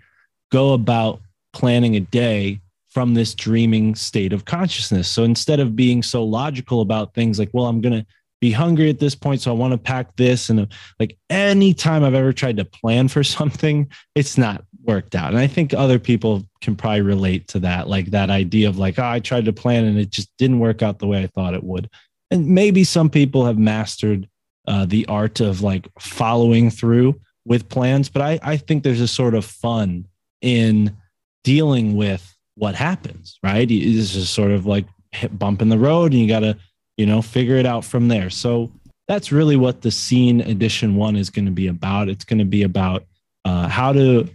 go 0.52 0.74
about 0.74 1.20
planning 1.52 1.96
a 1.96 2.00
day 2.00 2.60
from 2.90 3.14
this 3.14 3.34
dreaming 3.34 3.94
state 3.94 4.32
of 4.32 4.44
consciousness. 4.44 5.08
So 5.08 5.24
instead 5.24 5.60
of 5.60 5.76
being 5.76 6.02
so 6.02 6.24
logical 6.24 6.80
about 6.80 7.14
things 7.14 7.38
like, 7.38 7.50
well, 7.52 7.66
I'm 7.66 7.80
going 7.80 8.00
to 8.00 8.06
be 8.40 8.52
hungry 8.52 8.88
at 8.88 9.00
this 9.00 9.14
point, 9.14 9.40
so 9.40 9.50
I 9.50 9.54
want 9.54 9.72
to 9.72 9.78
pack 9.78 10.16
this. 10.16 10.48
And 10.48 10.68
like 11.00 11.18
anytime 11.28 12.04
I've 12.04 12.14
ever 12.14 12.32
tried 12.32 12.56
to 12.58 12.64
plan 12.64 13.08
for 13.08 13.24
something, 13.24 13.90
it's 14.14 14.38
not 14.38 14.64
worked 14.88 15.14
out. 15.14 15.28
And 15.28 15.38
I 15.38 15.46
think 15.46 15.74
other 15.74 15.98
people 15.98 16.42
can 16.62 16.74
probably 16.74 17.02
relate 17.02 17.46
to 17.48 17.60
that, 17.60 17.86
like 17.88 18.06
that 18.06 18.30
idea 18.30 18.68
of 18.68 18.78
like, 18.78 18.98
oh, 18.98 19.04
I 19.04 19.20
tried 19.20 19.44
to 19.44 19.52
plan 19.52 19.84
and 19.84 19.98
it 19.98 20.10
just 20.10 20.30
didn't 20.38 20.58
work 20.58 20.82
out 20.82 20.98
the 20.98 21.06
way 21.06 21.22
I 21.22 21.26
thought 21.26 21.54
it 21.54 21.62
would. 21.62 21.90
And 22.30 22.48
maybe 22.48 22.82
some 22.82 23.10
people 23.10 23.44
have 23.44 23.58
mastered 23.58 24.28
uh, 24.66 24.86
the 24.86 25.06
art 25.06 25.40
of 25.40 25.60
like 25.60 25.86
following 26.00 26.70
through 26.70 27.20
with 27.44 27.68
plans, 27.68 28.08
but 28.08 28.22
I, 28.22 28.40
I 28.42 28.56
think 28.56 28.82
there's 28.82 29.00
a 29.00 29.08
sort 29.08 29.34
of 29.34 29.44
fun 29.44 30.06
in 30.40 30.96
dealing 31.44 31.94
with 31.94 32.34
what 32.54 32.74
happens, 32.74 33.38
right? 33.42 33.70
It's 33.70 34.12
just 34.12 34.34
sort 34.34 34.50
of 34.50 34.66
like 34.66 34.86
bump 35.32 35.62
in 35.62 35.68
the 35.68 35.78
road 35.78 36.12
and 36.12 36.20
you 36.20 36.28
got 36.28 36.40
to, 36.40 36.56
you 36.96 37.06
know, 37.06 37.22
figure 37.22 37.56
it 37.56 37.66
out 37.66 37.84
from 37.84 38.08
there. 38.08 38.30
So 38.30 38.72
that's 39.06 39.32
really 39.32 39.56
what 39.56 39.82
the 39.82 39.90
scene 39.90 40.40
edition 40.40 40.96
one 40.96 41.16
is 41.16 41.30
going 41.30 41.46
to 41.46 41.52
be 41.52 41.68
about. 41.68 42.08
It's 42.08 42.24
going 42.24 42.38
to 42.38 42.44
be 42.44 42.62
about 42.62 43.04
uh, 43.44 43.68
how 43.68 43.92
to 43.92 44.28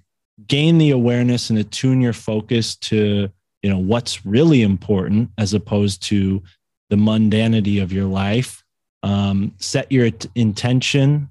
gain 0.48 0.78
the 0.78 0.92
awareness 0.92 1.50
and 1.50 1.60
attune 1.60 2.02
your 2.02 2.14
focus 2.14 2.76
to, 2.76 3.30
you 3.62 3.70
know, 3.70 3.78
what's 3.78 4.26
really 4.26 4.62
important 4.62 5.30
as 5.38 5.54
opposed 5.54 6.02
to 6.04 6.42
the 6.90 6.96
mundanity 6.96 7.82
of 7.82 7.92
your 7.92 8.06
life. 8.06 8.64
Um, 9.04 9.54
set 9.58 9.92
your 9.92 10.12
t- 10.12 10.30
intention, 10.36 11.30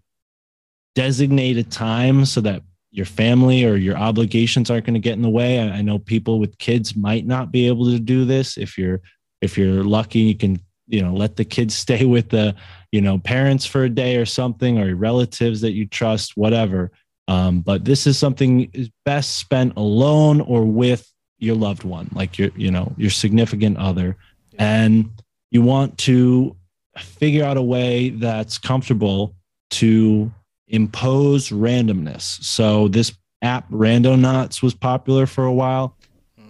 designate 0.95 1.57
a 1.57 1.65
time 1.65 2.25
so 2.25 2.41
that 2.43 2.63
your 2.91 3.07
family 3.07 3.65
or 3.65 3.77
your 3.77 3.97
obligations 3.97 4.71
aren't 4.71 4.85
going 4.85 4.95
to 4.95 5.01
get 5.01 5.15
in 5.15 5.23
the 5.23 5.31
way. 5.31 5.59
I, 5.59 5.79
I 5.79 5.83
know 5.83 5.99
people 5.99 6.39
with 6.39 6.59
kids 6.59 6.95
might 6.95 7.27
not 7.27 7.51
be 7.51 7.67
able 7.67 7.87
to 7.87 7.99
do 7.99 8.25
this. 8.25 8.59
If 8.59 8.77
you're 8.77 9.01
if 9.41 9.57
you're 9.59 9.83
lucky, 9.83 10.21
you 10.21 10.35
can 10.37 10.61
you 10.87 11.01
know 11.03 11.15
let 11.15 11.37
the 11.37 11.45
kids 11.45 11.75
stay 11.87 12.05
with 12.05 12.29
the 12.29 12.55
you 12.93 13.01
know 13.01 13.19
parents 13.19 13.65
for 13.65 13.85
a 13.85 13.89
day 13.89 14.17
or 14.17 14.27
something 14.27 14.79
or 14.79 14.95
relatives 14.95 15.63
that 15.63 15.73
you 15.73 15.87
trust, 15.87 16.37
whatever. 16.37 16.93
Um, 17.29 17.61
but 17.61 17.85
this 17.85 18.07
is 18.07 18.19
something 18.19 18.71
is 18.73 18.91
best 19.05 19.37
spent 19.37 19.75
alone 19.77 20.41
or 20.41 20.65
with 20.65 21.11
your 21.39 21.57
loved 21.57 21.85
one, 21.85 22.09
like 22.15 22.39
your 22.39 22.51
you 22.57 22.71
know 22.71 22.93
your 22.97 23.11
significant 23.11 23.77
other, 23.79 24.17
and 24.59 25.11
you 25.51 25.63
want 25.63 25.99
to 25.99 26.57
figure 26.99 27.45
out 27.45 27.57
a 27.57 27.63
way 27.63 28.11
that's 28.11 28.59
comfortable 28.59 29.35
to 29.71 30.31
impose 30.69 31.51
randomness. 31.51 32.43
So 32.43 32.89
this 32.89 33.13
app 33.43 33.69
Randonauts 33.71 34.63
was 34.63 34.75
popular 34.75 35.27
for 35.27 35.45
a 35.45 35.53
while. 35.53 35.97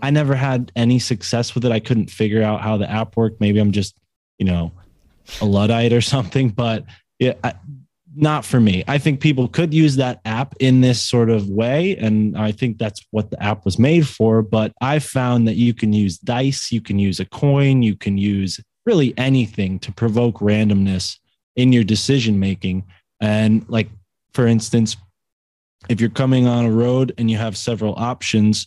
I 0.03 0.11
never 0.11 0.35
had 0.35 0.73
any 0.75 0.99
success 0.99 1.55
with 1.55 1.65
it. 1.65 1.73
I 1.73 1.81
couldn't 1.81 2.11
figure 2.11 2.43
out 2.43 2.61
how 2.61 2.77
the 2.77 2.91
app 2.91 3.17
worked. 3.17 3.41
Maybe 3.41 3.61
I'm 3.61 3.73
just, 3.73 3.95
you 4.39 4.47
know, 4.47 4.73
a 5.41 5.45
luddite 5.45 5.93
or 5.93 6.01
something, 6.15 6.49
but 6.49 6.85
yeah, 7.19 7.35
I, 7.45 7.55
not 8.15 8.45
for 8.45 8.61
me. 8.61 8.85
I 8.89 8.99
think 8.99 9.21
people 9.21 9.49
could 9.49 9.73
use 9.73 9.97
that 9.97 10.21
app 10.25 10.55
in 10.61 10.81
this 10.81 11.01
sort 11.01 11.31
of 11.31 11.49
way. 11.49 11.97
And 11.97 12.37
I 12.37 12.53
think 12.53 12.79
that's 12.79 13.01
what 13.11 13.31
the 13.31 13.43
app 13.43 13.65
was 13.65 13.79
made 13.79 14.07
for. 14.07 14.43
But 14.43 14.73
I 14.81 14.99
found 14.99 15.49
that 15.49 15.57
you 15.57 15.75
can 15.75 15.93
use 15.93 16.19
dice, 16.19 16.71
you 16.73 16.81
can 16.81 16.99
use 16.99 17.21
a 17.21 17.25
coin, 17.25 17.83
you 17.83 17.97
can 17.97 18.19
use 18.19 18.61
really 18.85 19.15
anything 19.17 19.79
to 19.81 19.93
provoke 19.93 20.39
randomness 20.41 21.19
in 21.57 21.73
your 21.73 21.85
decision 21.85 22.39
making. 22.39 22.85
And 23.21 23.65
like 23.69 23.89
for 24.35 24.47
instance, 24.47 24.97
if 25.89 26.01
you're 26.01 26.11
coming 26.11 26.47
on 26.47 26.65
a 26.65 26.71
road 26.71 27.13
and 27.19 27.31
you 27.31 27.37
have 27.37 27.57
several 27.57 27.95
options, 27.97 28.67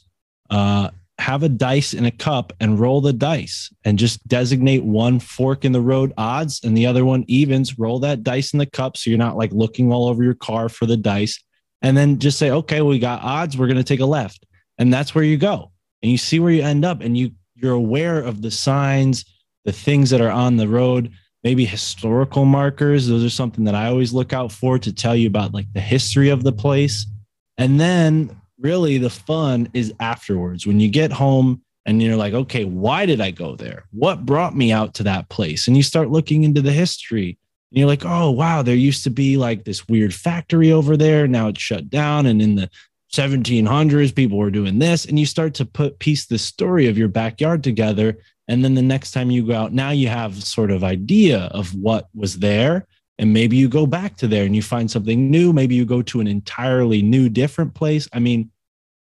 uh, 0.49 0.89
have 1.17 1.43
a 1.43 1.49
dice 1.49 1.93
in 1.93 2.05
a 2.05 2.11
cup 2.11 2.51
and 2.59 2.79
roll 2.79 3.01
the 3.01 3.13
dice 3.13 3.73
and 3.85 3.97
just 3.97 4.27
designate 4.27 4.83
one 4.83 5.19
fork 5.19 5.63
in 5.63 5.71
the 5.71 5.81
road 5.81 6.13
odds 6.17 6.61
and 6.63 6.75
the 6.75 6.85
other 6.85 7.05
one 7.05 7.23
evens. 7.27 7.79
Roll 7.79 7.99
that 7.99 8.23
dice 8.23 8.53
in 8.53 8.59
the 8.59 8.65
cup 8.65 8.97
so 8.97 9.09
you're 9.09 9.17
not 9.17 9.37
like 9.37 9.51
looking 9.53 9.91
all 9.91 10.07
over 10.07 10.23
your 10.23 10.33
car 10.33 10.67
for 10.67 10.85
the 10.85 10.97
dice. 10.97 11.41
And 11.81 11.95
then 11.95 12.19
just 12.19 12.37
say, 12.37 12.51
okay, 12.51 12.81
we 12.81 12.99
got 12.99 13.21
odds. 13.21 13.57
We're 13.57 13.67
going 13.67 13.77
to 13.77 13.83
take 13.83 13.99
a 13.99 14.05
left. 14.05 14.45
And 14.77 14.93
that's 14.93 15.15
where 15.15 15.23
you 15.23 15.37
go. 15.37 15.71
And 16.01 16.11
you 16.11 16.17
see 16.17 16.39
where 16.39 16.51
you 16.51 16.63
end 16.63 16.83
up. 16.83 17.01
And 17.01 17.17
you, 17.17 17.31
you're 17.55 17.73
aware 17.73 18.19
of 18.19 18.41
the 18.41 18.51
signs, 18.51 19.23
the 19.63 19.71
things 19.71 20.09
that 20.09 20.21
are 20.21 20.31
on 20.31 20.57
the 20.57 20.67
road 20.67 21.11
maybe 21.45 21.63
historical 21.63 22.43
markers. 22.43 23.07
Those 23.07 23.23
are 23.23 23.29
something 23.29 23.65
that 23.65 23.75
I 23.75 23.85
always 23.85 24.11
look 24.11 24.33
out 24.33 24.51
for 24.51 24.79
to 24.79 24.91
tell 24.91 25.15
you 25.15 25.27
about 25.27 25.53
like 25.53 25.71
the 25.73 25.79
history 25.79 26.29
of 26.29 26.43
the 26.43 26.51
place. 26.51 27.05
And 27.59 27.79
then 27.79 28.35
really 28.59 28.97
the 28.97 29.09
fun 29.09 29.69
is 29.73 29.93
afterwards 29.99 30.65
when 30.65 30.79
you 30.79 30.89
get 30.89 31.11
home 31.11 31.61
and 31.85 32.01
you're 32.01 32.15
like, 32.15 32.33
okay, 32.33 32.65
why 32.65 33.05
did 33.05 33.21
I 33.21 33.31
go 33.31 33.55
there? 33.55 33.85
What 33.91 34.25
brought 34.25 34.55
me 34.55 34.71
out 34.71 34.93
to 34.95 35.03
that 35.03 35.29
place? 35.29 35.67
And 35.67 35.77
you 35.77 35.83
start 35.83 36.09
looking 36.09 36.43
into 36.43 36.61
the 36.61 36.71
history. 36.71 37.37
And 37.71 37.79
you're 37.79 37.87
like, 37.87 38.05
oh, 38.05 38.31
wow, 38.31 38.61
there 38.61 38.75
used 38.75 39.03
to 39.03 39.09
be 39.09 39.37
like 39.37 39.65
this 39.65 39.87
weird 39.87 40.13
factory 40.13 40.71
over 40.71 40.97
there. 40.97 41.27
Now 41.27 41.49
it's 41.49 41.61
shut 41.61 41.89
down. 41.89 42.25
And 42.25 42.41
in 42.41 42.55
the 42.55 42.69
1700s, 43.13 44.15
people 44.15 44.37
were 44.37 44.49
doing 44.49 44.79
this. 44.79 45.05
And 45.05 45.19
you 45.19 45.25
start 45.25 45.53
to 45.55 45.65
put 45.65 45.99
piece 45.99 46.25
the 46.25 46.39
story 46.39 46.87
of 46.87 46.97
your 46.97 47.07
backyard 47.07 47.63
together 47.63 48.17
and 48.47 48.63
then 48.63 48.75
the 48.75 48.81
next 48.81 49.11
time 49.11 49.31
you 49.31 49.45
go 49.45 49.55
out 49.55 49.73
now 49.73 49.89
you 49.89 50.07
have 50.07 50.43
sort 50.43 50.71
of 50.71 50.83
idea 50.83 51.45
of 51.51 51.73
what 51.75 52.07
was 52.13 52.39
there 52.39 52.87
and 53.17 53.33
maybe 53.33 53.55
you 53.55 53.69
go 53.69 53.85
back 53.85 54.17
to 54.17 54.27
there 54.27 54.45
and 54.45 54.55
you 54.55 54.61
find 54.61 54.89
something 54.91 55.31
new. 55.31 55.53
Maybe 55.53 55.75
you 55.75 55.85
go 55.85 56.01
to 56.03 56.19
an 56.19 56.27
entirely 56.27 57.01
new 57.01 57.29
different 57.29 57.73
place. 57.73 58.07
I 58.13 58.19
mean 58.19 58.51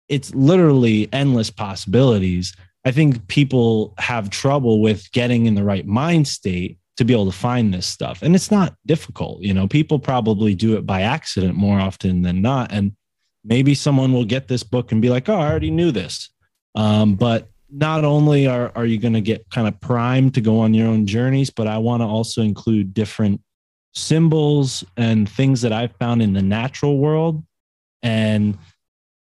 it's 0.08 0.34
literally 0.34 1.08
endless 1.12 1.50
possibilities. 1.50 2.56
I 2.86 2.92
think 2.92 3.28
people 3.28 3.94
have 3.98 4.30
trouble 4.30 4.80
with 4.80 5.12
getting 5.12 5.44
in 5.44 5.54
the 5.54 5.64
right 5.64 5.86
mind 5.86 6.26
state 6.26 6.78
to 6.96 7.04
be 7.04 7.12
able 7.12 7.30
to 7.30 7.36
find 7.36 7.74
this 7.74 7.86
stuff. 7.86 8.22
And 8.22 8.34
it's 8.34 8.50
not 8.50 8.74
difficult 8.86 9.42
you 9.42 9.52
know 9.54 9.68
people 9.68 9.98
probably 9.98 10.54
do 10.54 10.76
it 10.76 10.86
by 10.86 11.02
accident 11.02 11.54
more 11.54 11.78
often 11.80 12.22
than 12.22 12.40
not. 12.42 12.72
And 12.72 12.92
maybe 13.44 13.74
someone 13.74 14.12
will 14.12 14.24
get 14.24 14.48
this 14.48 14.62
book 14.62 14.92
and 14.92 15.00
be 15.00 15.10
like 15.10 15.28
oh 15.28 15.34
i 15.34 15.48
already 15.48 15.70
knew 15.70 15.90
this. 15.92 16.30
Um, 16.74 17.14
but 17.14 17.48
not 17.70 18.04
only 18.04 18.46
are, 18.46 18.72
are 18.74 18.86
you 18.86 18.98
going 18.98 19.14
to 19.14 19.20
get 19.20 19.48
kind 19.50 19.68
of 19.68 19.78
primed 19.80 20.34
to 20.34 20.40
go 20.40 20.60
on 20.60 20.74
your 20.74 20.88
own 20.88 21.06
journeys, 21.06 21.50
but 21.50 21.66
I 21.66 21.78
want 21.78 22.00
to 22.00 22.06
also 22.06 22.42
include 22.42 22.94
different 22.94 23.40
symbols 23.94 24.84
and 24.96 25.28
things 25.28 25.62
that 25.62 25.72
I've 25.72 25.96
found 25.96 26.22
in 26.22 26.32
the 26.32 26.42
natural 26.42 26.98
world. 26.98 27.42
And 28.02 28.56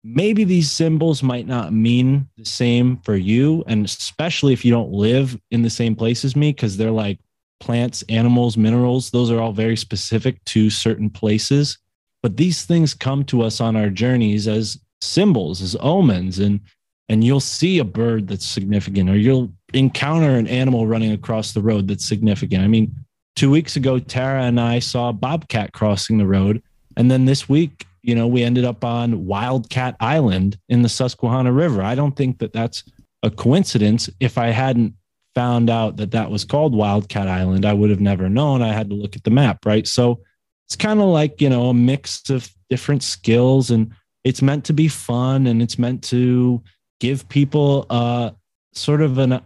maybe 0.05 0.45
these 0.45 0.71
symbols 0.71 1.23
might 1.23 1.47
not 1.47 1.73
mean 1.73 2.29
the 2.37 2.45
same 2.45 2.99
for 2.99 3.17
you. 3.17 3.65
And 3.67 3.85
especially 3.85 4.53
if 4.53 4.65
you 4.65 4.71
don't 4.71 4.93
live 4.93 5.39
in 5.51 5.63
the 5.63 5.71
same 5.71 5.95
place 5.95 6.25
as 6.25 6.37
me, 6.37 6.53
because 6.53 6.77
they're 6.77 6.91
like 6.91 7.19
plants, 7.61 8.05
animals, 8.09 8.57
minerals, 8.57 9.11
those 9.11 9.31
are 9.31 9.41
all 9.41 9.53
very 9.53 9.77
specific 9.77 10.43
to 10.45 10.71
certain 10.71 11.11
places. 11.11 11.79
But 12.23 12.37
these 12.37 12.65
things 12.65 12.95
come 12.95 13.25
to 13.25 13.43
us 13.43 13.61
on 13.61 13.77
our 13.77 13.91
journeys 13.91 14.49
as 14.49 14.79
symbols, 15.01 15.63
as 15.63 15.77
omens. 15.81 16.39
And 16.39 16.61
and 17.09 17.25
you'll 17.25 17.41
see 17.41 17.79
a 17.79 17.85
bird 17.85 18.29
that's 18.29 18.45
significant 18.45 19.09
or 19.09 19.17
you'll 19.17 19.51
encounter 19.73 20.37
an 20.37 20.47
animal 20.47 20.87
running 20.87 21.13
across 21.13 21.53
the 21.53 21.63
road 21.63 21.89
that's 21.89 22.07
significant. 22.07 22.63
I 22.63 22.67
mean, 22.67 22.95
two 23.39 23.51
weeks 23.53 23.77
ago, 23.77 24.01
Tara 24.01 24.43
and 24.43 24.59
I 24.59 24.81
saw 24.81 25.13
bobcat 25.13 25.73
crossing 25.73 26.19
the 26.19 26.27
road. 26.27 26.61
And 26.97 27.09
then 27.09 27.25
this 27.25 27.49
week, 27.49 27.87
you 28.03 28.13
know, 28.13 28.27
we 28.27 28.43
ended 28.43 28.65
up 28.65 28.85
on 28.85 29.27
Wildcat 29.27 29.95
Island 30.01 30.59
in 30.69 30.83
the 30.83 30.89
Susquehanna 30.89 31.53
River. 31.53 31.81
I 31.81 31.95
don't 31.95 32.17
think 32.17 32.41
that 32.41 32.53
that's 32.53 32.83
a 33.23 33.31
coincidence. 33.31 34.11
If 34.19 34.39
I 34.39 34.49
hadn't 34.49 34.95
found 35.37 35.71
out 35.71 35.99
that 35.99 36.11
that 36.11 36.33
was 36.33 36.45
called 36.45 36.75
Wildcat 36.75 37.29
Island, 37.29 37.65
I 37.65 37.75
would 37.75 37.91
have 37.91 38.01
never 38.01 38.29
known. 38.29 38.61
I 38.61 38.73
had 38.73 38.91
to 38.91 38.97
look 38.97 39.15
at 39.15 39.23
the 39.23 39.31
map, 39.31 39.65
right? 39.65 39.87
So 39.87 40.21
it's 40.67 40.75
kind 40.75 40.99
of 40.99 41.07
like, 41.07 41.41
you 41.41 41.49
know, 41.49 41.69
a 41.69 41.75
mix 41.75 42.29
of 42.31 42.51
different 42.69 43.05
skills 43.05 43.71
and 43.71 43.93
it's 44.25 44.43
meant 44.43 44.65
to 44.65 44.73
be 44.73 44.89
fun 44.89 45.47
and 45.47 45.63
it's 45.63 45.79
meant 45.79 46.03
to 46.05 46.61
give 46.99 47.29
people 47.29 47.87
uh, 47.89 48.31
sort 48.73 49.01
of 49.01 49.19
an 49.19 49.41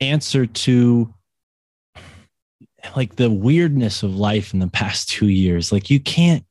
answer 0.00 0.46
to 0.46 1.12
like 2.96 3.16
the 3.16 3.30
weirdness 3.30 4.02
of 4.02 4.14
life 4.14 4.52
in 4.52 4.60
the 4.60 4.68
past 4.68 5.08
two 5.08 5.28
years. 5.28 5.72
Like 5.72 5.90
you 5.90 6.00
can't, 6.00 6.44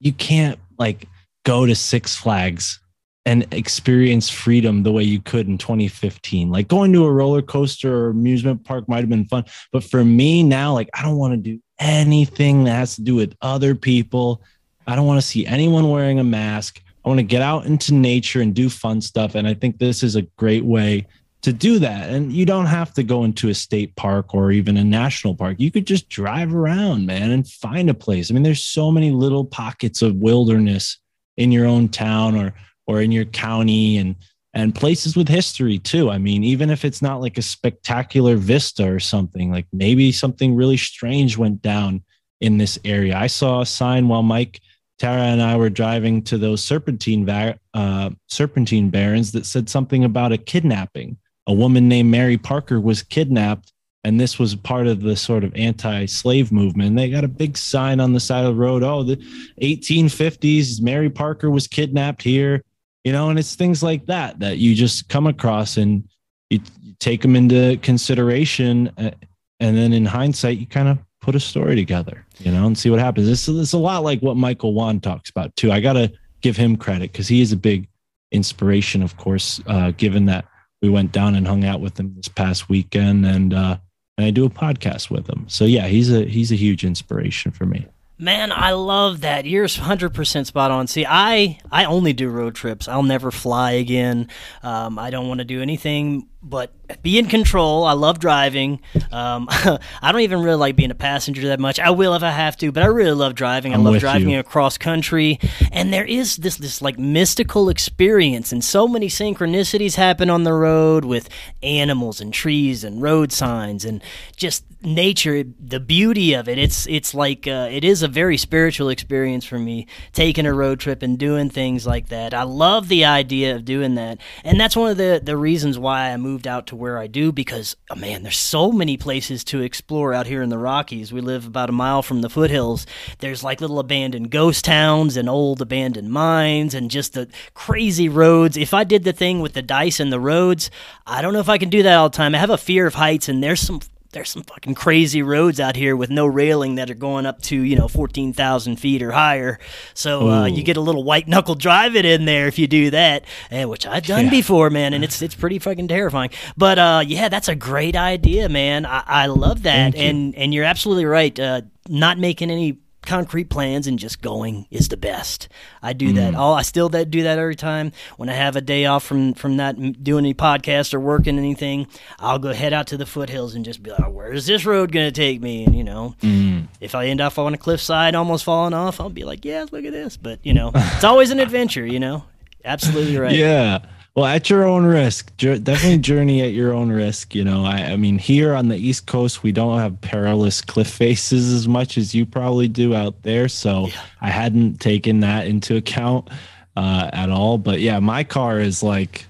you 0.00 0.12
can't 0.12 0.58
like 0.78 1.08
go 1.44 1.66
to 1.66 1.74
Six 1.74 2.16
Flags 2.16 2.80
and 3.26 3.52
experience 3.52 4.30
freedom 4.30 4.84
the 4.84 4.92
way 4.92 5.02
you 5.02 5.20
could 5.20 5.48
in 5.48 5.58
2015. 5.58 6.50
Like 6.50 6.68
going 6.68 6.92
to 6.92 7.04
a 7.04 7.12
roller 7.12 7.42
coaster 7.42 7.94
or 7.94 8.10
amusement 8.10 8.64
park 8.64 8.88
might 8.88 9.00
have 9.00 9.08
been 9.08 9.26
fun. 9.26 9.44
But 9.72 9.82
for 9.82 10.04
me 10.04 10.42
now, 10.42 10.72
like 10.72 10.88
I 10.94 11.02
don't 11.02 11.16
want 11.16 11.32
to 11.34 11.36
do 11.36 11.60
anything 11.80 12.64
that 12.64 12.72
has 12.72 12.94
to 12.96 13.02
do 13.02 13.16
with 13.16 13.36
other 13.42 13.74
people. 13.74 14.42
I 14.86 14.94
don't 14.94 15.06
want 15.06 15.20
to 15.20 15.26
see 15.26 15.44
anyone 15.44 15.90
wearing 15.90 16.20
a 16.20 16.24
mask. 16.24 16.80
I 17.04 17.08
want 17.08 17.18
to 17.18 17.24
get 17.24 17.42
out 17.42 17.66
into 17.66 17.94
nature 17.94 18.40
and 18.40 18.54
do 18.54 18.68
fun 18.70 19.00
stuff. 19.00 19.34
And 19.34 19.46
I 19.46 19.54
think 19.54 19.78
this 19.78 20.02
is 20.02 20.16
a 20.16 20.22
great 20.22 20.64
way 20.64 21.06
to 21.46 21.52
do 21.52 21.78
that. 21.78 22.10
And 22.10 22.32
you 22.32 22.44
don't 22.44 22.66
have 22.66 22.92
to 22.94 23.04
go 23.04 23.22
into 23.22 23.48
a 23.48 23.54
state 23.54 23.94
park 23.94 24.34
or 24.34 24.50
even 24.50 24.76
a 24.76 24.82
national 24.82 25.36
park. 25.36 25.60
You 25.60 25.70
could 25.70 25.86
just 25.86 26.08
drive 26.08 26.52
around, 26.52 27.06
man, 27.06 27.30
and 27.30 27.46
find 27.46 27.88
a 27.88 27.94
place. 27.94 28.28
I 28.28 28.34
mean, 28.34 28.42
there's 28.42 28.64
so 28.64 28.90
many 28.90 29.12
little 29.12 29.44
pockets 29.44 30.02
of 30.02 30.16
wilderness 30.16 30.98
in 31.36 31.52
your 31.52 31.64
own 31.64 31.88
town 31.88 32.36
or 32.36 32.52
or 32.88 33.00
in 33.00 33.12
your 33.12 33.26
county 33.26 33.96
and 33.96 34.16
and 34.54 34.74
places 34.74 35.16
with 35.16 35.28
history 35.28 35.78
too. 35.78 36.10
I 36.10 36.18
mean, 36.18 36.42
even 36.42 36.68
if 36.68 36.84
it's 36.84 37.00
not 37.00 37.20
like 37.20 37.38
a 37.38 37.42
spectacular 37.42 38.34
vista 38.34 38.92
or 38.92 38.98
something, 38.98 39.52
like 39.52 39.66
maybe 39.72 40.10
something 40.10 40.56
really 40.56 40.76
strange 40.76 41.38
went 41.38 41.62
down 41.62 42.02
in 42.40 42.58
this 42.58 42.76
area. 42.84 43.16
I 43.16 43.28
saw 43.28 43.60
a 43.60 43.66
sign 43.66 44.08
while 44.08 44.24
Mike, 44.24 44.60
Tara, 44.98 45.22
and 45.22 45.40
I 45.40 45.54
were 45.56 45.70
driving 45.70 46.22
to 46.24 46.38
those 46.38 46.60
serpentine 46.60 47.28
uh, 47.72 48.10
serpentine 48.26 48.90
barrens 48.90 49.30
that 49.30 49.46
said 49.46 49.68
something 49.68 50.02
about 50.02 50.32
a 50.32 50.38
kidnapping. 50.38 51.18
A 51.46 51.52
woman 51.52 51.88
named 51.88 52.10
Mary 52.10 52.36
Parker 52.36 52.80
was 52.80 53.02
kidnapped, 53.02 53.72
and 54.04 54.20
this 54.20 54.38
was 54.38 54.54
part 54.54 54.86
of 54.86 55.00
the 55.00 55.16
sort 55.16 55.44
of 55.44 55.54
anti-slave 55.54 56.52
movement. 56.52 56.96
They 56.96 57.10
got 57.10 57.24
a 57.24 57.28
big 57.28 57.56
sign 57.56 58.00
on 58.00 58.12
the 58.12 58.20
side 58.20 58.44
of 58.44 58.54
the 58.54 58.60
road. 58.60 58.82
Oh, 58.82 59.02
the 59.02 59.16
1850s, 59.62 60.80
Mary 60.80 61.10
Parker 61.10 61.50
was 61.50 61.66
kidnapped 61.66 62.22
here. 62.22 62.62
You 63.04 63.12
know, 63.12 63.30
and 63.30 63.38
it's 63.38 63.54
things 63.54 63.84
like 63.84 64.06
that 64.06 64.40
that 64.40 64.58
you 64.58 64.74
just 64.74 65.08
come 65.08 65.28
across 65.28 65.76
and 65.76 66.08
you, 66.50 66.58
you 66.82 66.94
take 66.98 67.22
them 67.22 67.36
into 67.36 67.78
consideration, 67.80 68.90
uh, 68.98 69.12
and 69.60 69.76
then 69.76 69.92
in 69.92 70.04
hindsight, 70.04 70.58
you 70.58 70.66
kind 70.66 70.88
of 70.88 70.98
put 71.20 71.34
a 71.34 71.40
story 71.40 71.74
together, 71.74 72.24
you 72.38 72.52
know, 72.52 72.66
and 72.66 72.78
see 72.78 72.90
what 72.90 73.00
happens. 73.00 73.26
This, 73.26 73.48
is 73.48 73.72
a 73.72 73.78
lot 73.78 74.04
like 74.04 74.20
what 74.20 74.36
Michael 74.36 74.74
Wan 74.74 75.00
talks 75.00 75.30
about 75.30 75.54
too. 75.56 75.72
I 75.72 75.80
got 75.80 75.94
to 75.94 76.12
give 76.40 76.56
him 76.56 76.76
credit 76.76 77.10
because 77.12 77.26
he 77.26 77.40
is 77.40 77.52
a 77.52 77.56
big 77.56 77.88
inspiration, 78.30 79.02
of 79.02 79.16
course, 79.16 79.60
uh, 79.66 79.90
given 79.92 80.26
that 80.26 80.44
we 80.82 80.88
went 80.88 81.12
down 81.12 81.34
and 81.34 81.46
hung 81.46 81.64
out 81.64 81.80
with 81.80 81.98
him 81.98 82.14
this 82.14 82.28
past 82.28 82.68
weekend 82.68 83.24
and, 83.26 83.54
uh, 83.54 83.78
and 84.18 84.26
I 84.26 84.30
do 84.30 84.44
a 84.44 84.50
podcast 84.50 85.10
with 85.10 85.28
him. 85.28 85.44
So 85.48 85.64
yeah, 85.64 85.86
he's 85.88 86.12
a, 86.12 86.24
he's 86.24 86.52
a 86.52 86.56
huge 86.56 86.84
inspiration 86.84 87.52
for 87.52 87.66
me. 87.66 87.86
Man, 88.18 88.50
I 88.50 88.72
love 88.72 89.20
that. 89.20 89.44
You're 89.44 89.66
100% 89.66 90.46
spot 90.46 90.70
on. 90.70 90.86
See, 90.86 91.04
I 91.06 91.58
I 91.70 91.84
only 91.84 92.14
do 92.14 92.30
road 92.30 92.54
trips. 92.54 92.88
I'll 92.88 93.02
never 93.02 93.30
fly 93.30 93.72
again. 93.72 94.28
Um, 94.62 94.98
I 94.98 95.10
don't 95.10 95.28
want 95.28 95.38
to 95.38 95.44
do 95.44 95.60
anything 95.60 96.26
but 96.48 96.72
be 97.02 97.18
in 97.18 97.26
control. 97.26 97.84
I 97.84 97.94
love 97.94 98.20
driving. 98.20 98.80
Um, 99.10 99.48
I 99.50 100.12
don't 100.12 100.20
even 100.20 100.42
really 100.42 100.56
like 100.56 100.76
being 100.76 100.92
a 100.92 100.96
passenger 100.96 101.48
that 101.48 101.58
much. 101.58 101.80
I 101.80 101.90
will 101.90 102.14
if 102.14 102.22
I 102.22 102.30
have 102.30 102.56
to, 102.58 102.70
but 102.70 102.82
I 102.84 102.86
really 102.86 103.12
love 103.12 103.34
driving. 103.34 103.72
I 103.72 103.76
I'm 103.76 103.84
love 103.84 103.98
driving 103.98 104.30
you. 104.30 104.38
across 104.38 104.78
country, 104.78 105.40
and 105.72 105.92
there 105.92 106.04
is 106.04 106.36
this 106.36 106.56
this 106.56 106.80
like 106.80 106.98
mystical 106.98 107.68
experience, 107.68 108.52
and 108.52 108.62
so 108.62 108.86
many 108.86 109.08
synchronicities 109.08 109.96
happen 109.96 110.30
on 110.30 110.44
the 110.44 110.52
road 110.52 111.04
with 111.04 111.28
animals 111.62 112.20
and 112.20 112.32
trees 112.32 112.84
and 112.84 113.02
road 113.02 113.32
signs 113.32 113.84
and 113.84 114.02
just 114.36 114.64
nature. 114.82 115.44
The 115.44 115.80
beauty 115.80 116.34
of 116.34 116.48
it. 116.48 116.58
It's 116.58 116.86
it's 116.86 117.14
like 117.14 117.46
uh, 117.46 117.68
it 117.70 117.84
is 117.84 118.02
a 118.02 118.08
very 118.08 118.36
spiritual 118.36 118.88
experience 118.88 119.44
for 119.44 119.58
me 119.58 119.86
taking 120.12 120.46
a 120.46 120.54
road 120.54 120.80
trip 120.80 121.02
and 121.02 121.18
doing 121.18 121.50
things 121.50 121.86
like 121.86 122.08
that. 122.08 122.34
I 122.34 122.42
love 122.42 122.88
the 122.88 123.04
idea 123.04 123.54
of 123.54 123.64
doing 123.64 123.94
that, 123.96 124.18
and 124.44 124.60
that's 124.60 124.76
one 124.76 124.90
of 124.90 124.96
the 124.96 125.20
the 125.22 125.36
reasons 125.36 125.78
why 125.78 126.10
I 126.10 126.16
moved 126.16 126.46
out 126.46 126.66
to 126.68 126.76
where 126.76 126.98
I 126.98 127.06
do 127.06 127.32
because, 127.32 127.76
oh 127.90 127.96
man, 127.96 128.22
there's 128.22 128.38
so 128.38 128.72
many 128.72 128.96
places 128.96 129.44
to 129.44 129.62
explore 129.62 130.14
out 130.14 130.26
here 130.26 130.42
in 130.42 130.50
the 130.50 130.58
Rockies. 130.58 131.12
We 131.12 131.20
live 131.20 131.46
about 131.46 131.70
a 131.70 131.72
mile 131.72 132.02
from 132.02 132.20
the 132.20 132.30
foothills. 132.30 132.86
There's 133.18 133.44
like 133.44 133.60
little 133.60 133.78
abandoned 133.78 134.30
ghost 134.30 134.64
towns 134.64 135.16
and 135.16 135.28
old 135.28 135.60
abandoned 135.60 136.10
mines 136.10 136.74
and 136.74 136.90
just 136.90 137.14
the 137.14 137.28
crazy 137.54 138.08
roads. 138.08 138.56
If 138.56 138.74
I 138.74 138.84
did 138.84 139.04
the 139.04 139.12
thing 139.12 139.40
with 139.40 139.54
the 139.54 139.62
dice 139.62 140.00
and 140.00 140.12
the 140.12 140.20
roads, 140.20 140.70
I 141.06 141.22
don't 141.22 141.32
know 141.32 141.40
if 141.40 141.48
I 141.48 141.58
can 141.58 141.70
do 141.70 141.82
that 141.82 141.96
all 141.96 142.08
the 142.08 142.16
time. 142.16 142.34
I 142.34 142.38
have 142.38 142.50
a 142.50 142.58
fear 142.58 142.86
of 142.86 142.94
heights, 142.94 143.28
and 143.28 143.42
there's 143.42 143.60
some 143.60 143.80
there's 144.16 144.30
some 144.30 144.42
fucking 144.42 144.74
crazy 144.74 145.20
roads 145.20 145.60
out 145.60 145.76
here 145.76 145.94
with 145.94 146.08
no 146.08 146.26
railing 146.26 146.76
that 146.76 146.90
are 146.90 146.94
going 146.94 147.26
up 147.26 147.42
to 147.42 147.60
you 147.60 147.76
know 147.76 147.86
14,000 147.86 148.76
feet 148.76 149.02
or 149.02 149.12
higher. 149.12 149.58
So 149.92 150.30
uh, 150.30 150.46
you 150.46 150.62
get 150.62 150.78
a 150.78 150.80
little 150.80 151.04
white 151.04 151.28
knuckle 151.28 151.54
driving 151.54 152.06
in 152.06 152.24
there 152.24 152.48
if 152.48 152.58
you 152.58 152.66
do 152.66 152.90
that, 152.90 153.26
eh, 153.50 153.64
which 153.64 153.86
I've 153.86 154.06
done 154.06 154.24
yeah. 154.24 154.30
before, 154.30 154.70
man, 154.70 154.94
and 154.94 155.04
it's 155.04 155.20
it's 155.20 155.34
pretty 155.34 155.58
fucking 155.58 155.88
terrifying. 155.88 156.30
But 156.56 156.78
uh, 156.78 157.04
yeah, 157.06 157.28
that's 157.28 157.48
a 157.48 157.54
great 157.54 157.94
idea, 157.94 158.48
man. 158.48 158.86
I, 158.86 159.02
I 159.06 159.26
love 159.26 159.64
that, 159.64 159.94
and 159.94 160.34
and 160.34 160.54
you're 160.54 160.64
absolutely 160.64 161.04
right. 161.04 161.38
Uh, 161.38 161.60
not 161.88 162.18
making 162.18 162.50
any 162.50 162.78
concrete 163.06 163.48
plans 163.48 163.86
and 163.86 163.98
just 163.98 164.20
going 164.20 164.66
is 164.70 164.88
the 164.88 164.96
best. 164.96 165.48
I 165.82 165.92
do 165.92 166.12
mm. 166.12 166.16
that. 166.16 166.34
All 166.34 166.54
I 166.54 166.62
still 166.62 166.88
that 166.90 167.10
do 167.10 167.22
that 167.22 167.38
every 167.38 167.56
time 167.56 167.92
when 168.16 168.28
I 168.28 168.34
have 168.34 168.56
a 168.56 168.60
day 168.60 168.84
off 168.86 169.04
from 169.04 169.34
from 169.34 169.56
not 169.56 169.76
doing 170.02 170.24
any 170.24 170.34
podcast 170.34 170.92
or 170.92 171.00
working 171.00 171.38
anything. 171.38 171.86
I'll 172.18 172.38
go 172.38 172.52
head 172.52 172.72
out 172.72 172.88
to 172.88 172.96
the 172.96 173.06
foothills 173.06 173.54
and 173.54 173.64
just 173.64 173.82
be 173.82 173.90
like, 173.90 174.12
"Where's 174.12 174.46
this 174.46 174.66
road 174.66 174.92
gonna 174.92 175.12
take 175.12 175.40
me?" 175.40 175.64
And 175.64 175.74
you 175.74 175.84
know, 175.84 176.14
mm. 176.20 176.68
if 176.80 176.94
I 176.94 177.06
end 177.06 177.20
up 177.20 177.38
on 177.38 177.54
a 177.54 177.58
cliffside, 177.58 178.14
almost 178.14 178.44
falling 178.44 178.74
off, 178.74 179.00
I'll 179.00 179.08
be 179.08 179.24
like, 179.24 179.44
"Yeah, 179.44 179.66
look 179.70 179.84
at 179.84 179.92
this." 179.92 180.16
But 180.16 180.40
you 180.42 180.52
know, 180.52 180.72
it's 180.74 181.04
always 181.04 181.30
an 181.30 181.40
adventure. 181.40 181.86
You 181.86 182.00
know, 182.00 182.24
absolutely 182.64 183.16
right. 183.16 183.36
Yeah. 183.36 183.80
Well, 184.16 184.24
at 184.24 184.48
your 184.48 184.64
own 184.64 184.86
risk, 184.86 185.36
definitely 185.36 185.98
journey 185.98 186.40
at 186.40 186.54
your 186.54 186.72
own 186.72 186.90
risk. 186.90 187.34
You 187.34 187.44
know, 187.44 187.66
I, 187.66 187.92
I, 187.92 187.96
mean, 187.96 188.16
here 188.16 188.54
on 188.54 188.68
the 188.68 188.76
East 188.76 189.06
Coast, 189.06 189.42
we 189.42 189.52
don't 189.52 189.78
have 189.78 190.00
perilous 190.00 190.62
cliff 190.62 190.88
faces 190.88 191.52
as 191.52 191.68
much 191.68 191.98
as 191.98 192.14
you 192.14 192.24
probably 192.24 192.66
do 192.66 192.94
out 192.94 193.22
there. 193.24 193.46
So 193.46 193.88
yeah. 193.88 194.00
I 194.22 194.30
hadn't 194.30 194.80
taken 194.80 195.20
that 195.20 195.46
into 195.46 195.76
account 195.76 196.30
uh, 196.76 197.10
at 197.12 197.28
all. 197.28 197.58
But 197.58 197.80
yeah, 197.80 197.98
my 197.98 198.24
car 198.24 198.58
is 198.58 198.82
like 198.82 199.26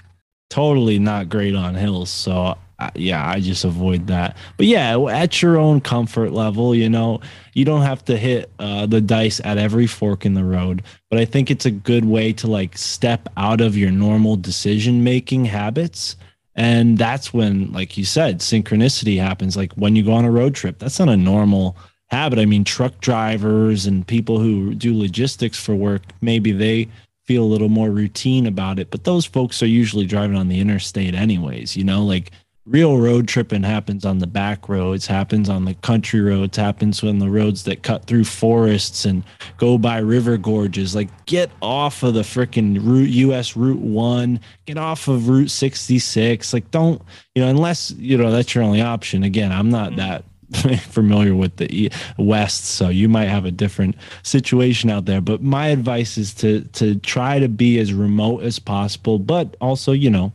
totally 0.50 1.00
not 1.00 1.28
great 1.28 1.56
on 1.56 1.74
hills. 1.74 2.08
So 2.08 2.56
yeah, 2.94 3.26
I 3.26 3.40
just 3.40 3.64
avoid 3.64 4.06
that. 4.08 4.36
But 4.56 4.66
yeah, 4.66 4.98
at 4.98 5.40
your 5.40 5.56
own 5.56 5.80
comfort 5.80 6.32
level, 6.32 6.74
you 6.74 6.88
know, 6.88 7.20
you 7.54 7.64
don't 7.64 7.82
have 7.82 8.04
to 8.06 8.16
hit 8.16 8.50
uh, 8.58 8.86
the 8.86 9.00
dice 9.00 9.40
at 9.44 9.58
every 9.58 9.86
fork 9.86 10.26
in 10.26 10.34
the 10.34 10.44
road. 10.44 10.82
But 11.10 11.18
I 11.18 11.24
think 11.24 11.50
it's 11.50 11.64
a 11.64 11.70
good 11.70 12.04
way 12.04 12.32
to 12.34 12.46
like 12.46 12.76
step 12.76 13.28
out 13.36 13.60
of 13.60 13.76
your 13.76 13.90
normal 13.90 14.36
decision 14.36 15.04
making 15.04 15.46
habits. 15.46 16.16
And 16.54 16.98
that's 16.98 17.32
when, 17.32 17.72
like 17.72 17.96
you 17.96 18.04
said, 18.04 18.40
synchronicity 18.40 19.18
happens. 19.18 19.56
Like 19.56 19.72
when 19.74 19.96
you 19.96 20.02
go 20.02 20.12
on 20.12 20.24
a 20.24 20.30
road 20.30 20.54
trip, 20.54 20.78
that's 20.78 20.98
not 20.98 21.08
a 21.08 21.16
normal 21.16 21.76
habit. 22.08 22.38
I 22.38 22.44
mean, 22.44 22.64
truck 22.64 23.00
drivers 23.00 23.86
and 23.86 24.06
people 24.06 24.38
who 24.38 24.74
do 24.74 24.98
logistics 24.98 25.58
for 25.62 25.74
work, 25.74 26.02
maybe 26.20 26.52
they 26.52 26.88
feel 27.24 27.42
a 27.42 27.46
little 27.46 27.68
more 27.68 27.90
routine 27.90 28.46
about 28.46 28.78
it. 28.78 28.90
But 28.90 29.04
those 29.04 29.26
folks 29.26 29.62
are 29.62 29.66
usually 29.66 30.06
driving 30.06 30.36
on 30.36 30.48
the 30.48 30.60
interstate, 30.60 31.14
anyways, 31.14 31.76
you 31.76 31.84
know, 31.84 32.04
like 32.04 32.30
real 32.66 32.98
road 32.98 33.28
tripping 33.28 33.62
happens 33.62 34.04
on 34.04 34.18
the 34.18 34.26
back 34.26 34.68
roads 34.68 35.06
happens 35.06 35.48
on 35.48 35.64
the 35.64 35.74
country 35.74 36.20
roads 36.20 36.56
happens 36.56 37.02
on 37.04 37.20
the 37.20 37.30
roads 37.30 37.62
that 37.62 37.82
cut 37.82 38.04
through 38.06 38.24
forests 38.24 39.04
and 39.04 39.22
go 39.56 39.78
by 39.78 39.98
river 39.98 40.36
gorges. 40.36 40.94
Like 40.94 41.26
get 41.26 41.50
off 41.62 42.02
of 42.02 42.14
the 42.14 42.22
freaking 42.22 42.84
route 42.84 43.32
us 43.32 43.56
route 43.56 43.78
1 43.78 44.40
get 44.66 44.78
off 44.78 45.06
of 45.06 45.28
route 45.28 45.50
66 45.50 46.52
like 46.52 46.70
don't 46.72 47.00
you 47.34 47.42
know 47.42 47.48
unless 47.48 47.92
you 47.92 48.18
know 48.18 48.30
that's 48.30 48.54
your 48.54 48.64
only 48.64 48.82
option. 48.82 49.22
Again 49.22 49.52
i'm 49.52 49.70
not 49.70 49.92
mm-hmm. 49.92 50.00
that 50.00 50.24
familiar 50.80 51.34
with 51.34 51.56
the 51.56 51.90
west 52.18 52.64
so 52.64 52.88
you 52.88 53.08
might 53.08 53.26
have 53.26 53.44
a 53.44 53.50
different 53.50 53.96
situation 54.22 54.90
out 54.90 55.04
there. 55.04 55.20
But 55.20 55.42
my 55.42 55.68
advice 55.68 56.18
is 56.18 56.34
to 56.34 56.62
to 56.74 56.96
try 56.96 57.38
to 57.38 57.48
be 57.48 57.78
as 57.78 57.92
remote 57.92 58.42
as 58.42 58.58
possible 58.58 59.20
but 59.20 59.56
also 59.60 59.92
you 59.92 60.10
know 60.10 60.32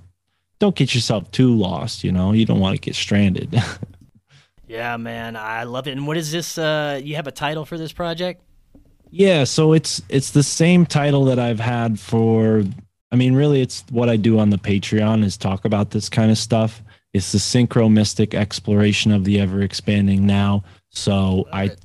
don't 0.62 0.76
get 0.76 0.94
yourself 0.94 1.30
too 1.32 1.54
lost. 1.54 2.04
You 2.04 2.12
know, 2.12 2.32
you 2.32 2.46
don't 2.46 2.60
want 2.60 2.76
to 2.76 2.80
get 2.80 2.96
stranded. 2.96 3.62
yeah, 4.68 4.96
man, 4.96 5.36
I 5.36 5.64
love 5.64 5.88
it. 5.88 5.92
And 5.92 6.06
what 6.06 6.18
is 6.18 6.32
this? 6.32 6.58
Uh, 6.58 7.02
you 7.04 7.16
have 7.16 7.28
a 7.28 7.32
title 7.32 7.66
for 7.66 7.78
this 7.78 7.92
project? 7.92 8.44
Yeah, 9.10 9.44
so 9.44 9.74
it's 9.74 10.02
it's 10.08 10.32
the 10.32 10.44
same 10.44 10.86
title 10.86 11.26
that 11.26 11.40
I've 11.40 11.60
had 11.60 12.00
for. 12.00 12.64
I 13.12 13.16
mean, 13.18 13.34
really, 13.34 13.62
it's 13.62 13.84
what 13.90 14.08
I 14.08 14.16
do 14.16 14.40
on 14.40 14.52
the 14.52 14.58
Patreon 14.58 15.26
is 15.26 15.36
talk 15.36 15.66
about 15.66 15.90
this 15.90 16.08
kind 16.08 16.32
of 16.32 16.38
stuff. 16.38 16.82
It's 17.12 17.34
the 17.34 17.40
synchromystic 17.40 18.34
exploration 18.34 19.12
of 19.12 19.26
the 19.26 19.42
ever 19.42 19.62
expanding 19.62 20.26
now. 20.26 20.64
So 20.92 21.48
I 21.52 21.64
it. 21.66 21.80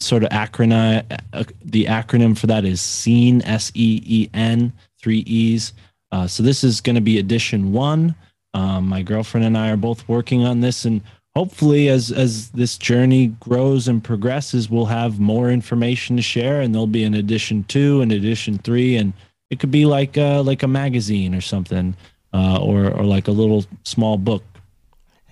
sort 0.00 0.24
of 0.24 0.30
acronym. 0.30 1.04
Uh, 1.32 1.44
the 1.62 1.84
acronym 1.84 2.36
for 2.36 2.46
that 2.46 2.64
is 2.64 2.80
SEEN 2.80 3.42
S 3.42 3.70
E 3.74 4.00
E 4.04 4.30
N 4.32 4.72
three 4.98 5.18
E's 5.26 5.74
uh, 6.14 6.28
so 6.28 6.44
this 6.44 6.62
is 6.62 6.80
going 6.80 6.94
to 6.94 7.02
be 7.02 7.18
edition 7.18 7.72
one. 7.72 8.14
Um, 8.54 8.86
my 8.86 9.02
girlfriend 9.02 9.44
and 9.44 9.58
I 9.58 9.70
are 9.70 9.76
both 9.76 10.08
working 10.08 10.44
on 10.44 10.60
this, 10.60 10.84
and 10.84 11.00
hopefully, 11.34 11.88
as 11.88 12.12
as 12.12 12.50
this 12.50 12.78
journey 12.78 13.34
grows 13.40 13.88
and 13.88 14.02
progresses, 14.02 14.70
we'll 14.70 14.86
have 14.86 15.18
more 15.18 15.50
information 15.50 16.14
to 16.14 16.22
share, 16.22 16.60
and 16.60 16.72
there'll 16.72 16.86
be 16.86 17.02
an 17.02 17.14
edition 17.14 17.64
two 17.64 18.00
and 18.00 18.12
edition 18.12 18.58
three, 18.58 18.94
and 18.94 19.12
it 19.50 19.58
could 19.58 19.72
be 19.72 19.86
like 19.86 20.16
uh, 20.16 20.40
like 20.40 20.62
a 20.62 20.68
magazine 20.68 21.34
or 21.34 21.40
something, 21.40 21.96
uh, 22.32 22.62
or 22.62 22.92
or 22.92 23.02
like 23.02 23.26
a 23.26 23.32
little 23.32 23.64
small 23.82 24.16
book 24.16 24.44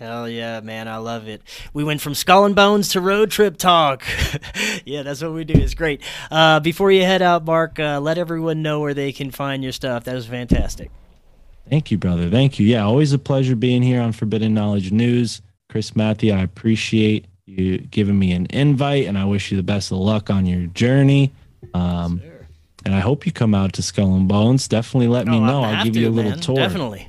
Hell 0.03 0.29
yeah, 0.29 0.59
man. 0.59 0.89
I 0.89 0.97
love 0.97 1.29
it. 1.29 1.43
We 1.73 1.85
went 1.85 2.01
from 2.01 2.17
Skull 2.17 2.45
and 2.45 2.57
Bones 2.57 2.89
to 2.89 3.01
road 3.01 3.31
trip 3.31 3.57
talk. 3.57 4.03
yeah, 4.85 5.05
that's 5.05 5.23
what 5.23 5.31
we 5.33 5.45
do. 5.45 5.55
It's 5.55 5.75
great. 5.75 6.03
Uh, 6.29 6.59
before 6.59 6.91
you 6.91 7.03
head 7.03 7.23
out, 7.23 7.45
Mark, 7.45 7.79
uh, 7.79 8.01
let 8.01 8.19
everyone 8.19 8.63
know 8.63 8.81
where 8.81 8.95
they 8.95 9.13
can 9.13 9.31
find 9.31 9.63
your 9.63 9.71
stuff. 9.71 10.03
That 10.03 10.17
was 10.17 10.27
fantastic. 10.27 10.91
Thank 11.71 11.93
you, 11.93 11.99
brother. 11.99 12.29
Thank 12.29 12.59
you. 12.59 12.67
Yeah, 12.67 12.83
always 12.83 13.13
a 13.13 13.19
pleasure 13.19 13.55
being 13.55 13.81
here 13.81 14.03
on 14.03 14.11
Forbidden 14.11 14.53
Knowledge 14.53 14.91
News. 14.91 15.41
Chris 15.69 15.95
Math, 15.95 16.25
I 16.25 16.43
appreciate 16.43 17.27
you 17.47 17.79
giving 17.79 18.19
me 18.19 18.33
an 18.33 18.49
invite, 18.51 19.07
and 19.07 19.17
I 19.17 19.25
wish 19.25 19.53
you 19.53 19.57
the 19.57 19.63
best 19.63 19.93
of 19.93 19.99
luck 19.99 20.31
on 20.31 20.47
your 20.47 20.67
journey. 20.67 21.31
Um, 21.75 22.21
and 22.85 22.93
I 22.93 22.99
hope 22.99 23.25
you 23.25 23.31
come 23.31 23.55
out 23.55 23.75
to 23.75 23.83
Skull 23.83 24.17
and 24.17 24.27
Bones. 24.27 24.67
Definitely 24.67 25.07
let 25.07 25.29
me 25.29 25.39
know. 25.39 25.63
I'll 25.63 25.85
give 25.85 25.95
to, 25.95 26.01
you 26.01 26.09
a 26.09 26.11
little 26.11 26.33
man. 26.33 26.41
tour. 26.41 26.57
Definitely. 26.57 27.07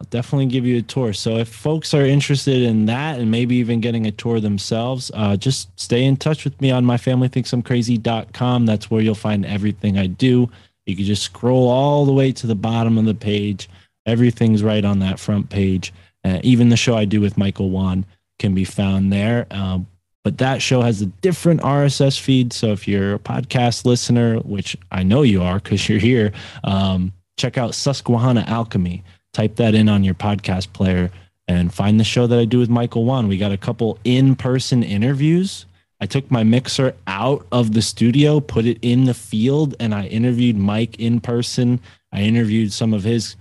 I'll 0.00 0.08
definitely 0.10 0.46
give 0.46 0.66
you 0.66 0.78
a 0.78 0.82
tour. 0.82 1.14
So 1.14 1.38
if 1.38 1.48
folks 1.48 1.94
are 1.94 2.04
interested 2.04 2.62
in 2.62 2.84
that 2.86 3.18
and 3.18 3.30
maybe 3.30 3.56
even 3.56 3.80
getting 3.80 4.06
a 4.06 4.12
tour 4.12 4.40
themselves, 4.40 5.10
uh, 5.14 5.36
just 5.36 5.68
stay 5.80 6.04
in 6.04 6.18
touch 6.18 6.44
with 6.44 6.60
me 6.60 6.70
on 6.70 6.84
myfamilythinksimcrazy.com. 6.84 8.66
That's 8.66 8.90
where 8.90 9.00
you'll 9.00 9.14
find 9.14 9.46
everything 9.46 9.96
I 9.96 10.06
do. 10.06 10.50
You 10.84 10.96
can 10.96 11.06
just 11.06 11.22
scroll 11.22 11.68
all 11.68 12.04
the 12.04 12.12
way 12.12 12.30
to 12.32 12.46
the 12.46 12.54
bottom 12.54 12.98
of 12.98 13.06
the 13.06 13.14
page. 13.14 13.70
Everything's 14.04 14.62
right 14.62 14.84
on 14.84 14.98
that 14.98 15.18
front 15.18 15.48
page. 15.48 15.94
Uh, 16.24 16.40
even 16.42 16.68
the 16.68 16.76
show 16.76 16.94
I 16.94 17.06
do 17.06 17.20
with 17.20 17.38
Michael 17.38 17.70
Wan 17.70 18.04
can 18.38 18.54
be 18.54 18.64
found 18.64 19.12
there. 19.12 19.46
Um, 19.50 19.86
but 20.24 20.38
that 20.38 20.60
show 20.60 20.82
has 20.82 21.00
a 21.00 21.06
different 21.06 21.60
RSS 21.62 22.20
feed. 22.20 22.52
So 22.52 22.72
if 22.72 22.86
you're 22.86 23.14
a 23.14 23.18
podcast 23.18 23.84
listener, 23.84 24.38
which 24.40 24.76
I 24.90 25.04
know 25.04 25.22
you 25.22 25.42
are 25.42 25.60
because 25.60 25.88
you're 25.88 26.00
here, 26.00 26.32
um, 26.64 27.12
check 27.38 27.56
out 27.56 27.74
Susquehanna 27.74 28.44
Alchemy. 28.46 29.04
Type 29.36 29.56
that 29.56 29.74
in 29.74 29.90
on 29.90 30.02
your 30.02 30.14
podcast 30.14 30.72
player 30.72 31.10
and 31.46 31.70
find 31.70 32.00
the 32.00 32.04
show 32.04 32.26
that 32.26 32.38
I 32.38 32.46
do 32.46 32.58
with 32.58 32.70
Michael 32.70 33.04
Wan. 33.04 33.28
We 33.28 33.36
got 33.36 33.52
a 33.52 33.58
couple 33.58 33.98
in 34.02 34.34
person 34.34 34.82
interviews. 34.82 35.66
I 36.00 36.06
took 36.06 36.30
my 36.30 36.42
mixer 36.42 36.94
out 37.06 37.46
of 37.52 37.74
the 37.74 37.82
studio, 37.82 38.40
put 38.40 38.64
it 38.64 38.78
in 38.80 39.04
the 39.04 39.12
field, 39.12 39.76
and 39.78 39.94
I 39.94 40.06
interviewed 40.06 40.56
Mike 40.56 40.98
in 40.98 41.20
person. 41.20 41.80
I 42.10 42.22
interviewed 42.22 42.72
some 42.72 42.94
of 42.94 43.04
his 43.04 43.36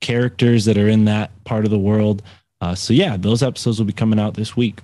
characters 0.00 0.64
that 0.64 0.78
are 0.78 0.88
in 0.88 1.04
that 1.04 1.44
part 1.44 1.66
of 1.66 1.70
the 1.70 1.78
world. 1.78 2.22
Uh, 2.62 2.74
so, 2.74 2.94
yeah, 2.94 3.18
those 3.18 3.42
episodes 3.42 3.78
will 3.78 3.84
be 3.84 3.92
coming 3.92 4.18
out 4.18 4.32
this 4.32 4.56
week. 4.56 4.80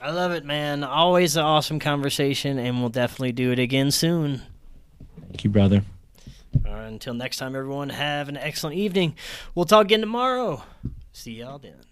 I 0.00 0.10
love 0.10 0.32
it, 0.32 0.44
man. 0.44 0.82
Always 0.82 1.36
an 1.36 1.44
awesome 1.44 1.78
conversation, 1.78 2.58
and 2.58 2.80
we'll 2.80 2.88
definitely 2.88 3.30
do 3.30 3.52
it 3.52 3.60
again 3.60 3.92
soon. 3.92 4.42
Thank 5.28 5.44
you, 5.44 5.50
brother. 5.50 5.84
Right, 6.64 6.86
until 6.86 7.14
next 7.14 7.36
time, 7.38 7.54
everyone, 7.54 7.90
have 7.90 8.28
an 8.28 8.36
excellent 8.36 8.76
evening. 8.76 9.14
We'll 9.54 9.64
talk 9.66 9.86
again 9.86 10.00
tomorrow. 10.00 10.62
See 11.12 11.32
y'all 11.32 11.58
then. 11.58 11.89